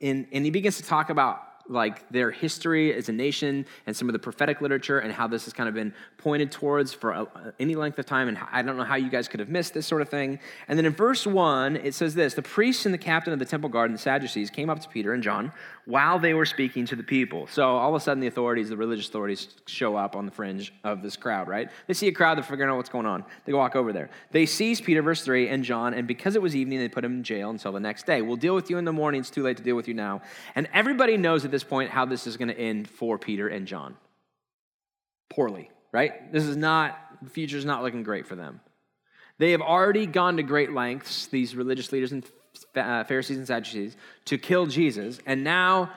and, 0.00 0.26
and 0.32 0.44
he 0.44 0.50
begins 0.50 0.78
to 0.78 0.82
talk 0.82 1.10
about 1.10 1.42
like 1.68 2.08
their 2.10 2.30
history 2.30 2.94
as 2.94 3.08
a 3.08 3.12
nation 3.12 3.66
and 3.86 3.96
some 3.96 4.08
of 4.08 4.12
the 4.12 4.18
prophetic 4.18 4.60
literature 4.60 4.98
and 5.00 5.12
how 5.12 5.26
this 5.26 5.44
has 5.44 5.52
kind 5.52 5.68
of 5.68 5.74
been 5.74 5.92
pointed 6.18 6.52
towards 6.52 6.92
for 6.92 7.10
a, 7.10 7.54
any 7.58 7.74
length 7.74 7.98
of 7.98 8.06
time. 8.06 8.28
And 8.28 8.38
I 8.52 8.62
don't 8.62 8.76
know 8.76 8.84
how 8.84 8.96
you 8.96 9.10
guys 9.10 9.28
could 9.28 9.40
have 9.40 9.48
missed 9.48 9.74
this 9.74 9.86
sort 9.86 10.02
of 10.02 10.08
thing. 10.08 10.38
And 10.68 10.78
then 10.78 10.86
in 10.86 10.92
verse 10.92 11.26
one, 11.26 11.76
it 11.76 11.94
says 11.94 12.14
this 12.14 12.34
The 12.34 12.42
priests 12.42 12.86
and 12.86 12.94
the 12.94 12.98
captain 12.98 13.32
of 13.32 13.38
the 13.38 13.44
temple 13.44 13.68
guard 13.68 13.90
and 13.90 13.98
the 13.98 14.02
Sadducees 14.02 14.50
came 14.50 14.70
up 14.70 14.80
to 14.80 14.88
Peter 14.88 15.12
and 15.12 15.22
John 15.22 15.52
while 15.86 16.18
they 16.18 16.34
were 16.34 16.44
speaking 16.44 16.84
to 16.84 16.96
the 16.96 17.02
people. 17.02 17.46
So 17.46 17.64
all 17.64 17.88
of 17.88 17.94
a 17.94 18.00
sudden, 18.00 18.20
the 18.20 18.26
authorities, 18.26 18.68
the 18.68 18.76
religious 18.76 19.08
authorities, 19.08 19.48
show 19.66 19.96
up 19.96 20.16
on 20.16 20.26
the 20.26 20.32
fringe 20.32 20.72
of 20.82 21.00
this 21.00 21.16
crowd, 21.16 21.46
right? 21.46 21.70
They 21.86 21.94
see 21.94 22.08
a 22.08 22.12
crowd, 22.12 22.36
they're 22.36 22.44
figuring 22.44 22.70
out 22.70 22.76
what's 22.76 22.90
going 22.90 23.06
on. 23.06 23.24
They 23.44 23.52
walk 23.52 23.76
over 23.76 23.92
there. 23.92 24.10
They 24.32 24.46
seize 24.46 24.80
Peter, 24.80 25.00
verse 25.00 25.22
3, 25.22 25.48
and 25.48 25.62
John, 25.62 25.94
and 25.94 26.06
because 26.08 26.34
it 26.34 26.42
was 26.42 26.56
evening, 26.56 26.80
they 26.80 26.88
put 26.88 27.04
him 27.04 27.18
in 27.18 27.22
jail 27.22 27.50
until 27.50 27.70
the 27.70 27.80
next 27.80 28.04
day. 28.04 28.20
We'll 28.20 28.36
deal 28.36 28.54
with 28.54 28.68
you 28.68 28.78
in 28.78 28.84
the 28.84 28.92
morning. 28.92 29.20
It's 29.20 29.30
too 29.30 29.44
late 29.44 29.56
to 29.58 29.62
deal 29.62 29.76
with 29.76 29.86
you 29.86 29.94
now. 29.94 30.22
And 30.56 30.68
everybody 30.74 31.16
knows 31.16 31.44
at 31.44 31.52
this 31.52 31.64
point 31.64 31.90
how 31.90 32.04
this 32.04 32.26
is 32.26 32.36
going 32.36 32.48
to 32.48 32.58
end 32.58 32.90
for 32.90 33.16
Peter 33.16 33.46
and 33.46 33.66
John. 33.66 33.96
Poorly, 35.30 35.70
right? 35.92 36.32
This 36.32 36.44
is 36.44 36.56
not, 36.56 36.98
the 37.22 37.30
future's 37.30 37.64
not 37.64 37.84
looking 37.84 38.02
great 38.02 38.26
for 38.26 38.34
them. 38.34 38.60
They 39.38 39.52
have 39.52 39.60
already 39.60 40.06
gone 40.06 40.38
to 40.38 40.42
great 40.42 40.72
lengths, 40.72 41.26
these 41.26 41.54
religious 41.54 41.92
leaders 41.92 42.10
and 42.10 42.24
Uh, 42.76 43.04
Pharisees 43.04 43.38
and 43.38 43.46
Sadducees 43.46 43.96
to 44.26 44.38
kill 44.38 44.66
Jesus. 44.66 45.18
And 45.26 45.44
now, 45.44 45.90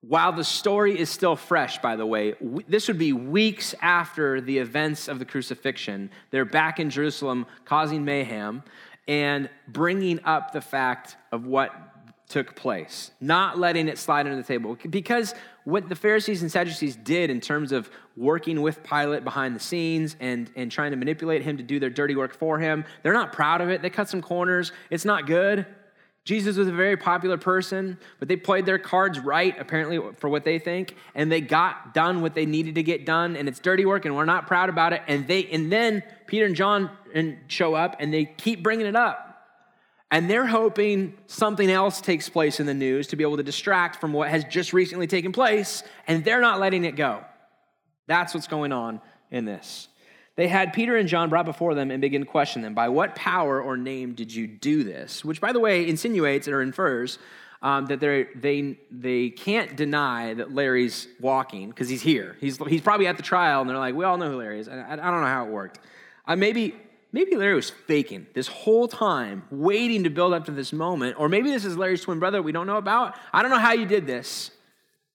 while 0.00 0.32
the 0.32 0.44
story 0.44 0.98
is 0.98 1.10
still 1.10 1.36
fresh, 1.36 1.78
by 1.78 1.96
the 1.96 2.06
way, 2.06 2.34
this 2.68 2.86
would 2.88 2.98
be 2.98 3.12
weeks 3.12 3.74
after 3.80 4.40
the 4.40 4.58
events 4.58 5.08
of 5.08 5.18
the 5.18 5.24
crucifixion. 5.24 6.10
They're 6.30 6.44
back 6.44 6.78
in 6.78 6.90
Jerusalem 6.90 7.46
causing 7.64 8.04
mayhem 8.04 8.62
and 9.08 9.48
bringing 9.68 10.20
up 10.24 10.52
the 10.52 10.60
fact 10.60 11.16
of 11.32 11.46
what 11.46 11.72
took 12.28 12.56
place, 12.56 13.12
not 13.20 13.58
letting 13.58 13.88
it 13.88 13.98
slide 13.98 14.26
under 14.26 14.36
the 14.36 14.42
table. 14.42 14.76
Because 14.90 15.34
what 15.64 15.88
the 15.88 15.94
Pharisees 15.94 16.42
and 16.42 16.50
Sadducees 16.50 16.96
did 16.96 17.30
in 17.30 17.40
terms 17.40 17.72
of 17.72 17.90
working 18.16 18.62
with 18.62 18.82
Pilate 18.82 19.24
behind 19.24 19.54
the 19.54 19.60
scenes 19.60 20.16
and, 20.18 20.50
and 20.56 20.70
trying 20.70 20.90
to 20.90 20.96
manipulate 20.96 21.42
him 21.42 21.56
to 21.56 21.62
do 21.62 21.78
their 21.78 21.90
dirty 21.90 22.16
work 22.16 22.34
for 22.34 22.58
him, 22.58 22.84
they're 23.02 23.12
not 23.12 23.32
proud 23.32 23.60
of 23.60 23.70
it. 23.70 23.82
They 23.82 23.90
cut 23.90 24.08
some 24.08 24.22
corners. 24.22 24.72
It's 24.90 25.04
not 25.04 25.26
good. 25.26 25.66
Jesus 26.26 26.56
was 26.56 26.66
a 26.66 26.72
very 26.72 26.96
popular 26.96 27.38
person, 27.38 27.98
but 28.18 28.26
they 28.26 28.34
played 28.34 28.66
their 28.66 28.80
cards 28.80 29.20
right, 29.20 29.54
apparently, 29.60 30.00
for 30.18 30.28
what 30.28 30.42
they 30.42 30.58
think, 30.58 30.96
and 31.14 31.30
they 31.30 31.40
got 31.40 31.94
done 31.94 32.20
what 32.20 32.34
they 32.34 32.44
needed 32.44 32.74
to 32.74 32.82
get 32.82 33.06
done, 33.06 33.36
and 33.36 33.48
it's 33.48 33.60
dirty 33.60 33.86
work, 33.86 34.04
and 34.04 34.16
we're 34.16 34.24
not 34.24 34.48
proud 34.48 34.68
about 34.68 34.92
it. 34.92 35.02
And 35.06 35.28
they, 35.28 35.46
and 35.46 35.70
then 35.70 36.02
Peter 36.26 36.44
and 36.44 36.56
John 36.56 36.90
show 37.46 37.74
up, 37.74 37.96
and 38.00 38.12
they 38.12 38.24
keep 38.24 38.64
bringing 38.64 38.86
it 38.86 38.96
up. 38.96 39.22
And 40.10 40.28
they're 40.28 40.46
hoping 40.46 41.16
something 41.28 41.70
else 41.70 42.00
takes 42.00 42.28
place 42.28 42.58
in 42.58 42.66
the 42.66 42.74
news 42.74 43.06
to 43.08 43.16
be 43.16 43.22
able 43.22 43.36
to 43.36 43.44
distract 43.44 44.00
from 44.00 44.12
what 44.12 44.28
has 44.28 44.42
just 44.44 44.72
recently 44.72 45.06
taken 45.06 45.30
place, 45.30 45.84
and 46.08 46.24
they're 46.24 46.40
not 46.40 46.58
letting 46.58 46.84
it 46.84 46.96
go. 46.96 47.24
That's 48.08 48.34
what's 48.34 48.48
going 48.48 48.72
on 48.72 49.00
in 49.30 49.44
this. 49.44 49.86
They 50.36 50.48
had 50.48 50.74
Peter 50.74 50.96
and 50.96 51.08
John 51.08 51.30
brought 51.30 51.46
before 51.46 51.74
them 51.74 51.90
and 51.90 52.00
began 52.00 52.20
to 52.20 52.26
question 52.26 52.62
them. 52.62 52.74
By 52.74 52.90
what 52.90 53.14
power 53.14 53.60
or 53.60 53.76
name 53.76 54.12
did 54.12 54.32
you 54.32 54.46
do 54.46 54.84
this? 54.84 55.24
Which, 55.24 55.40
by 55.40 55.52
the 55.52 55.60
way, 55.60 55.88
insinuates 55.88 56.46
or 56.46 56.60
infers 56.60 57.18
um, 57.62 57.86
that 57.86 58.00
they 58.00 58.78
they 58.90 59.30
can't 59.30 59.76
deny 59.76 60.34
that 60.34 60.54
Larry's 60.54 61.08
walking 61.20 61.70
because 61.70 61.88
he's 61.88 62.02
here. 62.02 62.36
He's 62.38 62.58
he's 62.68 62.82
probably 62.82 63.06
at 63.06 63.16
the 63.16 63.22
trial, 63.22 63.62
and 63.62 63.70
they're 63.70 63.78
like, 63.78 63.94
we 63.94 64.04
all 64.04 64.18
know 64.18 64.30
who 64.30 64.38
Larry 64.38 64.60
is. 64.60 64.68
I, 64.68 64.92
I 64.92 64.96
don't 64.96 65.20
know 65.20 65.26
how 65.26 65.46
it 65.46 65.50
worked. 65.50 65.80
Uh, 66.26 66.36
maybe 66.36 66.74
maybe 67.12 67.34
Larry 67.34 67.54
was 67.54 67.70
faking 67.70 68.26
this 68.34 68.46
whole 68.46 68.88
time, 68.88 69.44
waiting 69.50 70.04
to 70.04 70.10
build 70.10 70.34
up 70.34 70.44
to 70.46 70.52
this 70.52 70.72
moment, 70.72 71.18
or 71.18 71.30
maybe 71.30 71.50
this 71.50 71.64
is 71.64 71.78
Larry's 71.78 72.02
twin 72.02 72.18
brother 72.18 72.42
we 72.42 72.52
don't 72.52 72.66
know 72.66 72.76
about. 72.76 73.16
I 73.32 73.40
don't 73.40 73.50
know 73.50 73.58
how 73.58 73.72
you 73.72 73.86
did 73.86 74.06
this, 74.06 74.50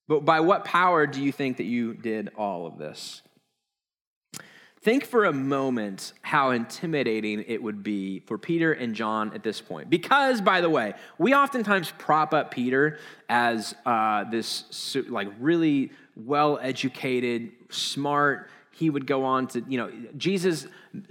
but 0.07 0.25
by 0.25 0.39
what 0.39 0.65
power 0.65 1.05
do 1.05 1.21
you 1.21 1.31
think 1.31 1.57
that 1.57 1.65
you 1.65 1.93
did 1.93 2.31
all 2.35 2.65
of 2.65 2.79
this? 2.79 3.21
Think 4.83 5.05
for 5.05 5.25
a 5.25 5.33
moment 5.33 6.13
how 6.23 6.49
intimidating 6.49 7.43
it 7.47 7.61
would 7.61 7.83
be 7.83 8.21
for 8.21 8.39
Peter 8.39 8.73
and 8.73 8.95
John 8.95 9.31
at 9.35 9.43
this 9.43 9.61
point. 9.61 9.91
Because, 9.91 10.41
by 10.41 10.59
the 10.59 10.71
way, 10.71 10.95
we 11.19 11.35
oftentimes 11.35 11.93
prop 11.99 12.33
up 12.33 12.49
Peter 12.49 12.97
as 13.29 13.75
uh, 13.85 14.23
this 14.23 14.97
like 15.07 15.27
really 15.39 15.91
well 16.15 16.57
educated, 16.59 17.51
smart. 17.69 18.49
He 18.71 18.89
would 18.89 19.05
go 19.05 19.23
on 19.23 19.45
to, 19.49 19.63
you 19.67 19.77
know, 19.77 19.91
Jesus 20.17 20.65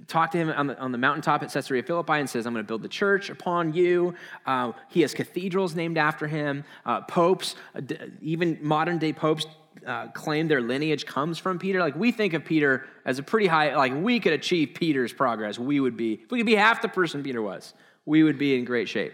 talked 0.09 0.33
to 0.33 0.39
him 0.39 0.51
on 0.51 0.67
the, 0.67 0.79
on 0.81 0.91
the 0.91 0.99
mountaintop 0.99 1.45
at 1.45 1.53
Caesarea 1.53 1.85
Philippi 1.85 2.15
and 2.15 2.29
says, 2.29 2.47
I'm 2.47 2.53
going 2.53 2.65
to 2.65 2.69
build 2.69 2.83
the 2.83 2.89
church 2.89 3.31
upon 3.31 3.73
you. 3.73 4.15
Uh, 4.47 4.73
he 4.89 5.03
has 5.03 5.15
cathedrals 5.15 5.77
named 5.77 5.97
after 5.97 6.27
him. 6.27 6.65
Uh, 6.85 7.03
popes, 7.03 7.55
even 8.21 8.59
modern 8.61 8.99
day 8.99 9.13
popes, 9.13 9.47
uh, 9.87 10.09
claim 10.09 10.49
their 10.49 10.61
lineage 10.61 11.07
comes 11.07 11.39
from 11.39 11.59
Peter. 11.59 11.81
Like 11.81 11.97
we 11.97 12.13
think 12.13 12.35
of 12.35 12.45
Peter 12.45 12.87
as 13.05 13.19
a 13.19 13.23
pretty 13.23 13.47
high, 13.47 13.77
like 13.77 13.95
we 13.95 14.21
could 14.21 14.33
achieve 14.33 14.73
Peter's 14.75 15.13
progress. 15.13 15.59
We 15.59 15.81
would 15.81 15.97
be, 15.97 16.15
if 16.15 16.31
we 16.31 16.39
could 16.39 16.47
be 16.47 16.55
half 16.55 16.83
the 16.83 16.89
person 16.89 17.23
Peter 17.23 17.43
was, 17.43 17.75
we 18.05 18.23
would 18.23 18.39
be 18.39 18.59
in 18.59 18.65
great 18.65 18.89
shape. 18.89 19.13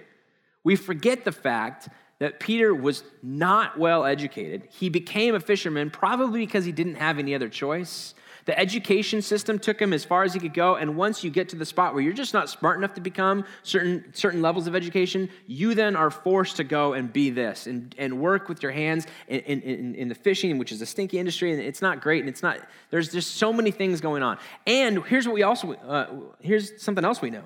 We 0.64 0.76
forget 0.76 1.24
the 1.24 1.32
fact 1.32 1.88
that 2.18 2.40
Peter 2.40 2.74
was 2.74 3.04
not 3.22 3.78
well 3.78 4.04
educated. 4.04 4.68
He 4.70 4.88
became 4.88 5.34
a 5.34 5.40
fisherman 5.40 5.90
probably 5.90 6.40
because 6.40 6.64
he 6.64 6.72
didn't 6.72 6.96
have 6.96 7.18
any 7.18 7.34
other 7.34 7.48
choice. 7.48 8.14
The 8.46 8.56
education 8.58 9.22
system 9.22 9.58
took 9.58 9.80
him 9.80 9.92
as 9.92 10.04
far 10.04 10.22
as 10.22 10.32
he 10.32 10.38
could 10.38 10.54
go. 10.54 10.76
And 10.76 10.96
once 10.96 11.24
you 11.24 11.30
get 11.30 11.48
to 11.48 11.56
the 11.56 11.66
spot 11.66 11.94
where 11.94 12.02
you're 12.02 12.12
just 12.12 12.32
not 12.32 12.48
smart 12.48 12.78
enough 12.78 12.94
to 12.94 13.00
become 13.00 13.44
certain, 13.64 14.04
certain 14.14 14.40
levels 14.40 14.68
of 14.68 14.76
education, 14.76 15.28
you 15.48 15.74
then 15.74 15.96
are 15.96 16.10
forced 16.10 16.56
to 16.56 16.64
go 16.64 16.92
and 16.92 17.12
be 17.12 17.30
this 17.30 17.66
and, 17.66 17.92
and 17.98 18.20
work 18.20 18.48
with 18.48 18.62
your 18.62 18.70
hands 18.70 19.06
in, 19.26 19.40
in, 19.40 19.94
in 19.96 20.08
the 20.08 20.14
fishing, 20.14 20.58
which 20.58 20.70
is 20.70 20.80
a 20.80 20.86
stinky 20.86 21.18
industry. 21.18 21.52
And 21.52 21.60
it's 21.60 21.82
not 21.82 22.00
great. 22.00 22.20
And 22.20 22.28
it's 22.28 22.42
not, 22.42 22.60
there's 22.90 23.10
just 23.10 23.34
so 23.34 23.52
many 23.52 23.72
things 23.72 24.00
going 24.00 24.22
on. 24.22 24.38
And 24.64 25.04
here's 25.04 25.26
what 25.26 25.34
we 25.34 25.42
also, 25.42 25.72
uh, 25.72 26.06
here's 26.40 26.80
something 26.80 27.04
else 27.04 27.20
we 27.20 27.30
know. 27.30 27.44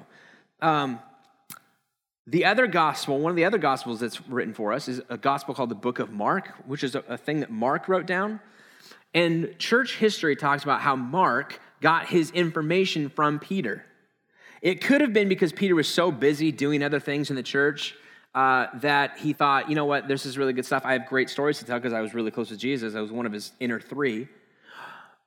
Um, 0.61 1.01
the 2.27 2.45
other 2.45 2.67
gospel, 2.67 3.19
one 3.19 3.31
of 3.31 3.37
the 3.37 3.47
other 3.47 3.59
gospels 3.59 4.01
that's 4.01 4.21
written 4.29 4.53
for 4.53 4.75
us, 4.75 4.87
is 4.87 5.01
a 5.09 5.17
gospel 5.17 5.55
called 5.55 5.71
the 5.71 5.75
Book 5.75 5.99
of 5.99 6.13
Mark, 6.13 6.53
which 6.67 6.85
is 6.85 6.95
a, 6.95 7.03
a 7.09 7.17
thing 7.17 7.41
that 7.41 7.51
Mark 7.51 7.89
wrote 7.89 8.07
down. 8.07 8.39
And 9.15 9.59
church 9.59 9.97
history 9.97 10.37
talks 10.37 10.63
about 10.63 10.81
how 10.81 10.97
Mark 10.97 11.61
got 11.81 12.07
his 12.07 12.31
information 12.31 13.09
from 13.09 13.39
Peter. 13.39 13.85
It 14.63 14.83
could 14.83 15.01
have 15.01 15.13
been 15.13 15.29
because 15.29 15.53
Peter 15.53 15.75
was 15.75 15.89
so 15.89 16.13
busy 16.13 16.53
doing 16.53 16.83
other 16.83 17.01
things 17.01 17.31
in 17.31 17.37
the 17.37 17.43
church 17.43 17.95
uh, 18.35 18.67
that 18.81 19.19
he 19.19 19.33
thought, 19.33 19.69
you 19.69 19.75
know 19.75 19.87
what, 19.87 20.07
this 20.07 20.27
is 20.27 20.39
really 20.39 20.53
good 20.53 20.67
stuff. 20.67 20.85
I 20.85 20.93
have 20.93 21.07
great 21.07 21.31
stories 21.31 21.59
to 21.59 21.65
tell 21.65 21.79
because 21.79 21.93
I 21.93 22.01
was 22.01 22.15
really 22.15 22.31
close 22.31 22.49
to 22.51 22.57
Jesus. 22.57 22.95
I 22.95 23.01
was 23.01 23.11
one 23.11 23.27
of 23.27 23.33
his 23.33 23.53
inner 23.59 23.81
three. 23.81 24.29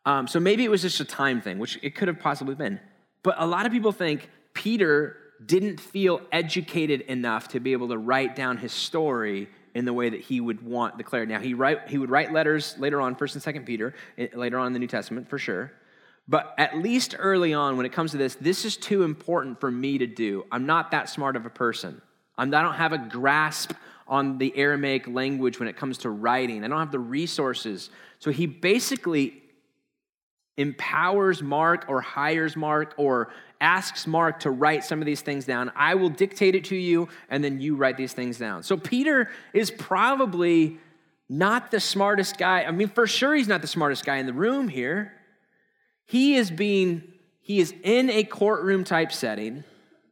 Um, 0.05 0.27
so 0.27 0.39
maybe 0.39 0.63
it 0.63 0.69
was 0.69 0.81
just 0.81 0.99
a 0.99 1.05
time 1.05 1.41
thing, 1.41 1.59
which 1.59 1.79
it 1.81 1.95
could 1.95 2.07
have 2.07 2.19
possibly 2.19 2.55
been. 2.55 2.79
But 3.23 3.35
a 3.39 3.45
lot 3.45 3.65
of 3.65 3.71
people 3.71 3.91
think 3.91 4.29
Peter 4.53 5.17
didn't 5.45 5.79
feel 5.79 6.21
educated 6.31 7.01
enough 7.01 7.49
to 7.49 7.59
be 7.59 7.73
able 7.73 7.89
to 7.89 7.97
write 7.97 8.35
down 8.35 8.57
his 8.57 8.71
story 8.71 9.49
in 9.75 9.85
the 9.85 9.93
way 9.93 10.09
that 10.09 10.21
he 10.21 10.39
would 10.39 10.61
want 10.61 10.97
declared. 10.97 11.29
Now 11.29 11.39
he 11.39 11.53
write 11.53 11.89
he 11.89 11.97
would 11.97 12.09
write 12.09 12.31
letters 12.31 12.75
later 12.77 13.01
on, 13.01 13.15
First 13.15 13.35
and 13.35 13.43
Second 13.43 13.65
Peter, 13.65 13.93
eh, 14.17 14.27
later 14.33 14.57
on 14.59 14.67
in 14.67 14.73
the 14.73 14.79
New 14.79 14.87
Testament 14.87 15.29
for 15.29 15.37
sure. 15.37 15.71
But 16.27 16.53
at 16.57 16.77
least 16.77 17.15
early 17.19 17.53
on, 17.53 17.75
when 17.75 17.85
it 17.85 17.91
comes 17.91 18.11
to 18.11 18.17
this, 18.17 18.35
this 18.35 18.63
is 18.63 18.77
too 18.77 19.03
important 19.03 19.59
for 19.59 19.69
me 19.69 19.97
to 19.97 20.07
do. 20.07 20.45
I'm 20.51 20.65
not 20.65 20.91
that 20.91 21.09
smart 21.09 21.35
of 21.35 21.45
a 21.45 21.49
person. 21.49 22.01
I'm, 22.37 22.53
I 22.53 22.61
don't 22.61 22.75
have 22.75 22.93
a 22.93 22.97
grasp 22.97 23.73
on 24.07 24.37
the 24.37 24.55
Aramaic 24.55 25.07
language 25.07 25.59
when 25.59 25.67
it 25.67 25.75
comes 25.75 25.97
to 25.99 26.09
writing. 26.09 26.63
I 26.63 26.67
don't 26.67 26.79
have 26.79 26.91
the 26.91 26.99
resources. 26.99 27.89
So 28.19 28.31
he 28.31 28.45
basically 28.45 29.41
empowers 30.57 31.41
Mark 31.41 31.85
or 31.87 31.99
hires 31.99 32.55
Mark 32.55 32.93
or 32.97 33.33
asks 33.63 34.05
Mark 34.05 34.41
to 34.41 34.51
write 34.51 34.83
some 34.83 34.99
of 34.99 35.05
these 35.05 35.21
things 35.21 35.45
down. 35.45 35.71
I 35.75 35.95
will 35.95 36.09
dictate 36.09 36.53
it 36.53 36.65
to 36.65 36.75
you, 36.75 37.07
and 37.29 37.43
then 37.43 37.61
you 37.61 37.75
write 37.75 37.97
these 37.97 38.13
things 38.13 38.37
down. 38.37 38.61
So 38.61 38.77
Peter 38.77 39.29
is 39.53 39.71
probably 39.71 40.77
not 41.29 41.71
the 41.71 41.79
smartest 41.79 42.37
guy. 42.37 42.63
I 42.63 42.71
mean, 42.71 42.89
for 42.89 43.07
sure, 43.07 43.33
he's 43.33 43.47
not 43.47 43.61
the 43.61 43.67
smartest 43.67 44.05
guy 44.05 44.17
in 44.17 44.25
the 44.25 44.33
room 44.33 44.67
here. 44.67 45.13
He 46.05 46.35
is 46.35 46.51
being, 46.51 47.03
he 47.41 47.59
is 47.59 47.73
in 47.83 48.09
a 48.09 48.25
courtroom 48.25 48.83
type 48.83 49.13
setting 49.13 49.63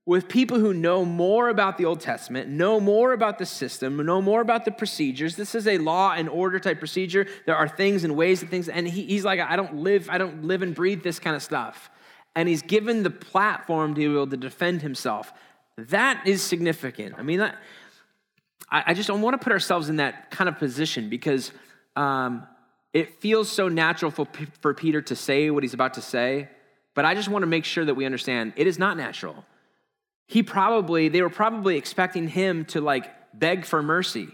with 0.06 0.28
people 0.28 0.58
who 0.58 0.74
know 0.74 1.06
more 1.06 1.50
about 1.50 1.78
the 1.78 1.86
Old 1.86 2.00
Testament, 2.00 2.50
know 2.50 2.80
more 2.80 3.14
about 3.14 3.38
the 3.38 3.46
system, 3.46 3.98
know 4.04 4.22
more 4.22 4.42
about 4.42 4.66
the 4.66 4.72
procedures. 4.72 5.36
This 5.36 5.54
is 5.54 5.68
a 5.68 5.78
law 5.78 6.14
and 6.14 6.28
order 6.28 6.60
type 6.60 6.80
procedure. 6.80 7.28
There 7.46 7.56
are 7.56 7.68
things 7.68 8.04
and 8.04 8.16
ways 8.16 8.42
and 8.42 8.50
things, 8.50 8.68
and 8.68 8.88
he, 8.88 9.04
he's 9.04 9.26
like, 9.26 9.40
I 9.40 9.56
don't 9.56 9.76
live, 9.76 10.10
I 10.10 10.18
don't 10.18 10.46
live 10.46 10.64
and 10.64 10.74
breathe 10.74 11.04
this 11.04 11.20
kind 11.20 11.36
of 11.36 11.44
stuff. 11.44 11.92
And 12.36 12.48
he's 12.48 12.62
given 12.62 13.04
the 13.04 13.10
platform 13.10 13.94
to 13.96 14.00
be 14.00 14.06
able 14.06 14.28
to 14.28 14.38
defend 14.38 14.82
himself. 14.82 15.34
That 15.78 16.26
is 16.26 16.41
significant. 16.41 17.15
I 17.17 17.24
mean, 17.24 17.39
that, 17.39 17.58
I, 18.70 18.84
I 18.88 18.94
just 18.94 19.08
don't 19.08 19.22
want 19.22 19.34
to 19.34 19.44
put 19.44 19.52
ourselves 19.52 19.89
in 19.89 19.98
that 19.98 20.32
kind 20.32 20.48
of 20.48 20.58
position 20.58 21.10
because 21.10 21.52
um, 21.96 22.48
it 22.94 23.20
feels 23.20 23.52
so 23.52 23.67
natural 23.67 24.12
for, 24.12 24.28
for 24.62 24.74
Peter 24.74 25.02
to 25.02 25.15
say 25.15 25.50
what 25.50 25.63
he's 25.63 25.74
about 25.74 25.96
to 25.96 26.02
say. 26.02 26.50
But 26.94 27.06
I 27.06 27.15
just 27.15 27.30
want 27.30 27.44
to 27.44 27.48
make 27.48 27.65
sure 27.65 27.86
that 27.86 27.96
we 27.96 28.06
understand 28.06 28.54
it 28.56 28.67
is 28.67 28.80
not 28.80 28.98
natural 28.98 29.46
he 30.32 30.44
probably, 30.44 31.10
they 31.10 31.22
were 31.22 31.30
probably 31.30 31.76
expecting 31.76 32.26
him 32.30 32.63
to 32.63 32.80
like 32.80 33.12
beg 33.38 33.65
for 33.65 33.84
mercy, 33.84 34.30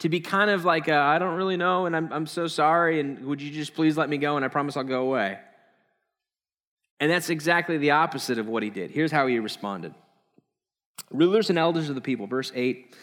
to 0.00 0.10
be 0.10 0.20
kind 0.20 0.50
of 0.50 0.66
like, 0.66 0.86
I 0.90 1.18
don't 1.18 1.34
really 1.36 1.56
know, 1.56 1.86
and 1.86 1.96
I'm, 1.96 2.12
I'm 2.12 2.26
so 2.26 2.46
sorry, 2.46 3.00
and 3.00 3.24
would 3.24 3.40
you 3.40 3.50
just 3.50 3.72
please 3.72 3.96
let 3.96 4.10
me 4.10 4.18
go, 4.18 4.36
and 4.36 4.44
I 4.44 4.48
promise 4.48 4.76
I'll 4.76 4.84
go 4.84 5.00
away. 5.00 5.38
And 7.00 7.10
that's 7.10 7.30
exactly 7.30 7.78
the 7.78 7.92
opposite 7.92 8.38
of 8.38 8.48
what 8.48 8.62
he 8.62 8.70
did. 8.70 8.90
Here's 8.90 9.12
how 9.12 9.26
he 9.26 9.38
responded 9.38 9.94
Rulers 11.10 11.50
and 11.50 11.58
elders 11.58 11.88
of 11.88 11.94
the 11.94 12.00
people, 12.00 12.26
verse 12.26 12.52
8. 12.54 12.94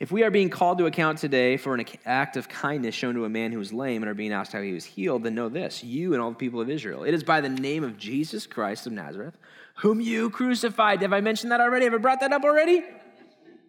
If 0.00 0.10
we 0.10 0.24
are 0.24 0.30
being 0.30 0.50
called 0.50 0.78
to 0.78 0.86
account 0.86 1.18
today 1.18 1.56
for 1.56 1.74
an 1.74 1.86
act 2.04 2.36
of 2.36 2.48
kindness 2.48 2.96
shown 2.96 3.14
to 3.14 3.24
a 3.24 3.28
man 3.28 3.52
who 3.52 3.58
was 3.58 3.72
lame 3.72 4.02
and 4.02 4.10
are 4.10 4.14
being 4.14 4.32
asked 4.32 4.52
how 4.52 4.60
he 4.60 4.72
was 4.72 4.84
healed, 4.84 5.22
then 5.22 5.34
know 5.36 5.48
this 5.48 5.84
you 5.84 6.14
and 6.14 6.22
all 6.22 6.30
the 6.30 6.36
people 6.36 6.60
of 6.60 6.68
Israel. 6.68 7.04
It 7.04 7.14
is 7.14 7.22
by 7.22 7.40
the 7.40 7.48
name 7.48 7.84
of 7.84 7.96
Jesus 7.96 8.46
Christ 8.46 8.86
of 8.86 8.92
Nazareth 8.92 9.36
whom 9.76 10.00
you 10.00 10.30
crucified. 10.30 11.02
Have 11.02 11.12
I 11.12 11.20
mentioned 11.20 11.52
that 11.52 11.60
already? 11.60 11.84
Have 11.84 11.94
I 11.94 11.98
brought 11.98 12.20
that 12.20 12.32
up 12.32 12.44
already? 12.44 12.82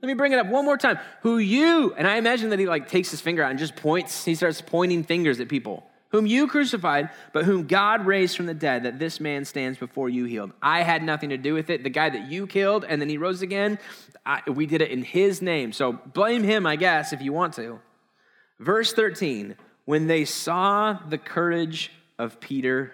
Let 0.01 0.07
me 0.07 0.13
bring 0.13 0.33
it 0.33 0.39
up 0.39 0.47
one 0.47 0.65
more 0.65 0.77
time. 0.77 0.99
Who 1.21 1.37
you, 1.37 1.93
and 1.97 2.07
I 2.07 2.17
imagine 2.17 2.49
that 2.51 2.59
he 2.59 2.67
like 2.67 2.87
takes 2.87 3.09
his 3.09 3.21
finger 3.21 3.41
out 3.41 3.49
and 3.49 3.57
just 3.57 3.75
points, 3.75 4.23
he 4.23 4.35
starts 4.35 4.61
pointing 4.61 5.03
fingers 5.03 5.39
at 5.39 5.49
people. 5.49 5.83
Whom 6.15 6.25
you 6.25 6.47
crucified, 6.47 7.09
but 7.33 7.43
whom 7.43 7.67
God 7.67 8.05
raised 8.05 8.37
from 8.37 8.45
the 8.45 8.53
dead, 8.53 8.83
that 8.83 8.99
this 8.99 9.19
man 9.19 9.43
stands 9.43 9.77
before 9.77 10.07
you 10.07 10.23
healed. 10.23 10.53
I 10.61 10.81
had 10.81 11.03
nothing 11.03 11.31
to 11.31 11.37
do 11.37 11.53
with 11.53 11.69
it. 11.69 11.83
The 11.83 11.89
guy 11.89 12.09
that 12.09 12.31
you 12.31 12.47
killed 12.47 12.85
and 12.85 13.01
then 13.01 13.09
he 13.09 13.17
rose 13.17 13.41
again, 13.41 13.79
I, 14.25 14.41
we 14.49 14.65
did 14.65 14.81
it 14.81 14.91
in 14.91 15.03
his 15.03 15.41
name. 15.41 15.73
So 15.73 15.91
blame 15.91 16.43
him, 16.43 16.65
I 16.65 16.77
guess, 16.77 17.11
if 17.11 17.21
you 17.21 17.33
want 17.33 17.53
to. 17.55 17.81
Verse 18.61 18.93
13 18.93 19.57
when 19.83 20.07
they 20.07 20.23
saw 20.23 20.97
the 21.09 21.17
courage 21.17 21.91
of 22.17 22.39
Peter 22.39 22.93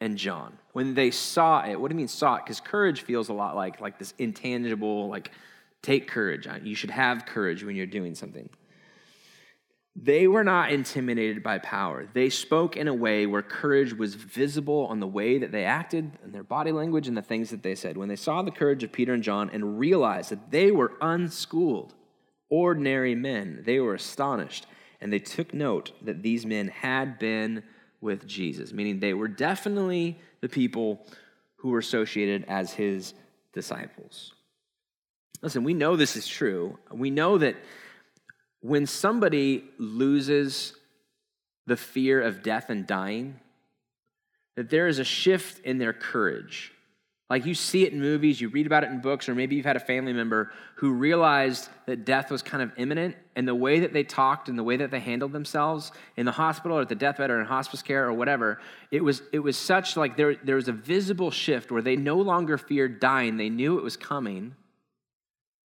and 0.00 0.18
John. 0.18 0.58
When 0.72 0.94
they 0.94 1.12
saw 1.12 1.64
it, 1.64 1.80
what 1.80 1.88
do 1.88 1.94
you 1.94 1.98
mean 1.98 2.08
saw 2.08 2.34
it? 2.34 2.42
Because 2.44 2.58
courage 2.58 3.02
feels 3.02 3.28
a 3.28 3.32
lot 3.32 3.54
like, 3.54 3.80
like 3.80 3.96
this 3.96 4.12
intangible, 4.18 5.08
like, 5.08 5.30
take 5.82 6.08
courage. 6.08 6.48
You 6.64 6.74
should 6.74 6.90
have 6.90 7.26
courage 7.26 7.62
when 7.62 7.76
you're 7.76 7.86
doing 7.86 8.16
something. 8.16 8.50
They 9.98 10.26
were 10.26 10.44
not 10.44 10.72
intimidated 10.72 11.42
by 11.42 11.58
power. 11.58 12.06
They 12.12 12.28
spoke 12.28 12.76
in 12.76 12.86
a 12.86 12.92
way 12.92 13.24
where 13.24 13.40
courage 13.40 13.94
was 13.94 14.14
visible 14.14 14.86
on 14.90 15.00
the 15.00 15.06
way 15.06 15.38
that 15.38 15.52
they 15.52 15.64
acted 15.64 16.12
and 16.22 16.34
their 16.34 16.42
body 16.42 16.70
language 16.70 17.08
and 17.08 17.16
the 17.16 17.22
things 17.22 17.48
that 17.48 17.62
they 17.62 17.74
said. 17.74 17.96
When 17.96 18.08
they 18.08 18.16
saw 18.16 18.42
the 18.42 18.50
courage 18.50 18.84
of 18.84 18.92
Peter 18.92 19.14
and 19.14 19.22
John 19.22 19.48
and 19.50 19.78
realized 19.78 20.30
that 20.30 20.50
they 20.50 20.70
were 20.70 20.92
unschooled, 21.00 21.94
ordinary 22.50 23.14
men, 23.14 23.62
they 23.64 23.80
were 23.80 23.94
astonished 23.94 24.66
and 25.00 25.10
they 25.10 25.18
took 25.18 25.54
note 25.54 25.92
that 26.02 26.22
these 26.22 26.44
men 26.44 26.68
had 26.68 27.18
been 27.18 27.62
with 28.02 28.26
Jesus, 28.26 28.72
meaning 28.72 29.00
they 29.00 29.14
were 29.14 29.28
definitely 29.28 30.18
the 30.42 30.48
people 30.48 31.06
who 31.56 31.70
were 31.70 31.78
associated 31.78 32.44
as 32.48 32.74
his 32.74 33.14
disciples. 33.54 34.34
Listen, 35.40 35.64
we 35.64 35.74
know 35.74 35.96
this 35.96 36.16
is 36.16 36.26
true. 36.26 36.78
We 36.90 37.10
know 37.10 37.38
that 37.38 37.56
when 38.66 38.86
somebody 38.86 39.64
loses 39.78 40.74
the 41.66 41.76
fear 41.76 42.20
of 42.20 42.42
death 42.42 42.68
and 42.68 42.86
dying, 42.86 43.38
that 44.56 44.70
there 44.70 44.88
is 44.88 44.98
a 44.98 45.04
shift 45.04 45.64
in 45.64 45.78
their 45.78 45.92
courage. 45.92 46.72
Like 47.28 47.44
you 47.44 47.54
see 47.54 47.84
it 47.84 47.92
in 47.92 48.00
movies, 48.00 48.40
you 48.40 48.48
read 48.48 48.66
about 48.66 48.84
it 48.84 48.90
in 48.90 49.00
books, 49.00 49.28
or 49.28 49.34
maybe 49.34 49.56
you've 49.56 49.66
had 49.66 49.76
a 49.76 49.80
family 49.80 50.12
member 50.12 50.52
who 50.76 50.92
realized 50.92 51.68
that 51.86 52.04
death 52.04 52.30
was 52.30 52.42
kind 52.42 52.62
of 52.62 52.72
imminent, 52.76 53.16
and 53.34 53.46
the 53.46 53.54
way 53.54 53.80
that 53.80 53.92
they 53.92 54.04
talked 54.04 54.48
and 54.48 54.58
the 54.58 54.62
way 54.62 54.76
that 54.76 54.90
they 54.90 55.00
handled 55.00 55.32
themselves 55.32 55.92
in 56.16 56.24
the 56.24 56.32
hospital 56.32 56.78
or 56.78 56.82
at 56.82 56.88
the 56.88 56.94
deathbed 56.94 57.30
or 57.30 57.40
in 57.40 57.46
hospice 57.46 57.82
care 57.82 58.06
or 58.06 58.12
whatever, 58.12 58.60
it 58.90 59.02
was, 59.02 59.22
it 59.32 59.40
was 59.40 59.56
such 59.56 59.96
like 59.96 60.16
there, 60.16 60.36
there 60.36 60.56
was 60.56 60.68
a 60.68 60.72
visible 60.72 61.30
shift 61.30 61.70
where 61.70 61.82
they 61.82 61.96
no 61.96 62.16
longer 62.16 62.58
feared 62.58 63.00
dying. 63.00 63.36
They 63.36 63.48
knew 63.48 63.78
it 63.78 63.84
was 63.84 63.96
coming, 63.96 64.54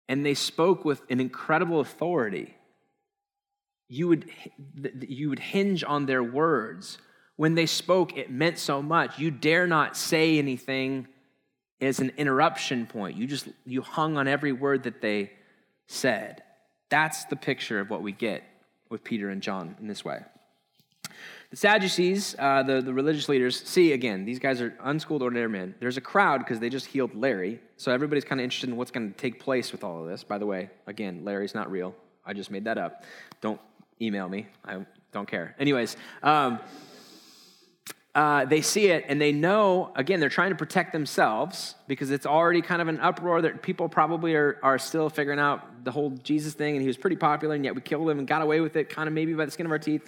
and 0.07 0.25
they 0.25 0.33
spoke 0.33 0.83
with 0.83 1.01
an 1.09 1.19
incredible 1.19 1.79
authority. 1.79 2.55
You 3.91 4.08
would, 4.08 4.30
you 5.01 5.27
would 5.27 5.39
hinge 5.39 5.84
on 5.84 6.06
their 6.06 6.23
words. 6.23 6.97
When 7.36 7.56
they 7.56 7.65
spoke, 7.65 8.17
it 8.17 8.32
meant 8.32 8.58
so 8.58 8.82
much. 8.82 9.19
You 9.19 9.32
dare 9.32 9.67
not 9.67 9.97
say 9.97 10.38
anything 10.38 11.08
is 11.82 11.99
an 11.99 12.13
interruption 12.15 12.86
point. 12.88 13.17
You 13.17 13.27
just 13.27 13.49
you 13.65 13.82
hung 13.82 14.15
on 14.15 14.30
every 14.30 14.54
word 14.54 14.84
that 14.84 15.01
they 15.01 15.32
said. 15.88 16.41
That's 16.88 17.25
the 17.25 17.36
picture 17.36 17.82
of 17.82 17.89
what 17.89 18.01
we 18.01 18.13
get 18.13 18.43
with 18.89 19.04
Peter 19.04 19.30
and 19.30 19.41
John 19.41 19.75
in 19.82 19.88
this 19.88 20.06
way. 20.06 20.21
The 21.49 21.58
Sadducees, 21.58 22.34
uh, 22.39 22.63
the, 22.63 22.82
the 22.82 22.93
religious 22.93 23.27
leaders, 23.27 23.62
see 23.62 23.91
again, 23.91 24.23
these 24.23 24.39
guys 24.39 24.62
are 24.62 24.73
unschooled, 24.84 25.21
ordinary 25.21 25.49
men. 25.49 25.75
There's 25.82 25.97
a 25.97 26.01
crowd 26.01 26.38
because 26.38 26.62
they 26.62 26.69
just 26.69 26.86
healed 26.86 27.13
Larry. 27.13 27.60
So 27.75 27.91
everybody's 27.91 28.23
kind 28.23 28.39
of 28.39 28.45
interested 28.45 28.69
in 28.69 28.77
what's 28.77 28.91
going 28.91 29.12
to 29.12 29.17
take 29.17 29.38
place 29.41 29.73
with 29.73 29.84
all 29.84 30.01
of 30.01 30.08
this. 30.08 30.23
By 30.23 30.38
the 30.38 30.45
way, 30.45 30.69
again, 30.88 31.25
Larry's 31.25 31.54
not 31.54 31.69
real. 31.69 31.93
I 32.25 32.34
just 32.34 32.51
made 32.51 32.63
that 32.65 32.77
up. 32.77 33.04
Don't 33.41 33.60
email 34.01 34.27
me. 34.27 34.47
I 34.65 34.85
don't 35.11 35.27
care. 35.27 35.55
Anyways, 35.59 35.95
um, 36.23 36.59
uh, 38.13 38.43
they 38.45 38.61
see 38.61 38.87
it 38.87 39.05
and 39.07 39.21
they 39.21 39.31
know, 39.31 39.91
again, 39.95 40.19
they're 40.19 40.29
trying 40.29 40.49
to 40.49 40.55
protect 40.55 40.91
themselves 40.91 41.75
because 41.87 42.11
it's 42.11 42.25
already 42.25 42.61
kind 42.61 42.81
of 42.81 42.89
an 42.89 42.99
uproar 42.99 43.41
that 43.41 43.61
people 43.61 43.87
probably 43.87 44.35
are, 44.35 44.59
are 44.63 44.77
still 44.77 45.09
figuring 45.09 45.39
out 45.39 45.85
the 45.85 45.91
whole 45.91 46.09
Jesus 46.09 46.53
thing. 46.53 46.75
And 46.75 46.81
he 46.81 46.87
was 46.87 46.97
pretty 46.97 47.15
popular, 47.15 47.55
and 47.55 47.63
yet 47.63 47.73
we 47.73 47.81
killed 47.81 48.09
him 48.09 48.19
and 48.19 48.27
got 48.27 48.41
away 48.41 48.59
with 48.59 48.75
it, 48.75 48.89
kind 48.89 49.07
of 49.07 49.13
maybe 49.13 49.33
by 49.33 49.45
the 49.45 49.51
skin 49.51 49.65
of 49.65 49.71
our 49.71 49.79
teeth. 49.79 50.05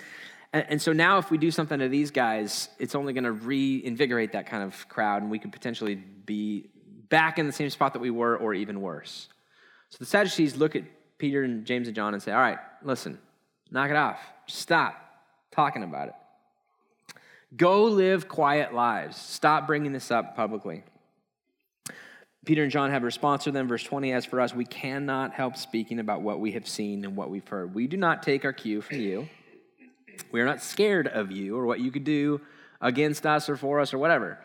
And, 0.51 0.65
and 0.69 0.81
so 0.81 0.91
now, 0.91 1.17
if 1.17 1.31
we 1.31 1.37
do 1.37 1.49
something 1.49 1.79
to 1.79 1.87
these 1.87 2.11
guys, 2.11 2.69
it's 2.77 2.93
only 2.93 3.13
going 3.13 3.23
to 3.23 3.31
reinvigorate 3.31 4.33
that 4.33 4.47
kind 4.47 4.63
of 4.63 4.87
crowd, 4.89 5.21
and 5.21 5.31
we 5.31 5.39
could 5.39 5.53
potentially 5.53 5.95
be 5.95 6.69
back 7.07 7.39
in 7.39 7.47
the 7.47 7.53
same 7.53 7.69
spot 7.69 7.93
that 7.93 7.99
we 7.99 8.09
were, 8.09 8.35
or 8.37 8.53
even 8.53 8.81
worse. 8.81 9.29
So 9.89 9.97
the 9.99 10.05
Sadducees 10.05 10.57
look 10.57 10.75
at 10.75 10.83
Peter 11.17 11.43
and 11.43 11.65
James 11.65 11.87
and 11.87 11.95
John 11.95 12.13
and 12.13 12.21
say, 12.21 12.33
All 12.33 12.39
right, 12.39 12.57
listen, 12.81 13.17
knock 13.73 13.89
it 13.89 13.97
off. 13.97 14.19
Stop 14.47 14.95
talking 15.51 15.83
about 15.83 16.07
it. 16.07 16.13
Go 17.57 17.83
live 17.83 18.27
quiet 18.27 18.73
lives. 18.73 19.17
Stop 19.17 19.67
bringing 19.67 19.91
this 19.91 20.09
up 20.09 20.35
publicly. 20.35 20.83
Peter 22.45 22.63
and 22.63 22.71
John 22.71 22.91
have 22.91 23.03
a 23.03 23.05
response 23.05 23.45
to 23.45 23.51
them. 23.51 23.67
Verse 23.67 23.83
20 23.83 24.11
As 24.11 24.25
for 24.25 24.39
us, 24.41 24.53
we 24.53 24.65
cannot 24.65 25.33
help 25.33 25.57
speaking 25.57 25.99
about 25.99 26.21
what 26.21 26.39
we 26.39 26.51
have 26.53 26.67
seen 26.67 27.05
and 27.05 27.15
what 27.15 27.29
we've 27.29 27.47
heard. 27.47 27.73
We 27.73 27.87
do 27.87 27.97
not 27.97 28.23
take 28.23 28.45
our 28.45 28.53
cue 28.53 28.81
from 28.81 28.97
you. 28.97 29.27
We 30.31 30.41
are 30.41 30.45
not 30.45 30.61
scared 30.61 31.07
of 31.07 31.31
you 31.31 31.57
or 31.57 31.65
what 31.65 31.79
you 31.79 31.91
could 31.91 32.03
do 32.03 32.41
against 32.81 33.25
us 33.25 33.49
or 33.49 33.55
for 33.55 33.79
us 33.79 33.93
or 33.93 33.97
whatever. 33.97 34.39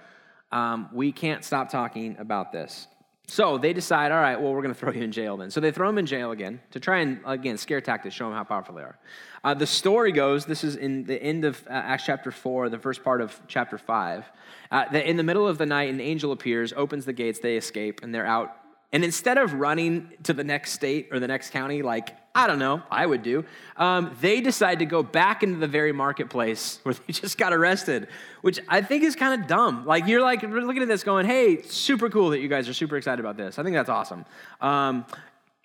Um, 0.52 0.88
we 0.92 1.12
can't 1.12 1.44
stop 1.44 1.70
talking 1.70 2.16
about 2.18 2.52
this. 2.52 2.86
So 3.30 3.58
they 3.58 3.74
decide, 3.74 4.10
all 4.10 4.20
right, 4.20 4.40
well, 4.40 4.54
we're 4.54 4.62
going 4.62 4.74
to 4.74 4.80
throw 4.80 4.90
you 4.90 5.02
in 5.02 5.12
jail 5.12 5.36
then. 5.36 5.50
So 5.50 5.60
they 5.60 5.70
throw 5.70 5.86
him 5.90 5.98
in 5.98 6.06
jail 6.06 6.30
again 6.30 6.60
to 6.70 6.80
try 6.80 7.00
and, 7.00 7.20
again, 7.26 7.58
scare 7.58 7.82
tactics, 7.82 8.14
show 8.14 8.24
them 8.24 8.32
how 8.32 8.42
powerful 8.42 8.74
they 8.74 8.80
are. 8.80 8.98
Uh, 9.44 9.52
the 9.52 9.66
story 9.66 10.12
goes 10.12 10.46
this 10.46 10.64
is 10.64 10.76
in 10.76 11.04
the 11.04 11.22
end 11.22 11.44
of 11.44 11.62
uh, 11.68 11.72
Acts 11.72 12.06
chapter 12.06 12.30
4, 12.30 12.70
the 12.70 12.78
first 12.78 13.04
part 13.04 13.20
of 13.20 13.38
chapter 13.46 13.76
5. 13.76 14.24
Uh, 14.70 14.84
that 14.92 15.04
in 15.06 15.18
the 15.18 15.22
middle 15.22 15.46
of 15.46 15.58
the 15.58 15.66
night, 15.66 15.90
an 15.90 16.00
angel 16.00 16.32
appears, 16.32 16.72
opens 16.74 17.04
the 17.04 17.12
gates, 17.12 17.38
they 17.38 17.58
escape, 17.58 18.00
and 18.02 18.14
they're 18.14 18.26
out 18.26 18.56
and 18.92 19.04
instead 19.04 19.36
of 19.36 19.52
running 19.52 20.12
to 20.22 20.32
the 20.32 20.44
next 20.44 20.72
state 20.72 21.08
or 21.12 21.20
the 21.20 21.28
next 21.28 21.50
county, 21.50 21.82
like, 21.82 22.16
I 22.34 22.46
don't 22.46 22.58
know, 22.58 22.82
I 22.90 23.04
would 23.04 23.22
do, 23.22 23.44
um, 23.76 24.16
they 24.20 24.40
decide 24.40 24.78
to 24.78 24.86
go 24.86 25.02
back 25.02 25.42
into 25.42 25.58
the 25.58 25.66
very 25.66 25.92
marketplace 25.92 26.80
where 26.84 26.94
they 26.94 27.12
just 27.12 27.36
got 27.36 27.52
arrested, 27.52 28.08
which 28.40 28.60
I 28.68 28.80
think 28.80 29.02
is 29.02 29.14
kind 29.14 29.40
of 29.40 29.46
dumb. 29.46 29.84
Like, 29.84 30.06
you're 30.06 30.22
like 30.22 30.42
looking 30.42 30.82
at 30.82 30.88
this 30.88 31.02
going, 31.02 31.26
hey, 31.26 31.62
super 31.62 32.08
cool 32.08 32.30
that 32.30 32.40
you 32.40 32.48
guys 32.48 32.68
are 32.68 32.74
super 32.74 32.96
excited 32.96 33.20
about 33.20 33.36
this. 33.36 33.58
I 33.58 33.62
think 33.62 33.74
that's 33.74 33.90
awesome. 33.90 34.24
Um, 34.60 35.04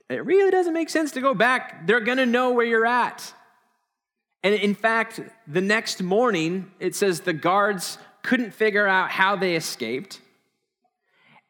it 0.10 0.26
really 0.26 0.52
doesn't 0.52 0.74
make 0.74 0.90
sense 0.90 1.12
to 1.14 1.22
go 1.22 1.34
back. 1.34 1.88
They're 1.88 2.02
going 2.02 2.18
to 2.18 2.26
know 2.26 2.52
where 2.52 2.66
you're 2.66 2.86
at. 2.86 3.34
And 4.44 4.54
in 4.54 4.76
fact, 4.76 5.22
the 5.48 5.62
next 5.62 6.04
morning, 6.04 6.72
it 6.80 6.96
says 6.96 7.22
the 7.22 7.32
guards 7.32 7.98
couldn't 8.22 8.54
figure 8.54 8.86
out 8.86 9.10
how 9.10 9.38
they 9.38 9.56
escaped. 9.56 10.20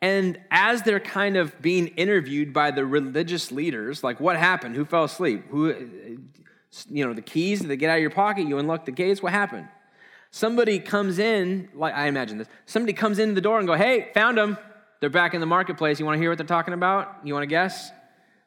And 0.04 0.38
as 0.52 0.82
they're 0.82 1.00
kind 1.00 1.38
of 1.38 1.62
being 1.62 1.88
interviewed 1.88 2.52
by 2.52 2.72
the 2.72 2.86
religious 2.86 3.54
leaders, 3.54 4.04
like 4.04 4.20
what 4.20 4.36
happened? 4.36 4.76
Who 4.76 4.84
fell 4.84 5.06
asleep? 5.06 5.46
Who, 5.48 5.72
uh, 5.72 5.76
you 6.90 7.08
know, 7.08 7.14
the 7.14 7.22
keys, 7.22 7.62
they 7.62 7.78
get 7.78 7.90
out 7.90 7.96
of 7.96 8.02
your 8.02 8.10
pocket? 8.10 8.46
You 8.46 8.58
unlock 8.58 8.84
the 8.84 8.92
gates? 8.92 9.24
What 9.24 9.32
happened? 9.32 9.70
Somebody 10.30 10.80
comes 10.80 11.20
in, 11.20 11.70
like 11.74 11.94
I 11.94 12.08
imagine 12.08 12.38
this, 12.38 12.50
somebody 12.66 12.92
comes 12.92 13.18
in 13.18 13.34
the 13.34 13.40
door 13.40 13.60
and 13.60 13.66
go, 13.66 13.76
hey, 13.76 14.10
found 14.14 14.38
them. 14.38 14.58
They're 15.00 15.10
back 15.10 15.36
in 15.36 15.40
the 15.40 15.48
marketplace. 15.48 16.02
You 16.02 16.06
want 16.06 16.18
to 16.18 16.20
hear 16.20 16.32
what 16.32 16.38
they're 16.38 16.46
talking 16.48 16.74
about? 16.74 17.20
You 17.24 17.34
want 17.34 17.44
to 17.44 17.48
guess? 17.48 17.90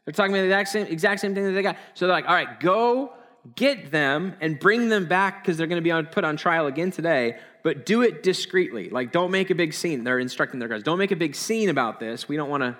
They're 0.05 0.12
talking 0.12 0.35
about 0.35 0.42
the 0.42 0.49
exact 0.49 0.69
same, 0.69 0.87
exact 0.88 1.21
same 1.23 1.35
thing 1.35 1.45
that 1.45 1.53
they 1.53 1.62
got. 1.62 1.79
So 1.95 2.07
they're 2.07 2.16
like, 2.16 2.29
all 2.29 2.35
right, 2.35 2.61
go 2.61 3.14
get 3.55 3.91
them 3.91 4.35
and 4.41 4.59
bring 4.59 4.89
them 4.89 5.07
back 5.07 5.43
because 5.43 5.57
they're 5.57 5.67
going 5.67 5.81
to 5.81 5.85
be 5.85 5.91
on, 5.91 6.07
put 6.07 6.25
on 6.25 6.37
trial 6.37 6.67
again 6.67 6.91
today 6.91 7.37
but 7.67 7.85
do 7.85 8.03
it 8.03 8.23
discreetly. 8.23 8.91
Like, 8.91 9.11
don't 9.11 9.33
make 9.33 9.51
a 9.51 9.55
big 9.57 9.75
scene. 9.75 10.05
They're 10.05 10.21
instructing 10.21 10.61
their 10.61 10.69
guards. 10.69 10.85
Don't 10.85 10.99
make 10.99 11.11
a 11.11 11.17
big 11.17 11.35
scene 11.35 11.69
about 11.69 11.99
this. 11.99 12.29
We 12.29 12.37
don't 12.37 12.49
want 12.49 12.63
to. 12.63 12.77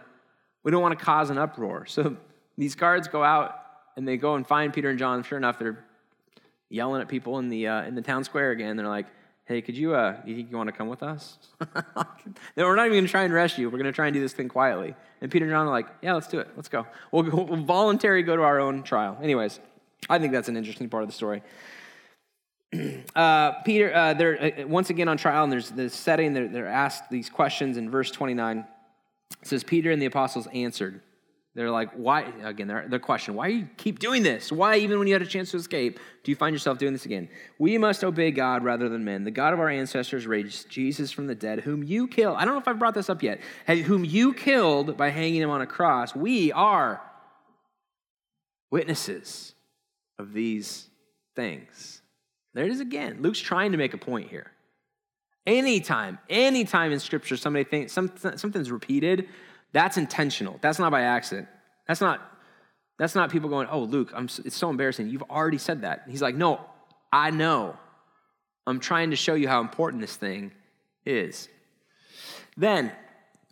We 0.63 0.71
don't 0.71 0.81
want 0.81 0.97
to 0.97 1.05
cause 1.05 1.29
an 1.29 1.39
uproar. 1.39 1.87
So 1.87 2.17
these 2.57 2.77
guards 2.77 3.09
go 3.09 3.25
out 3.25 3.61
and 3.97 4.07
they 4.07 4.17
go 4.17 4.37
and 4.37 4.47
find 4.47 4.73
Peter 4.73 4.89
and 4.89 4.97
John. 4.97 5.25
Sure 5.25 5.39
enough, 5.39 5.59
they're 5.59 5.85
yelling 6.69 7.03
at 7.03 7.09
people 7.09 7.41
in 7.41 7.49
the 7.49 7.67
uh, 7.67 7.83
in 7.83 7.97
the 7.97 8.01
town 8.01 8.23
square 8.23 8.53
again. 8.53 8.77
They're 8.77 8.87
like, 8.87 9.07
"Hey, 9.45 9.61
could 9.61 9.77
you? 9.77 9.93
Uh, 9.93 10.19
you 10.25 10.37
think 10.37 10.53
you 10.53 10.57
want 10.57 10.69
to 10.69 10.73
come 10.73 10.87
with 10.87 11.03
us? 11.03 11.37
no, 11.97 12.05
we're 12.57 12.77
not 12.77 12.87
even 12.87 12.99
going 12.99 13.07
to 13.07 13.11
try 13.11 13.25
and 13.25 13.59
you. 13.59 13.69
We're 13.69 13.79
going 13.79 13.87
to 13.87 13.93
try 13.93 14.07
and 14.07 14.15
do 14.15 14.21
this 14.21 14.35
thing 14.35 14.49
quietly." 14.49 14.95
And 15.21 15.33
Peter 15.33 15.47
and 15.47 15.53
John 15.53 15.67
are 15.67 15.71
like, 15.71 15.89
"Yeah, 16.01 16.15
let's 16.15 16.29
do 16.29 16.39
it. 16.39 16.49
Let's 16.55 16.69
go. 16.69 16.87
We'll, 17.11 17.25
we'll 17.45 17.65
voluntarily 17.65 18.23
go 18.23 18.37
to 18.37 18.43
our 18.43 18.61
own 18.61 18.85
trial." 18.85 19.19
Anyways, 19.21 19.59
I 20.09 20.19
think 20.19 20.33
that's 20.33 20.49
an 20.49 20.57
interesting 20.57 20.89
part 20.89 21.03
of 21.03 21.09
the 21.09 21.15
story. 21.15 21.43
uh, 23.17 23.53
Peter, 23.63 23.95
uh, 23.95 24.15
they're 24.15 24.61
uh, 24.61 24.67
once 24.67 24.91
again 24.91 25.09
on 25.09 25.17
trial, 25.17 25.45
and 25.45 25.53
there's 25.53 25.71
this 25.71 25.95
setting. 25.95 26.33
They're, 26.33 26.49
they're 26.49 26.67
asked 26.67 27.11
these 27.11 27.31
questions 27.31 27.77
in 27.77 27.91
verse 27.91 28.11
29. 28.11 28.59
It 28.59 29.49
says, 29.49 29.65
Peter 29.65 29.91
and 29.91 30.01
the 30.01 30.07
apostles 30.07 30.47
answered. 30.53 31.01
They're 31.55 31.71
like, 31.71 31.93
why? 31.95 32.33
Again, 32.45 32.69
their, 32.69 32.87
their 32.87 32.99
question, 32.99 33.33
why 33.35 33.47
you 33.47 33.69
keep 33.79 33.99
doing 33.99 34.23
this? 34.23 34.53
Why, 34.53 34.77
even 34.77 34.99
when 34.99 35.09
you 35.09 35.15
had 35.15 35.23
a 35.23 35.27
chance 35.27 35.53
to 35.53 35.57
escape, 35.57 35.99
do 36.23 36.31
you 36.31 36.37
find 36.37 36.55
yourself 36.55 36.77
doing 36.77 36.93
this 36.93 37.07
again? 37.07 37.31
We 37.59 37.79
must 37.79 38.05
obey 38.05 38.31
God 38.31 38.63
rather 38.63 38.91
than 38.91 39.07
men. 39.07 39.25
The 39.25 39.31
God 39.31 39.55
of 39.55 39.61
our 39.61 39.71
ancestors 39.71 40.27
raised 40.27 40.69
Jesus 40.69 41.11
from 41.11 41.29
the 41.29 41.35
dead, 41.35 41.61
whom 41.61 41.83
you 41.83 42.09
killed. 42.09 42.37
I 42.37 42.45
don't 42.45 42.53
know 42.53 42.61
if 42.61 42.69
I've 42.69 42.79
brought 42.79 42.93
this 42.93 43.09
up 43.09 43.23
yet. 43.23 43.41
Whom 43.67 44.05
you 44.05 44.35
killed 44.35 44.99
by 44.99 45.09
hanging 45.09 45.41
him 45.41 45.49
on 45.49 45.63
a 45.63 45.67
cross. 45.67 46.15
We 46.15 46.53
are 46.53 47.01
witnesses 48.71 49.55
of 50.19 50.33
these 50.33 50.89
things. 51.35 52.01
There 52.55 52.65
it 52.65 52.71
is 52.71 52.81
again. 52.81 53.19
Luke's 53.21 53.39
trying 53.39 53.73
to 53.73 53.79
make 53.79 53.95
a 53.95 53.99
point 53.99 54.31
here. 54.31 54.51
Anytime, 55.47 56.19
anytime 56.29 56.91
in 56.91 56.99
Scripture 56.99 57.37
somebody 57.37 57.65
thinks 57.65 57.93
something's 57.93 58.71
repeated, 58.71 59.29
that's 59.73 59.97
intentional. 59.97 60.59
That's 60.61 60.79
not 60.79 60.91
by 60.91 61.03
accident. 61.03 61.49
That's 61.87 62.01
not. 62.01 62.21
That's 62.99 63.15
not 63.15 63.31
people 63.31 63.51
going, 63.51 63.69
"Oh, 63.71 63.81
Luke, 63.81 64.11
I'm, 64.15 64.25
it's 64.25 64.57
so 64.57 64.71
embarrassing. 64.71 65.09
You've 65.11 65.23
already 65.25 65.59
said 65.59 65.83
that." 65.83 66.05
He's 66.09 66.23
like, 66.23 66.35
"No, 66.35 66.61
I 67.13 67.31
know. 67.31 67.77
I'm 68.67 68.81
trying 68.81 69.11
to 69.11 69.17
show 69.17 69.35
you 69.35 69.49
how 69.49 69.61
important 69.61 70.01
this 70.01 70.17
thing 70.17 70.53
is." 71.05 71.49
Then, 72.57 72.91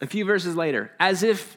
a 0.00 0.06
few 0.06 0.24
verses 0.24 0.56
later, 0.56 0.90
as 0.98 1.22
if, 1.22 1.56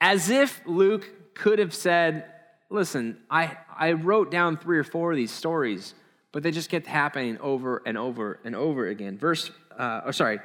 as 0.00 0.30
if 0.30 0.62
Luke 0.64 1.34
could 1.34 1.58
have 1.58 1.74
said, 1.74 2.24
"Listen, 2.70 3.18
I 3.30 3.56
I 3.76 3.92
wrote 3.92 4.30
down 4.30 4.56
three 4.56 4.78
or 4.78 4.84
four 4.84 5.12
of 5.12 5.16
these 5.16 5.32
stories." 5.32 5.94
but 6.32 6.42
they 6.42 6.50
just 6.50 6.70
kept 6.70 6.86
happening 6.86 7.38
over 7.38 7.82
and 7.86 7.96
over 7.96 8.38
and 8.44 8.54
over 8.54 8.86
again. 8.86 9.18
Verse, 9.18 9.50
uh, 9.76 10.02
oh, 10.06 10.10
sorry, 10.10 10.40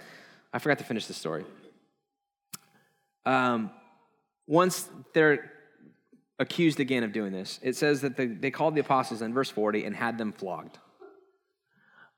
I 0.53 0.59
forgot 0.59 0.77
to 0.79 0.83
finish 0.83 1.07
the 1.07 1.13
story. 1.13 1.45
Um, 3.25 3.71
once 4.47 4.89
they're 5.13 5.51
accused 6.39 6.79
again 6.79 7.03
of 7.03 7.11
doing 7.11 7.31
this, 7.31 7.59
it 7.61 7.75
says 7.75 8.01
that 8.01 8.17
they, 8.17 8.27
they 8.27 8.51
called 8.51 8.75
the 8.75 8.81
apostles 8.81 9.21
in 9.21 9.33
verse 9.33 9.49
40 9.49 9.85
and 9.85 9.95
had 9.95 10.17
them 10.17 10.31
flogged. 10.31 10.77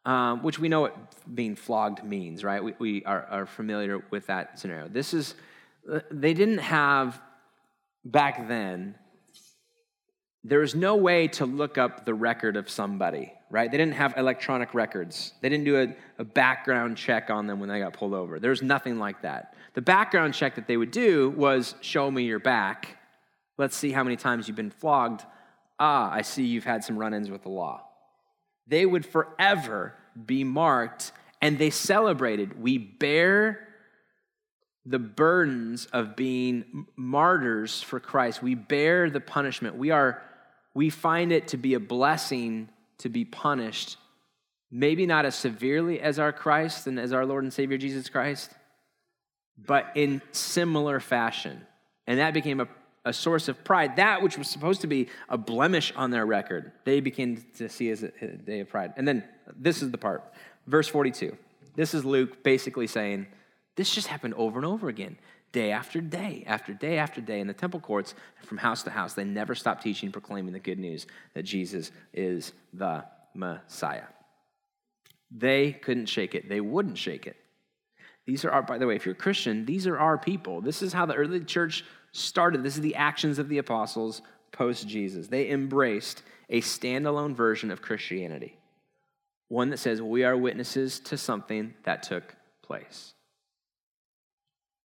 Um, 0.06 0.44
which 0.44 0.60
we 0.60 0.70
know 0.70 0.82
what 0.82 0.96
being 1.34 1.56
flogged 1.56 2.04
means, 2.04 2.44
right? 2.44 2.64
We, 2.64 2.76
we 2.78 3.04
are, 3.06 3.26
are 3.26 3.46
familiar 3.48 4.04
with 4.12 4.28
that 4.28 4.60
scenario. 4.60 4.88
This 4.88 5.16
is, 5.16 5.34
they 6.12 6.36
didn't 6.36 6.60
have 6.60 7.20
back 8.04 8.48
then, 8.48 8.96
there 10.48 10.60
was 10.60 10.76
no 10.76 10.96
way 10.96 11.28
to 11.28 11.46
look 11.46 11.78
up 11.78 12.06
the 12.06 12.14
record 12.14 12.56
of 12.56 12.70
somebody 12.70 13.34
right? 13.56 13.72
They 13.72 13.78
didn't 13.78 13.94
have 13.94 14.18
electronic 14.18 14.74
records. 14.74 15.34
They 15.42 15.48
didn't 15.48 15.64
do 15.66 15.78
a, 15.78 15.96
a, 16.20 16.26
background 16.26 16.98
check 16.98 17.30
on 17.30 17.48
them 17.48 17.60
when 17.60 17.70
they 17.70 17.80
got 17.80 17.94
pulled 17.94 18.14
over. 18.14 18.40
There 18.40 18.50
was 18.50 18.62
nothing 18.62 19.00
like 19.00 19.22
that. 19.22 19.56
The 19.76 19.82
background 19.82 20.34
check 20.34 20.56
that 20.56 20.68
they 20.68 20.76
would 20.76 20.92
do 20.92 21.30
was 21.32 21.76
show 21.80 22.10
me 22.10 22.24
your 22.24 22.40
back. 22.40 22.98
Let's 23.58 23.78
see 23.78 23.92
how 23.92 24.04
many 24.04 24.16
times 24.16 24.48
you've 24.48 24.58
been 24.58 24.72
flogged. 24.72 25.24
Ah, 25.80 26.12
I 26.12 26.22
see 26.22 26.46
you've 26.46 26.66
had 26.66 26.84
some 26.84 26.98
run 26.98 27.14
ins 27.14 27.30
with 27.30 27.44
the 27.44 27.50
law. 27.50 27.82
They 28.68 28.86
would 28.86 29.06
forever 29.06 29.94
be 30.26 30.44
marked, 30.44 31.12
and 31.42 31.58
they 31.58 31.70
celebrated. 31.70 32.62
We 32.62 32.78
bear 32.78 33.68
the 34.86 35.00
burdens 35.00 35.86
of 35.88 36.18
being 36.18 36.88
martyrs 36.96 37.82
for 37.82 38.00
Christ. 38.00 38.42
We 38.42 38.56
bear 38.56 39.10
the 39.10 39.22
punishment. 39.22 39.78
We 39.78 39.92
are 39.92 40.22
we 40.76 40.92
find 40.92 41.32
it 41.32 41.48
to 41.48 41.58
be 41.58 41.74
a 41.74 41.80
blessing 41.80 42.70
to 43.00 43.10
be 43.10 43.26
punished, 43.26 43.98
maybe 44.70 45.06
not 45.08 45.26
as 45.26 45.34
severely 45.34 46.00
as 46.00 46.20
our 46.20 46.32
Christ 46.32 46.86
and 46.86 47.00
as 47.00 47.14
our 47.14 47.26
Lord 47.26 47.44
and 47.44 47.52
Savior 47.52 47.78
Jesus 47.78 48.10
Christ, 48.10 48.52
but 49.58 49.88
in 49.96 50.22
similar 50.32 51.00
fashion. 51.00 51.66
And 52.08 52.20
that 52.20 52.34
became 52.34 52.60
a, 52.60 52.68
a 53.06 53.14
source 53.14 53.48
of 53.48 53.64
pride. 53.64 53.96
That 53.96 54.22
which 54.22 54.38
was 54.38 54.50
supposed 54.50 54.82
to 54.82 54.88
be 54.88 55.08
a 55.30 55.38
blemish 55.38 55.94
on 55.96 56.12
their 56.12 56.26
record, 56.26 56.74
they 56.84 57.00
began 57.00 57.44
to 57.58 57.70
see 57.70 57.90
as 57.90 58.04
a, 58.04 58.12
a 58.22 58.28
day 58.28 58.60
of 58.60 58.70
pride. 58.70 58.94
And 58.98 59.08
then 59.08 59.24
this 59.58 59.82
is 59.82 59.92
the 59.92 59.98
part, 59.98 60.24
verse 60.68 60.90
42. 60.90 61.38
This 61.76 61.94
is 61.94 62.04
Luke 62.04 62.44
basically 62.44 62.88
saying, 62.88 63.28
this 63.76 63.94
just 63.94 64.08
happened 64.08 64.34
over 64.36 64.60
and 64.60 64.66
over 64.66 64.90
again 64.90 65.18
day 65.56 65.72
after 65.72 66.02
day 66.02 66.44
after 66.46 66.74
day 66.74 66.98
after 66.98 67.22
day 67.22 67.40
in 67.40 67.48
the 67.48 67.54
temple 67.54 67.80
courts 67.80 68.14
and 68.38 68.46
from 68.46 68.58
house 68.58 68.84
to 68.84 68.90
house. 68.90 69.14
They 69.14 69.24
never 69.24 69.56
stopped 69.56 69.82
teaching, 69.82 70.12
proclaiming 70.12 70.52
the 70.52 70.60
good 70.60 70.78
news 70.78 71.08
that 71.34 71.44
Jesus 71.44 71.92
is 72.14 72.52
the 72.74 73.06
Messiah. 73.34 74.04
They 75.32 75.72
couldn't 75.72 76.08
shake 76.08 76.36
it, 76.36 76.50
they 76.50 76.60
wouldn't 76.60 76.98
shake 76.98 77.26
it. 77.26 77.38
These 78.26 78.44
are 78.44 78.52
our, 78.52 78.64
by 78.64 78.78
the 78.78 78.86
way, 78.86 78.98
if 78.98 79.06
you're 79.06 79.16
a 79.16 79.18
Christian, 79.18 79.66
these 79.66 79.88
are 79.88 79.98
our 79.98 80.18
people. 80.18 80.60
This 80.60 80.82
is 80.82 80.92
how 80.92 81.06
the 81.06 81.14
early 81.14 81.40
church 81.40 81.86
started. 82.12 82.62
This 82.62 82.76
is 82.76 82.82
the 82.82 82.96
actions 82.96 83.40
of 83.40 83.48
the 83.48 83.60
apostles 83.60 84.22
post 84.52 84.86
Jesus. 84.90 85.28
They 85.28 85.50
embraced 85.50 86.22
a 86.50 86.60
standalone 86.60 87.34
version 87.34 87.72
of 87.72 87.82
Christianity. 87.82 88.58
one 89.48 89.70
that 89.70 89.78
says, 89.78 90.02
We 90.02 90.26
are 90.26 90.36
witnesses 90.36 91.00
to 91.02 91.18
something 91.18 91.76
that 91.84 92.04
took 92.04 92.36
place. 92.62 93.14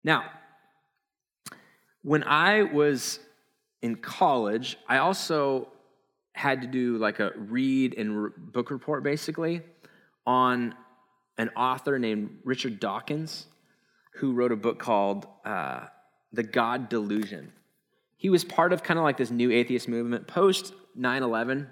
Now, 0.04 0.24
when 2.08 2.24
I 2.24 2.63
was 2.63 3.20
in 3.82 3.98
college, 3.98 4.78
I 4.88 5.00
also 5.00 5.67
had 6.32 6.62
to 6.62 6.67
do 6.67 6.98
like 6.98 7.20
a 7.20 7.34
read 7.36 7.96
and 7.98 8.32
book 8.38 8.72
report 8.72 9.04
basically 9.04 9.62
on 10.26 10.74
an 11.38 11.50
author 11.50 12.00
named 12.00 12.30
Richard 12.46 12.80
Dawkins 12.80 13.48
who 14.13 14.32
wrote 14.32 14.54
a 14.54 14.56
book 14.56 14.80
called 14.80 15.28
uh, 15.43 15.88
The 16.32 16.43
God 16.43 16.88
Delusion. 16.88 17.52
He 18.15 18.30
was 18.30 18.46
part 18.46 18.72
of 18.72 18.84
kind 18.84 18.98
of 18.98 19.04
like 19.04 19.17
this 19.17 19.30
new 19.30 19.52
atheist 19.52 19.89
movement 19.89 20.28
post 20.28 20.74
9 20.96 21.24
11. 21.24 21.67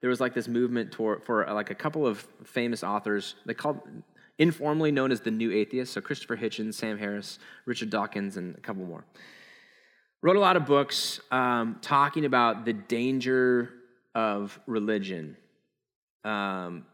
There 0.00 0.08
was 0.08 0.20
like 0.20 0.34
this 0.34 0.46
movement 0.46 0.92
toward, 0.92 1.24
for 1.24 1.48
uh, 1.48 1.52
like 1.52 1.70
a 1.70 1.74
couple 1.74 2.06
of 2.06 2.24
famous 2.44 2.84
authors. 2.84 3.34
They 3.44 3.54
called 3.54 3.80
informally 4.38 4.92
known 4.92 5.10
as 5.10 5.20
the 5.20 5.32
New 5.32 5.50
Atheists. 5.50 5.94
So 5.94 6.00
Christopher 6.00 6.36
Hitchens, 6.36 6.74
Sam 6.74 6.96
Harris, 6.96 7.40
Richard 7.66 7.90
Dawkins, 7.90 8.36
and 8.36 8.54
a 8.54 8.60
couple 8.60 8.84
more. 8.84 9.04
Wrote 10.22 10.36
a 10.36 10.40
lot 10.40 10.56
of 10.56 10.66
books 10.66 11.20
um, 11.30 11.78
talking 11.80 12.26
about 12.26 12.64
the 12.64 12.74
danger 12.74 13.70
of 14.14 14.58
religion. 14.66 15.36
Um, 16.24 16.84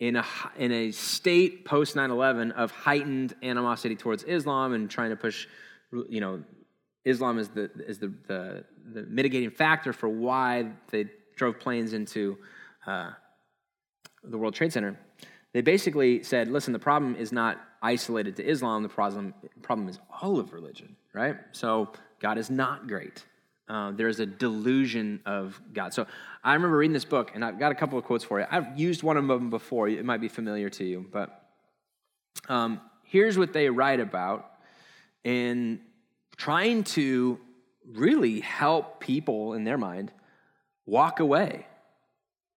in 0.00 0.16
a, 0.16 0.24
in 0.56 0.70
a 0.70 0.90
state 0.92 1.64
post 1.64 1.96
9 1.96 2.10
11 2.10 2.52
of 2.52 2.70
heightened 2.70 3.34
animosity 3.42 3.96
towards 3.96 4.22
Islam 4.24 4.74
and 4.74 4.90
trying 4.90 5.10
to 5.10 5.16
push, 5.16 5.46
you 6.08 6.20
know, 6.20 6.42
Islam 7.04 7.38
is 7.38 7.48
the, 7.48 7.70
is 7.86 7.98
the, 7.98 8.12
the, 8.26 8.64
the 8.92 9.02
mitigating 9.04 9.50
factor 9.50 9.92
for 9.92 10.08
why 10.08 10.70
they 10.90 11.06
drove 11.36 11.58
planes 11.58 11.94
into 11.94 12.36
uh, 12.86 13.12
the 14.22 14.36
World 14.36 14.54
Trade 14.54 14.72
Center. 14.72 14.98
They 15.54 15.62
basically 15.62 16.22
said, 16.22 16.48
listen, 16.48 16.72
the 16.72 16.78
problem 16.78 17.16
is 17.16 17.32
not 17.32 17.58
isolated 17.82 18.36
to 18.36 18.44
Islam, 18.46 18.82
the 18.82 18.88
problem, 18.88 19.32
problem 19.62 19.88
is 19.88 19.98
all 20.20 20.38
of 20.38 20.52
religion, 20.52 20.96
right? 21.14 21.36
So 21.52 21.92
God 22.20 22.38
is 22.38 22.50
not 22.50 22.88
great. 22.88 23.24
Uh, 23.68 23.92
there's 23.92 24.18
a 24.18 24.26
delusion 24.26 25.20
of 25.26 25.60
God. 25.74 25.92
So 25.92 26.06
I 26.42 26.54
remember 26.54 26.78
reading 26.78 26.94
this 26.94 27.04
book, 27.04 27.32
and 27.34 27.44
I've 27.44 27.58
got 27.58 27.70
a 27.70 27.74
couple 27.74 27.98
of 27.98 28.04
quotes 28.04 28.24
for 28.24 28.40
you. 28.40 28.46
I've 28.50 28.78
used 28.78 29.02
one 29.02 29.16
of 29.16 29.26
them 29.26 29.50
before. 29.50 29.88
It 29.88 30.04
might 30.04 30.20
be 30.20 30.28
familiar 30.28 30.70
to 30.70 30.84
you, 30.84 31.06
but 31.12 31.42
um, 32.48 32.80
here's 33.04 33.36
what 33.36 33.52
they 33.52 33.68
write 33.68 34.00
about 34.00 34.50
in 35.22 35.80
trying 36.36 36.84
to 36.84 37.38
really 37.86 38.40
help 38.40 39.00
people 39.00 39.52
in 39.52 39.64
their 39.64 39.78
mind 39.78 40.12
walk 40.86 41.20
away 41.20 41.66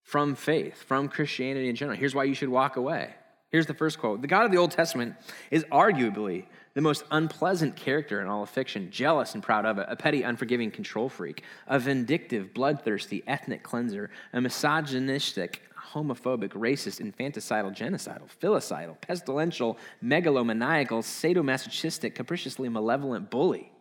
from 0.03 0.35
faith, 0.35 0.83
from 0.85 1.09
Christianity 1.09 1.68
in 1.68 1.77
general. 1.77 1.96
Here's 1.96 2.14
why 2.14 2.25
you 2.25 2.35
should 2.35 2.49
walk 2.49 2.77
away. 2.77 3.14
Here's 3.51 3.66
the 3.66 3.75
first 3.75 3.99
quote 3.99 4.23
The 4.23 4.29
God 4.29 4.44
of 4.44 4.53
the 4.53 4.59
Old 4.59 4.70
Testament 4.70 5.14
is 5.51 5.64
arguably 5.64 6.46
the 6.75 6.81
most 6.81 7.05
unpleasant 7.11 7.77
character 7.77 8.21
in 8.21 8.29
all 8.29 8.43
of 8.43 8.51
fiction, 8.51 8.91
jealous 8.91 9.35
and 9.35 9.43
proud 9.43 9.67
of 9.67 9.79
it, 9.79 9.87
a 9.89 9.97
petty, 9.97 10.23
unforgiving 10.23 10.71
control 10.71 11.09
freak, 11.09 11.43
a 11.67 11.79
vindictive, 11.79 12.55
bloodthirsty 12.55 13.23
ethnic 13.27 13.63
cleanser, 13.63 14.11
a 14.33 14.41
misogynistic, 14.41 15.63
homophobic, 15.93 16.51
racist, 16.51 17.01
infanticidal, 17.01 17.75
genocidal, 17.75 18.29
filicidal, 18.41 18.97
pestilential, 19.01 19.77
megalomaniacal, 20.05 21.03
sadomasochistic, 21.03 22.15
capriciously 22.15 22.69
malevolent 22.69 23.31
bully. 23.31 23.73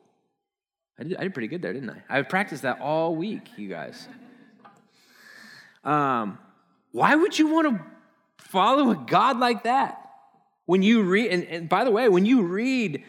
I 0.98 1.04
did, 1.04 1.18
I 1.18 1.24
did 1.24 1.34
pretty 1.34 1.48
good 1.48 1.62
there, 1.62 1.74
didn't 1.74 1.92
I? 1.92 2.20
I 2.20 2.22
practiced 2.24 2.64
that 2.64 2.80
all 2.82 3.16
week, 3.16 3.44
you 3.58 3.70
guys. 3.70 4.08
Um, 5.84 6.40
why 6.92 7.16
would 7.16 7.38
you 7.38 7.54
want 7.54 7.70
to 7.70 7.86
follow 8.38 8.92
a 8.92 8.96
God 8.96 9.40
like 9.40 9.64
that? 9.64 9.99
When 10.70 10.84
you 10.84 11.02
read, 11.02 11.32
and, 11.32 11.44
and 11.46 11.68
by 11.68 11.84
the 11.84 11.90
way, 11.90 12.10
when 12.10 12.28
you 12.28 12.44
read 12.44 13.04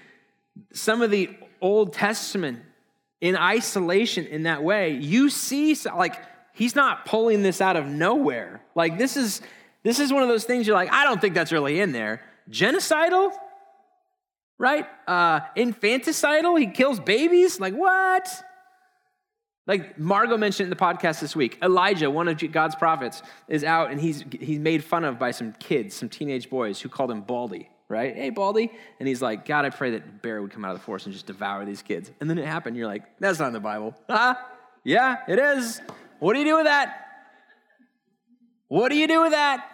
some 0.72 1.02
of 1.02 1.10
the 1.10 1.28
Old 1.60 1.92
Testament 1.92 2.60
in 3.20 3.36
isolation 3.36 4.24
in 4.24 4.44
that 4.44 4.62
way, 4.62 4.92
you 4.92 5.28
see 5.28 5.76
like 5.94 6.16
he's 6.54 6.74
not 6.74 7.04
pulling 7.04 7.42
this 7.42 7.60
out 7.60 7.76
of 7.76 7.84
nowhere. 7.84 8.62
Like 8.74 8.96
this 8.96 9.14
is 9.18 9.42
this 9.82 10.00
is 10.00 10.10
one 10.10 10.22
of 10.22 10.30
those 10.30 10.44
things 10.44 10.66
you're 10.66 10.74
like, 10.74 10.90
I 10.90 11.04
don't 11.04 11.20
think 11.20 11.34
that's 11.34 11.52
really 11.52 11.80
in 11.80 11.92
there. 11.92 12.22
Genocidal, 12.50 13.30
right? 14.56 14.86
Uh, 15.06 15.40
infanticidal, 15.54 16.58
he 16.58 16.66
kills 16.66 16.98
babies. 16.98 17.60
Like 17.60 17.74
what? 17.74 18.42
Like 19.70 20.00
Margot 20.00 20.36
mentioned 20.36 20.64
in 20.64 20.70
the 20.70 20.74
podcast 20.74 21.20
this 21.20 21.36
week, 21.36 21.56
Elijah, 21.62 22.10
one 22.10 22.26
of 22.26 22.36
God's 22.50 22.74
prophets, 22.74 23.22
is 23.46 23.62
out 23.62 23.92
and 23.92 24.00
he's, 24.00 24.24
he's 24.40 24.58
made 24.58 24.82
fun 24.82 25.04
of 25.04 25.16
by 25.16 25.30
some 25.30 25.52
kids, 25.52 25.94
some 25.94 26.08
teenage 26.08 26.50
boys 26.50 26.80
who 26.80 26.88
called 26.88 27.08
him 27.08 27.20
Baldy, 27.20 27.70
right? 27.88 28.16
Hey, 28.16 28.30
Baldy. 28.30 28.72
And 28.98 29.06
he's 29.06 29.22
like, 29.22 29.46
God, 29.46 29.64
I 29.64 29.70
pray 29.70 29.92
that 29.92 30.22
bear 30.22 30.42
would 30.42 30.50
come 30.50 30.64
out 30.64 30.72
of 30.72 30.78
the 30.78 30.84
forest 30.84 31.06
and 31.06 31.12
just 31.12 31.26
devour 31.26 31.64
these 31.64 31.82
kids. 31.82 32.10
And 32.20 32.28
then 32.28 32.36
it 32.36 32.46
happened. 32.46 32.76
You're 32.76 32.88
like, 32.88 33.04
that's 33.20 33.38
not 33.38 33.46
in 33.46 33.52
the 33.52 33.60
Bible. 33.60 33.94
Huh? 34.08 34.34
Yeah, 34.82 35.18
it 35.28 35.38
is. 35.38 35.80
What 36.18 36.32
do 36.32 36.40
you 36.40 36.46
do 36.46 36.56
with 36.56 36.64
that? 36.64 37.06
What 38.66 38.88
do 38.88 38.96
you 38.96 39.06
do 39.06 39.22
with 39.22 39.30
that? 39.30 39.64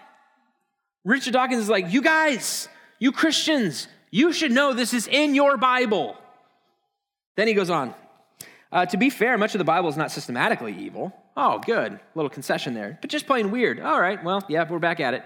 Richard 1.07 1.33
Dawkins 1.33 1.63
is 1.63 1.71
like, 1.71 1.91
you 1.91 2.03
guys, 2.03 2.69
you 2.99 3.13
Christians, 3.13 3.89
you 4.11 4.35
should 4.35 4.53
know 4.53 4.75
this 4.75 4.93
is 4.93 5.07
in 5.07 5.35
your 5.35 5.57
Bible. 5.57 6.19
Then 7.37 7.49
he 7.49 7.55
goes 7.55 7.71
on, 7.71 7.95
uh, 8.73 8.87
to 8.87 8.97
be 8.97 9.11
fair, 9.11 9.39
much 9.39 9.55
of 9.55 9.59
the 9.59 9.65
Bible 9.65 9.89
is 9.89 9.97
not 9.97 10.11
systematically 10.11 10.77
evil. 10.77 11.13
Oh, 11.37 11.59
good. 11.59 12.01
Little 12.15 12.31
concession 12.31 12.75
there. 12.75 12.99
But 13.01 13.11
just 13.11 13.27
plain 13.27 13.51
weird. 13.51 13.81
All 13.81 14.01
right, 14.01 14.23
well, 14.23 14.43
yeah, 14.49 14.67
we're 14.69 14.79
back 14.79 15.01
at 15.01 15.15
it. 15.15 15.25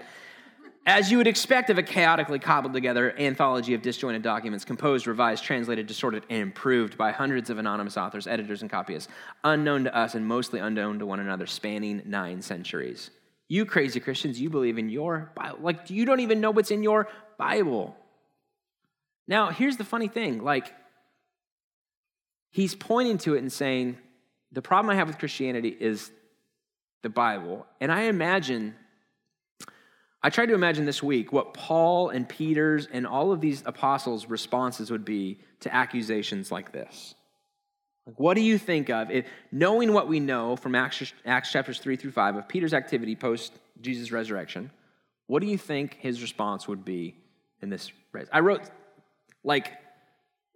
As 0.85 1.11
you 1.11 1.17
would 1.17 1.27
expect 1.27 1.69
of 1.69 1.77
a 1.77 1.83
chaotically 1.83 2.39
cobbled 2.39 2.73
together 2.73 3.13
anthology 3.19 3.75
of 3.75 3.83
disjointed 3.83 4.23
documents, 4.23 4.65
composed, 4.65 5.05
revised, 5.05 5.43
translated, 5.43 5.85
distorted, 5.85 6.23
and 6.29 6.41
improved 6.41 6.97
by 6.97 7.11
hundreds 7.11 7.51
of 7.51 7.59
anonymous 7.59 7.97
authors, 7.97 8.25
editors, 8.25 8.63
and 8.63 8.71
copyists, 8.71 9.07
unknown 9.43 9.83
to 9.83 9.95
us 9.95 10.15
and 10.15 10.25
mostly 10.25 10.59
unknown 10.59 10.97
to 10.97 11.05
one 11.05 11.19
another, 11.19 11.45
spanning 11.45 12.01
nine 12.05 12.41
centuries. 12.41 13.11
You 13.47 13.65
crazy 13.65 13.99
Christians, 13.99 14.41
you 14.41 14.49
believe 14.49 14.79
in 14.79 14.89
your 14.89 15.31
Bible. 15.35 15.59
Like, 15.61 15.91
you 15.91 16.03
don't 16.03 16.21
even 16.21 16.41
know 16.41 16.49
what's 16.49 16.71
in 16.71 16.81
your 16.81 17.09
Bible. 17.37 17.95
Now, 19.27 19.49
here's 19.51 19.77
the 19.77 19.83
funny 19.83 20.07
thing 20.07 20.43
like, 20.43 20.73
he's 22.51 22.75
pointing 22.75 23.17
to 23.19 23.35
it 23.35 23.39
and 23.39 23.51
saying, 23.51 23.97
the 24.51 24.61
problem 24.61 24.91
I 24.91 24.95
have 24.95 25.07
with 25.07 25.17
Christianity 25.17 25.75
is 25.79 26.11
the 27.01 27.09
Bible. 27.09 27.65
And 27.79 27.91
I 27.91 28.03
imagine, 28.03 28.75
I 30.21 30.29
tried 30.29 30.47
to 30.47 30.53
imagine 30.53 30.85
this 30.85 31.01
week 31.01 31.31
what 31.31 31.53
Paul 31.53 32.09
and 32.09 32.27
Peter's 32.27 32.85
and 32.85 33.07
all 33.07 33.31
of 33.31 33.41
these 33.41 33.63
apostles' 33.65 34.27
responses 34.27 34.91
would 34.91 35.05
be 35.05 35.39
to 35.61 35.73
accusations 35.73 36.51
like 36.51 36.71
this. 36.71 37.15
Like, 38.05 38.19
what 38.19 38.33
do 38.33 38.41
you 38.41 38.57
think 38.57 38.89
of, 38.89 39.11
if, 39.11 39.25
knowing 39.51 39.93
what 39.93 40.07
we 40.07 40.19
know 40.19 40.55
from 40.55 40.75
Acts, 40.75 41.13
Acts 41.25 41.51
chapters 41.51 41.79
3 41.79 41.95
through 41.95 42.11
5 42.11 42.35
of 42.35 42.47
Peter's 42.47 42.73
activity 42.73 43.15
post 43.15 43.53
Jesus' 43.79 44.11
resurrection, 44.11 44.71
what 45.27 45.41
do 45.41 45.47
you 45.47 45.57
think 45.57 45.97
his 45.99 46.21
response 46.21 46.67
would 46.67 46.83
be 46.83 47.15
in 47.61 47.69
this? 47.69 47.91
I 48.33 48.41
wrote, 48.41 48.63
like, 49.43 49.71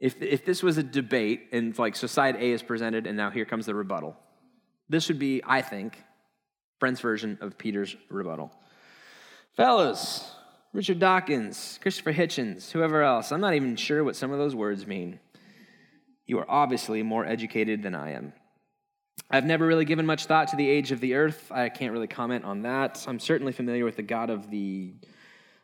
if, 0.06 0.22
if 0.22 0.46
this 0.46 0.62
was 0.62 0.78
a 0.78 0.84
debate 0.84 1.48
and 1.52 1.76
like 1.80 1.96
so 1.96 2.06
side 2.06 2.36
A 2.36 2.52
is 2.52 2.62
presented 2.62 3.08
and 3.08 3.18
now 3.18 3.32
here 3.32 3.44
comes 3.44 3.65
the 3.65 3.74
rebuttal, 3.74 4.15
this 4.88 5.08
would 5.08 5.18
be, 5.18 5.41
I 5.44 5.63
think, 5.63 5.98
Brent's 6.80 7.02
version 7.02 7.39
of 7.41 7.58
Peter's 7.58 7.96
rebuttal. 8.10 8.52
Fellas, 9.58 10.32
Richard 10.74 11.00
Dawkins, 11.00 11.80
Christopher 11.82 12.13
Hitchens, 12.13 12.70
whoever 12.70 13.02
else, 13.02 13.32
I'm 13.32 13.41
not 13.41 13.56
even 13.56 13.76
sure 13.76 14.04
what 14.04 14.15
some 14.15 14.32
of 14.32 14.38
those 14.38 14.54
words 14.54 14.86
mean. 14.86 15.20
You 16.28 16.38
are 16.38 16.46
obviously 16.48 17.02
more 17.02 17.26
educated 17.26 17.82
than 17.82 17.96
I 17.96 18.12
am. 18.12 18.34
I've 19.32 19.46
never 19.46 19.65
really 19.65 19.86
given 19.86 20.06
much 20.06 20.26
thought 20.26 20.50
to 20.50 20.56
the 20.56 20.70
age 20.70 20.91
of 20.91 21.00
the 21.00 21.15
earth. 21.15 21.52
I 21.52 21.70
can't 21.70 21.94
really 21.94 22.06
comment 22.06 22.46
on 22.46 22.62
that. 22.62 23.04
I'm 23.08 23.20
certainly 23.20 23.54
familiar 23.54 23.86
with 23.86 23.96
the 23.96 24.04
God 24.04 24.30
of 24.30 24.52
the, 24.52 24.94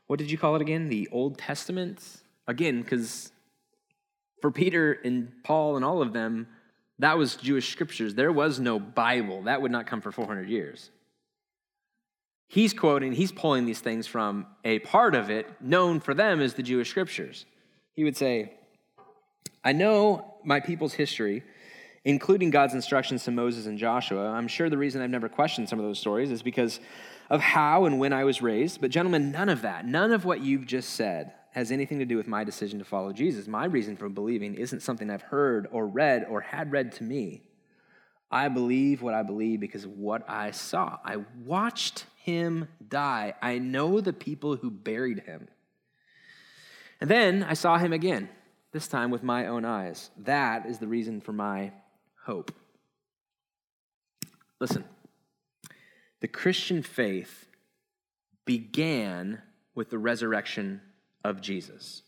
what 0.08 0.17
did 0.17 0.32
you 0.32 0.38
call 0.39 0.56
it 0.56 0.63
again? 0.63 0.89
The 0.89 1.10
Old 1.12 1.38
Testament? 1.38 2.04
Again, 2.47 2.82
because 2.82 3.32
for 4.41 4.51
Peter 4.51 4.93
and 5.04 5.32
Paul 5.43 5.75
and 5.75 5.86
all 5.86 6.01
of 6.01 6.13
them, 6.13 6.47
that 6.99 7.17
was 7.17 7.36
Jewish 7.36 7.71
scriptures. 7.71 8.15
There 8.15 8.32
was 8.32 8.60
no 8.60 8.80
Bible. 8.80 9.43
That 9.43 9.62
would 9.62 9.71
not 9.71 9.88
come 9.88 10.01
for 10.01 10.12
400 10.12 10.49
years. 10.49 10.91
He's 12.47 12.73
quoting, 12.73 13.13
he's 13.13 13.32
pulling 13.32 13.65
these 13.65 13.80
things 13.80 14.08
from 14.08 14.45
a 14.65 14.80
part 14.80 15.15
of 15.15 15.30
it 15.30 15.47
known 15.62 15.99
for 16.01 16.13
them 16.13 16.41
as 16.41 16.56
the 16.56 16.63
Jewish 16.63 16.89
scriptures. 16.89 17.45
He 17.93 18.04
would 18.04 18.17
say, 18.17 18.54
I 19.63 19.71
know 19.71 20.36
my 20.43 20.60
people's 20.60 20.93
history, 20.93 21.43
including 22.04 22.49
God's 22.49 22.73
instructions 22.73 23.23
to 23.23 23.32
Moses 23.32 23.67
and 23.67 23.77
Joshua. 23.77 24.30
I'm 24.32 24.47
sure 24.47 24.69
the 24.69 24.77
reason 24.77 25.01
I've 25.01 25.10
never 25.10 25.30
questioned 25.30 25.69
some 25.69 25.80
of 25.80 25.86
those 25.86 25.99
stories 25.99 26.30
is 26.30 26.41
because 26.41 26.80
of 27.30 27.39
how 27.39 27.86
and 27.86 27.99
when 27.99 28.12
I 28.12 28.25
was 28.25 28.41
raised. 28.41 28.82
But, 28.82 28.91
gentlemen, 28.91 29.32
none 29.32 29.49
of 29.49 29.61
that, 29.61 29.88
none 29.88 30.11
of 30.11 30.26
what 30.26 30.41
you've 30.41 30.65
just 30.65 30.91
said 30.91 31.34
has 31.52 31.72
anything 31.72 31.99
to 31.99 32.06
do 32.06 32.18
with 32.18 32.28
my 32.28 32.43
decision 32.43 32.80
to 32.80 32.86
follow 32.86 33.12
Jesus. 33.12 33.47
My 33.47 33.66
reason 33.66 33.97
for 33.97 34.10
believing 34.10 34.56
isn't 34.56 34.82
something 34.82 35.10
I've 35.10 35.22
heard 35.22 35.68
or 35.72 35.86
read 35.86 36.26
or 36.30 36.41
had 36.41 36.72
read 36.72 36.93
to 36.93 37.04
me. 37.04 37.43
I 38.32 38.47
believe 38.47 39.02
what 39.02 39.14
I 39.14 39.24
believe 39.24 39.60
because 39.60 39.84
of 39.84 39.97
what 39.97 40.28
I 40.30 40.52
saw. 40.52 40.97
I 41.04 41.18
watched 41.43 42.06
him 42.24 42.70
die. 42.88 43.34
I 43.41 43.60
know 43.60 43.99
the 43.99 44.14
people 44.14 44.56
who 44.56 44.72
buried 44.72 45.22
him. 45.22 45.49
And 47.02 47.10
then 47.10 47.43
I 47.43 47.56
saw 47.56 47.78
him 47.78 47.91
again, 47.91 48.30
this 48.72 48.88
time 48.88 49.12
with 49.12 49.24
my 49.24 49.47
own 49.47 49.66
eyes. 49.66 50.12
That 50.18 50.66
is 50.66 50.78
the 50.78 50.88
reason 50.88 51.20
for 51.20 51.34
my 51.34 51.74
hope. 52.24 52.54
Listen, 54.62 54.86
the 56.22 56.28
Christian 56.28 56.84
faith 56.84 57.47
began 58.45 59.41
with 59.76 59.89
the 59.89 59.97
resurrection 59.97 60.82
of 61.24 61.41
Jesus. 61.41 62.03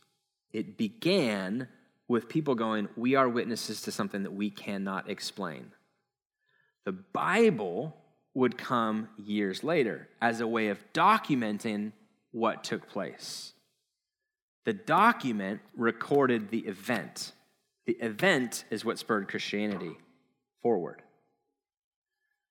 It 0.51 0.77
began 0.77 1.67
with 2.07 2.29
people 2.29 2.55
going, 2.55 2.89
We 2.95 3.15
are 3.15 3.27
witnesses 3.27 3.81
to 3.83 3.91
something 3.91 4.23
that 4.23 4.33
we 4.33 4.49
cannot 4.49 5.09
explain. 5.09 5.71
The 6.85 6.91
Bible 6.91 7.95
would 8.33 8.57
come 8.57 9.09
years 9.17 9.63
later 9.63 10.07
as 10.21 10.41
a 10.41 10.47
way 10.47 10.69
of 10.69 10.79
documenting 10.93 11.91
what 12.31 12.63
took 12.63 12.87
place. 12.89 13.53
The 14.65 14.73
document 14.73 15.61
recorded 15.75 16.49
the 16.49 16.59
event. 16.59 17.33
The 17.85 17.93
event 17.93 18.63
is 18.69 18.85
what 18.85 18.97
spurred 18.97 19.27
Christianity 19.27 19.97
forward. 20.61 21.01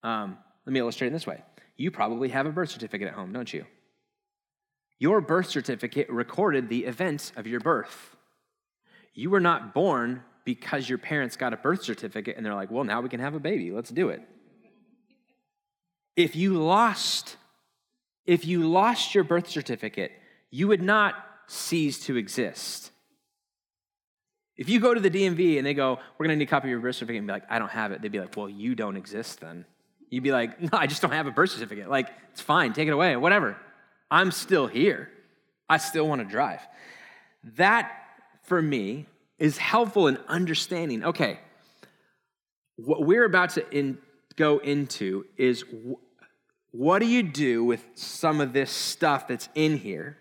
Um, 0.02 0.38
let 0.66 0.72
me 0.72 0.80
illustrate 0.80 1.08
it 1.08 1.12
this 1.12 1.26
way. 1.26 1.42
You 1.76 1.90
probably 1.90 2.28
have 2.28 2.46
a 2.46 2.50
birth 2.50 2.70
certificate 2.70 3.08
at 3.08 3.14
home, 3.14 3.32
don't 3.32 3.52
you? 3.52 3.64
Your 5.02 5.20
birth 5.20 5.50
certificate 5.50 6.08
recorded 6.08 6.68
the 6.68 6.84
event 6.84 7.32
of 7.34 7.44
your 7.44 7.58
birth. 7.58 8.14
You 9.14 9.30
were 9.30 9.40
not 9.40 9.74
born 9.74 10.22
because 10.44 10.88
your 10.88 10.98
parents 10.98 11.36
got 11.36 11.52
a 11.52 11.56
birth 11.56 11.82
certificate 11.82 12.36
and 12.36 12.46
they're 12.46 12.54
like, 12.54 12.70
well, 12.70 12.84
now 12.84 13.00
we 13.00 13.08
can 13.08 13.18
have 13.18 13.34
a 13.34 13.40
baby. 13.40 13.72
Let's 13.72 13.90
do 13.90 14.10
it. 14.10 14.22
If 16.14 16.36
you 16.36 16.54
lost, 16.62 17.36
if 18.26 18.46
you 18.46 18.70
lost 18.70 19.12
your 19.12 19.24
birth 19.24 19.48
certificate, 19.48 20.12
you 20.52 20.68
would 20.68 20.82
not 20.82 21.16
cease 21.48 22.06
to 22.06 22.16
exist. 22.16 22.92
If 24.56 24.68
you 24.68 24.78
go 24.78 24.94
to 24.94 25.00
the 25.00 25.10
DMV 25.10 25.58
and 25.58 25.66
they 25.66 25.74
go, 25.74 25.98
we're 26.16 26.26
going 26.26 26.36
to 26.36 26.38
need 26.38 26.46
a 26.46 26.48
copy 26.48 26.68
of 26.68 26.70
your 26.70 26.78
birth 26.78 26.94
certificate, 26.94 27.18
and 27.18 27.26
be 27.26 27.32
like, 27.32 27.50
I 27.50 27.58
don't 27.58 27.72
have 27.72 27.90
it, 27.90 28.02
they'd 28.02 28.12
be 28.12 28.20
like, 28.20 28.36
well, 28.36 28.48
you 28.48 28.76
don't 28.76 28.96
exist 28.96 29.40
then. 29.40 29.64
You'd 30.10 30.22
be 30.22 30.30
like, 30.30 30.60
no, 30.62 30.78
I 30.78 30.86
just 30.86 31.02
don't 31.02 31.10
have 31.10 31.26
a 31.26 31.32
birth 31.32 31.50
certificate. 31.50 31.90
Like, 31.90 32.08
it's 32.30 32.40
fine, 32.40 32.72
take 32.72 32.86
it 32.86 32.92
away, 32.92 33.16
whatever. 33.16 33.56
I'm 34.12 34.30
still 34.30 34.66
here. 34.66 35.08
I 35.70 35.78
still 35.78 36.06
want 36.06 36.20
to 36.20 36.28
drive. 36.28 36.60
That, 37.56 37.90
for 38.42 38.60
me, 38.60 39.06
is 39.38 39.56
helpful 39.56 40.06
in 40.06 40.18
understanding 40.28 41.02
okay, 41.02 41.40
what 42.76 43.04
we're 43.06 43.24
about 43.24 43.50
to 43.50 43.68
in, 43.70 43.96
go 44.36 44.58
into 44.58 45.24
is 45.38 45.64
what 46.72 46.98
do 46.98 47.06
you 47.06 47.22
do 47.22 47.64
with 47.64 47.82
some 47.94 48.42
of 48.42 48.52
this 48.52 48.70
stuff 48.70 49.26
that's 49.28 49.48
in 49.54 49.78
here? 49.78 50.18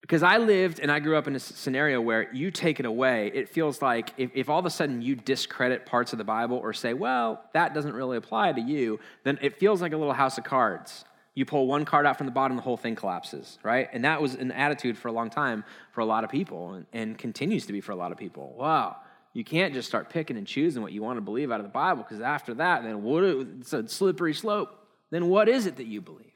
Because 0.00 0.22
I 0.22 0.38
lived 0.38 0.78
and 0.78 0.92
I 0.92 1.00
grew 1.00 1.16
up 1.16 1.26
in 1.26 1.34
a 1.34 1.40
scenario 1.40 2.00
where 2.00 2.32
you 2.32 2.52
take 2.52 2.78
it 2.78 2.86
away, 2.86 3.30
it 3.34 3.48
feels 3.48 3.82
like 3.82 4.14
if, 4.16 4.30
if 4.34 4.48
all 4.48 4.60
of 4.60 4.66
a 4.66 4.70
sudden 4.70 5.02
you 5.02 5.16
discredit 5.16 5.84
parts 5.84 6.12
of 6.12 6.18
the 6.18 6.24
Bible 6.24 6.56
or 6.58 6.72
say, 6.72 6.94
well, 6.94 7.42
that 7.54 7.74
doesn't 7.74 7.92
really 7.92 8.16
apply 8.16 8.52
to 8.52 8.60
you, 8.60 9.00
then 9.24 9.36
it 9.42 9.58
feels 9.58 9.82
like 9.82 9.92
a 9.92 9.96
little 9.96 10.14
house 10.14 10.38
of 10.38 10.44
cards. 10.44 11.04
You 11.38 11.44
pull 11.44 11.68
one 11.68 11.84
card 11.84 12.04
out 12.04 12.18
from 12.18 12.26
the 12.26 12.32
bottom, 12.32 12.56
the 12.56 12.64
whole 12.64 12.76
thing 12.76 12.96
collapses, 12.96 13.60
right? 13.62 13.88
And 13.92 14.04
that 14.04 14.20
was 14.20 14.34
an 14.34 14.50
attitude 14.50 14.98
for 14.98 15.06
a 15.06 15.12
long 15.12 15.30
time 15.30 15.62
for 15.92 16.00
a 16.00 16.04
lot 16.04 16.24
of 16.24 16.30
people 16.30 16.72
and, 16.72 16.86
and 16.92 17.16
continues 17.16 17.64
to 17.66 17.72
be 17.72 17.80
for 17.80 17.92
a 17.92 17.94
lot 17.94 18.10
of 18.10 18.18
people. 18.18 18.56
Wow, 18.58 18.96
you 19.34 19.44
can't 19.44 19.72
just 19.72 19.86
start 19.86 20.10
picking 20.10 20.36
and 20.36 20.48
choosing 20.48 20.82
what 20.82 20.90
you 20.90 21.00
want 21.00 21.16
to 21.16 21.20
believe 21.20 21.52
out 21.52 21.60
of 21.60 21.64
the 21.64 21.70
Bible 21.70 22.02
because 22.02 22.20
after 22.20 22.54
that, 22.54 22.82
then 22.82 23.04
what? 23.04 23.22
It's 23.22 23.72
a 23.72 23.86
slippery 23.86 24.34
slope. 24.34 24.84
Then 25.10 25.28
what 25.28 25.48
is 25.48 25.66
it 25.66 25.76
that 25.76 25.86
you 25.86 26.00
believe? 26.00 26.26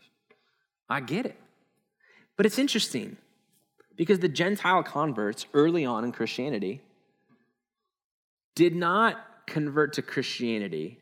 I 0.88 1.00
get 1.00 1.26
it. 1.26 1.36
But 2.36 2.46
it's 2.46 2.60
interesting 2.60 3.16
because 3.96 4.20
the 4.20 4.28
Gentile 4.28 4.84
converts 4.84 5.46
early 5.52 5.84
on 5.84 6.04
in 6.04 6.12
Christianity 6.12 6.80
did 8.54 8.76
not 8.76 9.16
convert 9.48 9.94
to 9.94 10.02
Christianity 10.02 11.00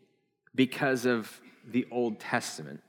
because 0.55 1.05
of 1.05 1.39
the 1.69 1.87
Old 1.91 2.19
Testament. 2.19 2.81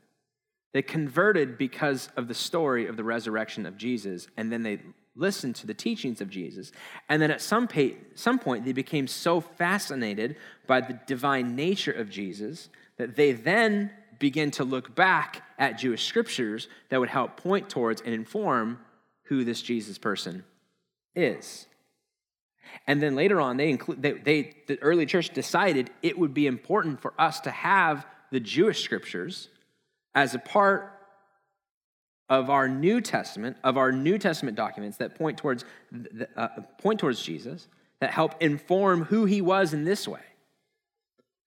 They 0.74 0.82
converted 0.82 1.58
because 1.58 2.10
of 2.16 2.28
the 2.28 2.34
story 2.34 2.88
of 2.88 2.98
the 2.98 3.04
resurrection 3.04 3.66
of 3.66 3.78
Jesus, 3.78 4.28
and 4.38 4.52
then 4.52 4.64
they 4.64 4.80
listened 5.16 5.56
to 5.58 5.68
the 5.68 5.74
teachings 5.74 6.22
of 6.22 6.30
Jesus. 6.30 6.72
And 7.10 7.22
then 7.22 7.32
at 7.32 7.42
some, 7.42 7.68
some 8.16 8.40
point, 8.40 8.64
they 8.64 8.72
became 8.72 9.08
so 9.08 9.42
fascinated 9.42 10.38
by 10.68 10.82
the 10.82 11.00
divine 11.06 11.56
nature 11.56 11.92
of 11.92 12.10
Jesus 12.10 12.70
that 12.98 13.16
they 13.16 13.34
then 13.34 13.92
begin 14.20 14.52
to 14.52 14.64
look 14.64 14.96
back 14.96 15.44
at 15.58 15.78
Jewish 15.78 16.06
scriptures 16.06 16.68
that 16.90 17.00
would 17.00 17.10
help 17.10 17.38
point 17.38 17.70
towards 17.70 18.02
and 18.02 18.14
inform 18.14 18.80
who 19.24 19.44
this 19.44 19.62
Jesus 19.62 19.98
person 19.98 20.44
is. 21.16 21.66
And 22.88 23.02
then 23.02 23.16
later 23.16 23.42
on, 23.42 23.58
they 23.58 23.70
include 23.70 24.02
they, 24.02 24.14
they 24.14 24.56
the 24.68 24.82
early 24.82 25.06
church 25.06 25.32
decided 25.32 25.90
it 26.02 26.18
would 26.18 26.34
be 26.34 26.48
important 26.48 27.02
for 27.02 27.14
us 27.18 27.42
to 27.42 27.52
have 27.52 28.06
the 28.32 28.40
Jewish 28.40 28.84
scriptures 28.84 29.50
as 30.14 30.36
a 30.36 30.40
part 30.40 30.92
of 32.30 32.50
our 32.50 32.70
New 32.70 33.02
Testament, 33.02 33.58
of 33.64 33.78
our 33.78 33.92
New 33.92 34.18
Testament 34.18 34.56
documents 34.56 34.98
that 34.98 35.16
point 35.16 35.38
towards, 35.38 35.66
uh, 36.38 36.48
point 36.78 37.00
towards 37.00 37.22
Jesus, 37.22 37.68
that 38.00 38.12
help 38.12 38.42
inform 38.42 39.04
who 39.04 39.26
he 39.26 39.42
was 39.42 39.74
in 39.74 39.84
this 39.84 40.08
way. 40.08 40.22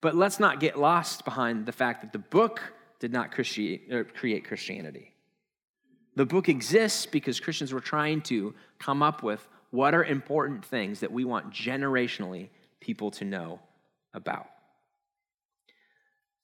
But 0.01 0.15
let's 0.15 0.39
not 0.39 0.59
get 0.59 0.77
lost 0.77 1.25
behind 1.25 1.65
the 1.65 1.71
fact 1.71 2.01
that 2.01 2.13
the 2.13 2.19
book 2.19 2.61
did 2.99 3.11
not 3.11 3.31
create 3.31 4.45
Christianity. 4.45 5.13
The 6.15 6.25
book 6.25 6.47
exists 6.47 7.05
because 7.05 7.39
Christians 7.39 7.73
were 7.73 7.81
trying 7.81 8.21
to 8.21 8.53
come 8.79 9.01
up 9.01 9.23
with 9.23 9.47
what 9.71 9.93
are 9.93 10.03
important 10.03 10.63
things 10.63 11.01
that 11.01 11.11
we 11.11 11.25
want 11.25 11.51
generationally 11.51 12.49
people 12.79 13.11
to 13.11 13.25
know 13.25 13.59
about. 14.13 14.47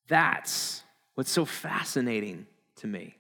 That's 0.08 0.84
what's 1.16 1.32
so 1.32 1.46
fascinating 1.46 2.48
to 2.78 2.88
me. 2.88 3.16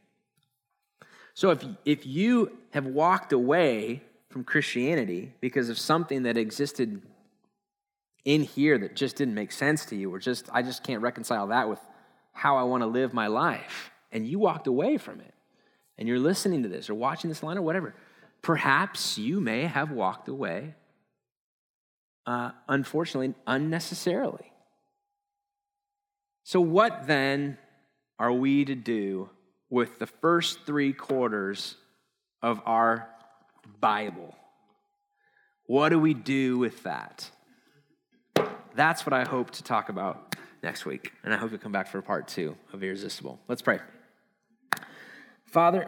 So 1.34 1.52
if, 1.52 1.64
if 1.86 2.06
you 2.06 2.58
have 2.72 2.86
walked 2.86 3.34
away 3.34 4.02
from 4.30 4.44
Christianity 4.44 5.34
because 5.42 5.70
of 5.70 5.78
something 5.78 6.24
that 6.24 6.38
existed 6.38 7.02
in 8.24 8.44
here 8.44 8.78
that 8.78 8.96
just 8.96 9.16
didn't 9.16 9.34
make 9.34 9.52
sense 9.52 9.86
to 9.86 9.96
you, 9.96 10.14
or 10.14 10.20
just, 10.20 10.50
I 10.54 10.62
just 10.62 10.84
can't 10.84 11.02
reconcile 11.02 11.48
that 11.48 11.70
with 11.70 11.80
how 12.34 12.58
I 12.58 12.64
want 12.64 12.82
to 12.82 12.88
live 12.88 13.14
my 13.14 13.28
life, 13.28 13.92
and 14.12 14.28
you 14.28 14.40
walked 14.40 14.68
away 14.68 14.98
from 14.98 15.20
it, 15.20 15.34
and 15.98 16.08
you're 16.08 16.20
listening 16.20 16.64
to 16.64 16.70
this 16.70 16.90
or 16.90 16.96
watching 16.96 17.30
this 17.30 17.44
line 17.44 17.58
or 17.58 17.62
whatever, 17.62 17.94
perhaps 18.42 19.18
you 19.18 19.42
may 19.42 19.66
have 19.66 19.92
walked 19.92 20.28
away, 20.28 20.76
uh, 22.26 22.52
unfortunately, 22.68 23.34
unnecessarily. 23.48 24.52
So, 26.44 26.62
what 26.62 27.08
then 27.08 27.58
are 28.22 28.32
we 28.32 28.64
to 28.64 28.76
do 28.76 29.32
with 29.72 29.98
the 29.98 30.06
first 30.06 30.60
three 30.64 30.94
quarters 30.94 31.76
of 32.44 32.62
our 32.68 33.10
Bible. 33.80 34.36
What 35.66 35.90
do 35.90 35.98
we 35.98 36.14
do 36.14 36.60
with 36.60 36.84
that? 36.84 37.32
That's 38.76 39.08
what 39.08 39.14
I 39.14 39.24
hope 39.24 39.50
to 39.52 39.64
talk 39.64 39.90
about 39.90 40.36
next 40.62 40.86
week. 40.86 41.14
And 41.24 41.34
I 41.34 41.38
hope 41.38 41.50
you'll 41.50 41.60
come 41.60 41.72
back 41.72 41.88
for 41.88 42.00
part 42.04 42.28
two 42.28 42.56
of 42.72 42.84
Irresistible. 42.84 43.40
Let's 43.48 43.64
pray. 43.64 43.80
Father, 45.46 45.88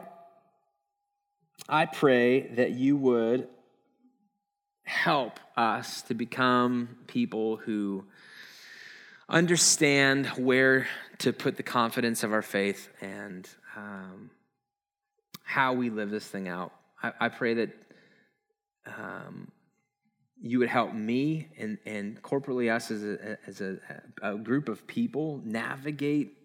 I 1.70 1.86
pray 1.86 2.48
that 2.56 2.72
you 2.72 2.98
would 2.98 3.48
help 4.86 5.40
us 5.56 6.02
to 6.04 6.16
become 6.16 6.98
people 7.06 7.58
who 7.58 8.06
understand 9.30 10.28
where 10.28 10.88
to 11.20 11.34
put 11.34 11.58
the 11.58 11.64
confidence 11.64 12.24
of 12.24 12.34
our 12.34 12.42
faith 12.42 12.90
and 13.02 13.48
um, 13.76 14.30
how 15.44 15.74
we 15.74 15.90
live 15.90 16.10
this 16.10 16.28
thing 16.28 16.48
out. 16.48 16.74
I, 17.02 17.14
I 17.20 17.30
pray 17.30 17.54
that 17.56 17.70
um, 18.86 19.52
you 20.42 20.60
would 20.60 20.70
help 20.70 20.94
me 20.94 21.48
and, 21.58 21.78
and 21.86 22.22
corporately 22.22 22.74
us 22.74 22.92
as, 22.92 23.04
a, 23.04 23.38
as 23.48 23.62
a, 23.62 23.78
a 24.22 24.36
group 24.36 24.68
of 24.68 24.86
people 24.88 25.42
navigate 25.46 26.38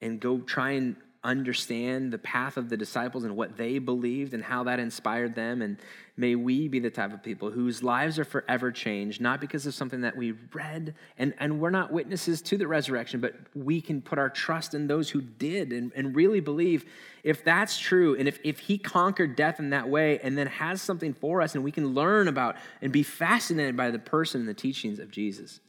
and 0.00 0.20
go 0.20 0.38
try 0.38 0.72
and 0.72 0.96
understand 1.24 2.12
the 2.12 2.18
path 2.18 2.56
of 2.56 2.68
the 2.68 2.76
disciples 2.76 3.24
and 3.24 3.34
what 3.34 3.56
they 3.56 3.78
believed 3.78 4.34
and 4.34 4.44
how 4.44 4.62
that 4.64 4.78
inspired 4.78 5.34
them. 5.34 5.62
And 5.62 5.78
may 6.16 6.34
we 6.34 6.68
be 6.68 6.78
the 6.78 6.90
type 6.90 7.12
of 7.12 7.22
people 7.22 7.50
whose 7.50 7.82
lives 7.82 8.18
are 8.18 8.24
forever 8.24 8.70
changed, 8.70 9.20
not 9.20 9.40
because 9.40 9.66
of 9.66 9.74
something 9.74 10.02
that 10.02 10.16
we 10.16 10.32
read, 10.52 10.94
and, 11.18 11.34
and 11.38 11.58
we're 11.60 11.70
not 11.70 11.90
witnesses 11.92 12.42
to 12.42 12.58
the 12.58 12.68
resurrection, 12.68 13.20
but 13.20 13.34
we 13.54 13.80
can 13.80 14.02
put 14.02 14.18
our 14.18 14.28
trust 14.28 14.74
in 14.74 14.86
those 14.86 15.10
who 15.10 15.22
did 15.22 15.72
and, 15.72 15.90
and 15.96 16.14
really 16.14 16.40
believe 16.40 16.84
if 17.24 17.42
that's 17.42 17.78
true, 17.78 18.14
and 18.16 18.28
if, 18.28 18.38
if 18.44 18.58
he 18.58 18.76
conquered 18.76 19.34
death 19.34 19.58
in 19.58 19.70
that 19.70 19.88
way 19.88 20.20
and 20.22 20.36
then 20.36 20.46
has 20.46 20.82
something 20.82 21.14
for 21.14 21.40
us, 21.40 21.54
and 21.54 21.64
we 21.64 21.72
can 21.72 21.94
learn 21.94 22.28
about 22.28 22.54
and 22.82 22.92
be 22.92 23.02
fascinated 23.02 23.76
by 23.76 23.90
the 23.90 23.98
person 23.98 24.42
and 24.42 24.48
the 24.48 24.54
teachings 24.54 24.98
of 24.98 25.10
Jesus. 25.10 25.60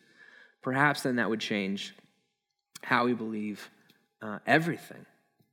perhaps 0.65 1.03
then 1.03 1.17
that 1.17 1.29
would 1.29 1.39
change 1.39 1.93
how 2.81 3.05
we 3.05 3.13
believe 3.13 3.69
uh, 4.23 4.39
everything. 4.47 5.05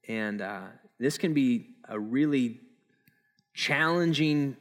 And 0.09 0.41
uh, 0.41 0.63
this 0.99 1.19
can 1.19 1.35
be 1.35 1.69
a 1.89 1.99
really 1.99 2.61
challenging 3.55 4.57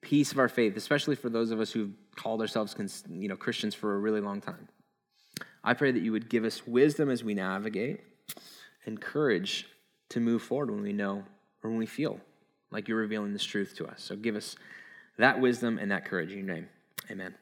piece 0.00 0.32
of 0.32 0.38
our 0.38 0.48
faith, 0.48 0.76
especially 0.76 1.16
for 1.16 1.28
those 1.28 1.50
of 1.50 1.60
us 1.60 1.72
who've 1.72 1.92
called 2.14 2.40
ourselves 2.40 2.74
you 3.08 3.28
know, 3.28 3.36
Christians 3.36 3.74
for 3.74 3.94
a 3.94 3.98
really 3.98 4.20
long 4.20 4.40
time. 4.40 4.68
I 5.62 5.74
pray 5.74 5.92
that 5.92 6.02
you 6.02 6.12
would 6.12 6.28
give 6.28 6.44
us 6.44 6.66
wisdom 6.66 7.10
as 7.10 7.24
we 7.24 7.34
navigate 7.34 8.00
and 8.84 9.00
courage 9.00 9.66
to 10.10 10.20
move 10.20 10.42
forward 10.42 10.70
when 10.70 10.82
we 10.82 10.92
know 10.92 11.24
or 11.62 11.70
when 11.70 11.78
we 11.78 11.86
feel 11.86 12.20
like 12.70 12.86
you're 12.88 12.98
revealing 12.98 13.32
this 13.32 13.44
truth 13.44 13.74
to 13.76 13.86
us. 13.86 14.02
So 14.02 14.14
give 14.14 14.36
us 14.36 14.56
that 15.16 15.40
wisdom 15.40 15.78
and 15.78 15.90
that 15.90 16.04
courage 16.04 16.32
in 16.32 16.44
your 16.44 16.54
name. 16.54 16.68
Amen. 17.10 17.34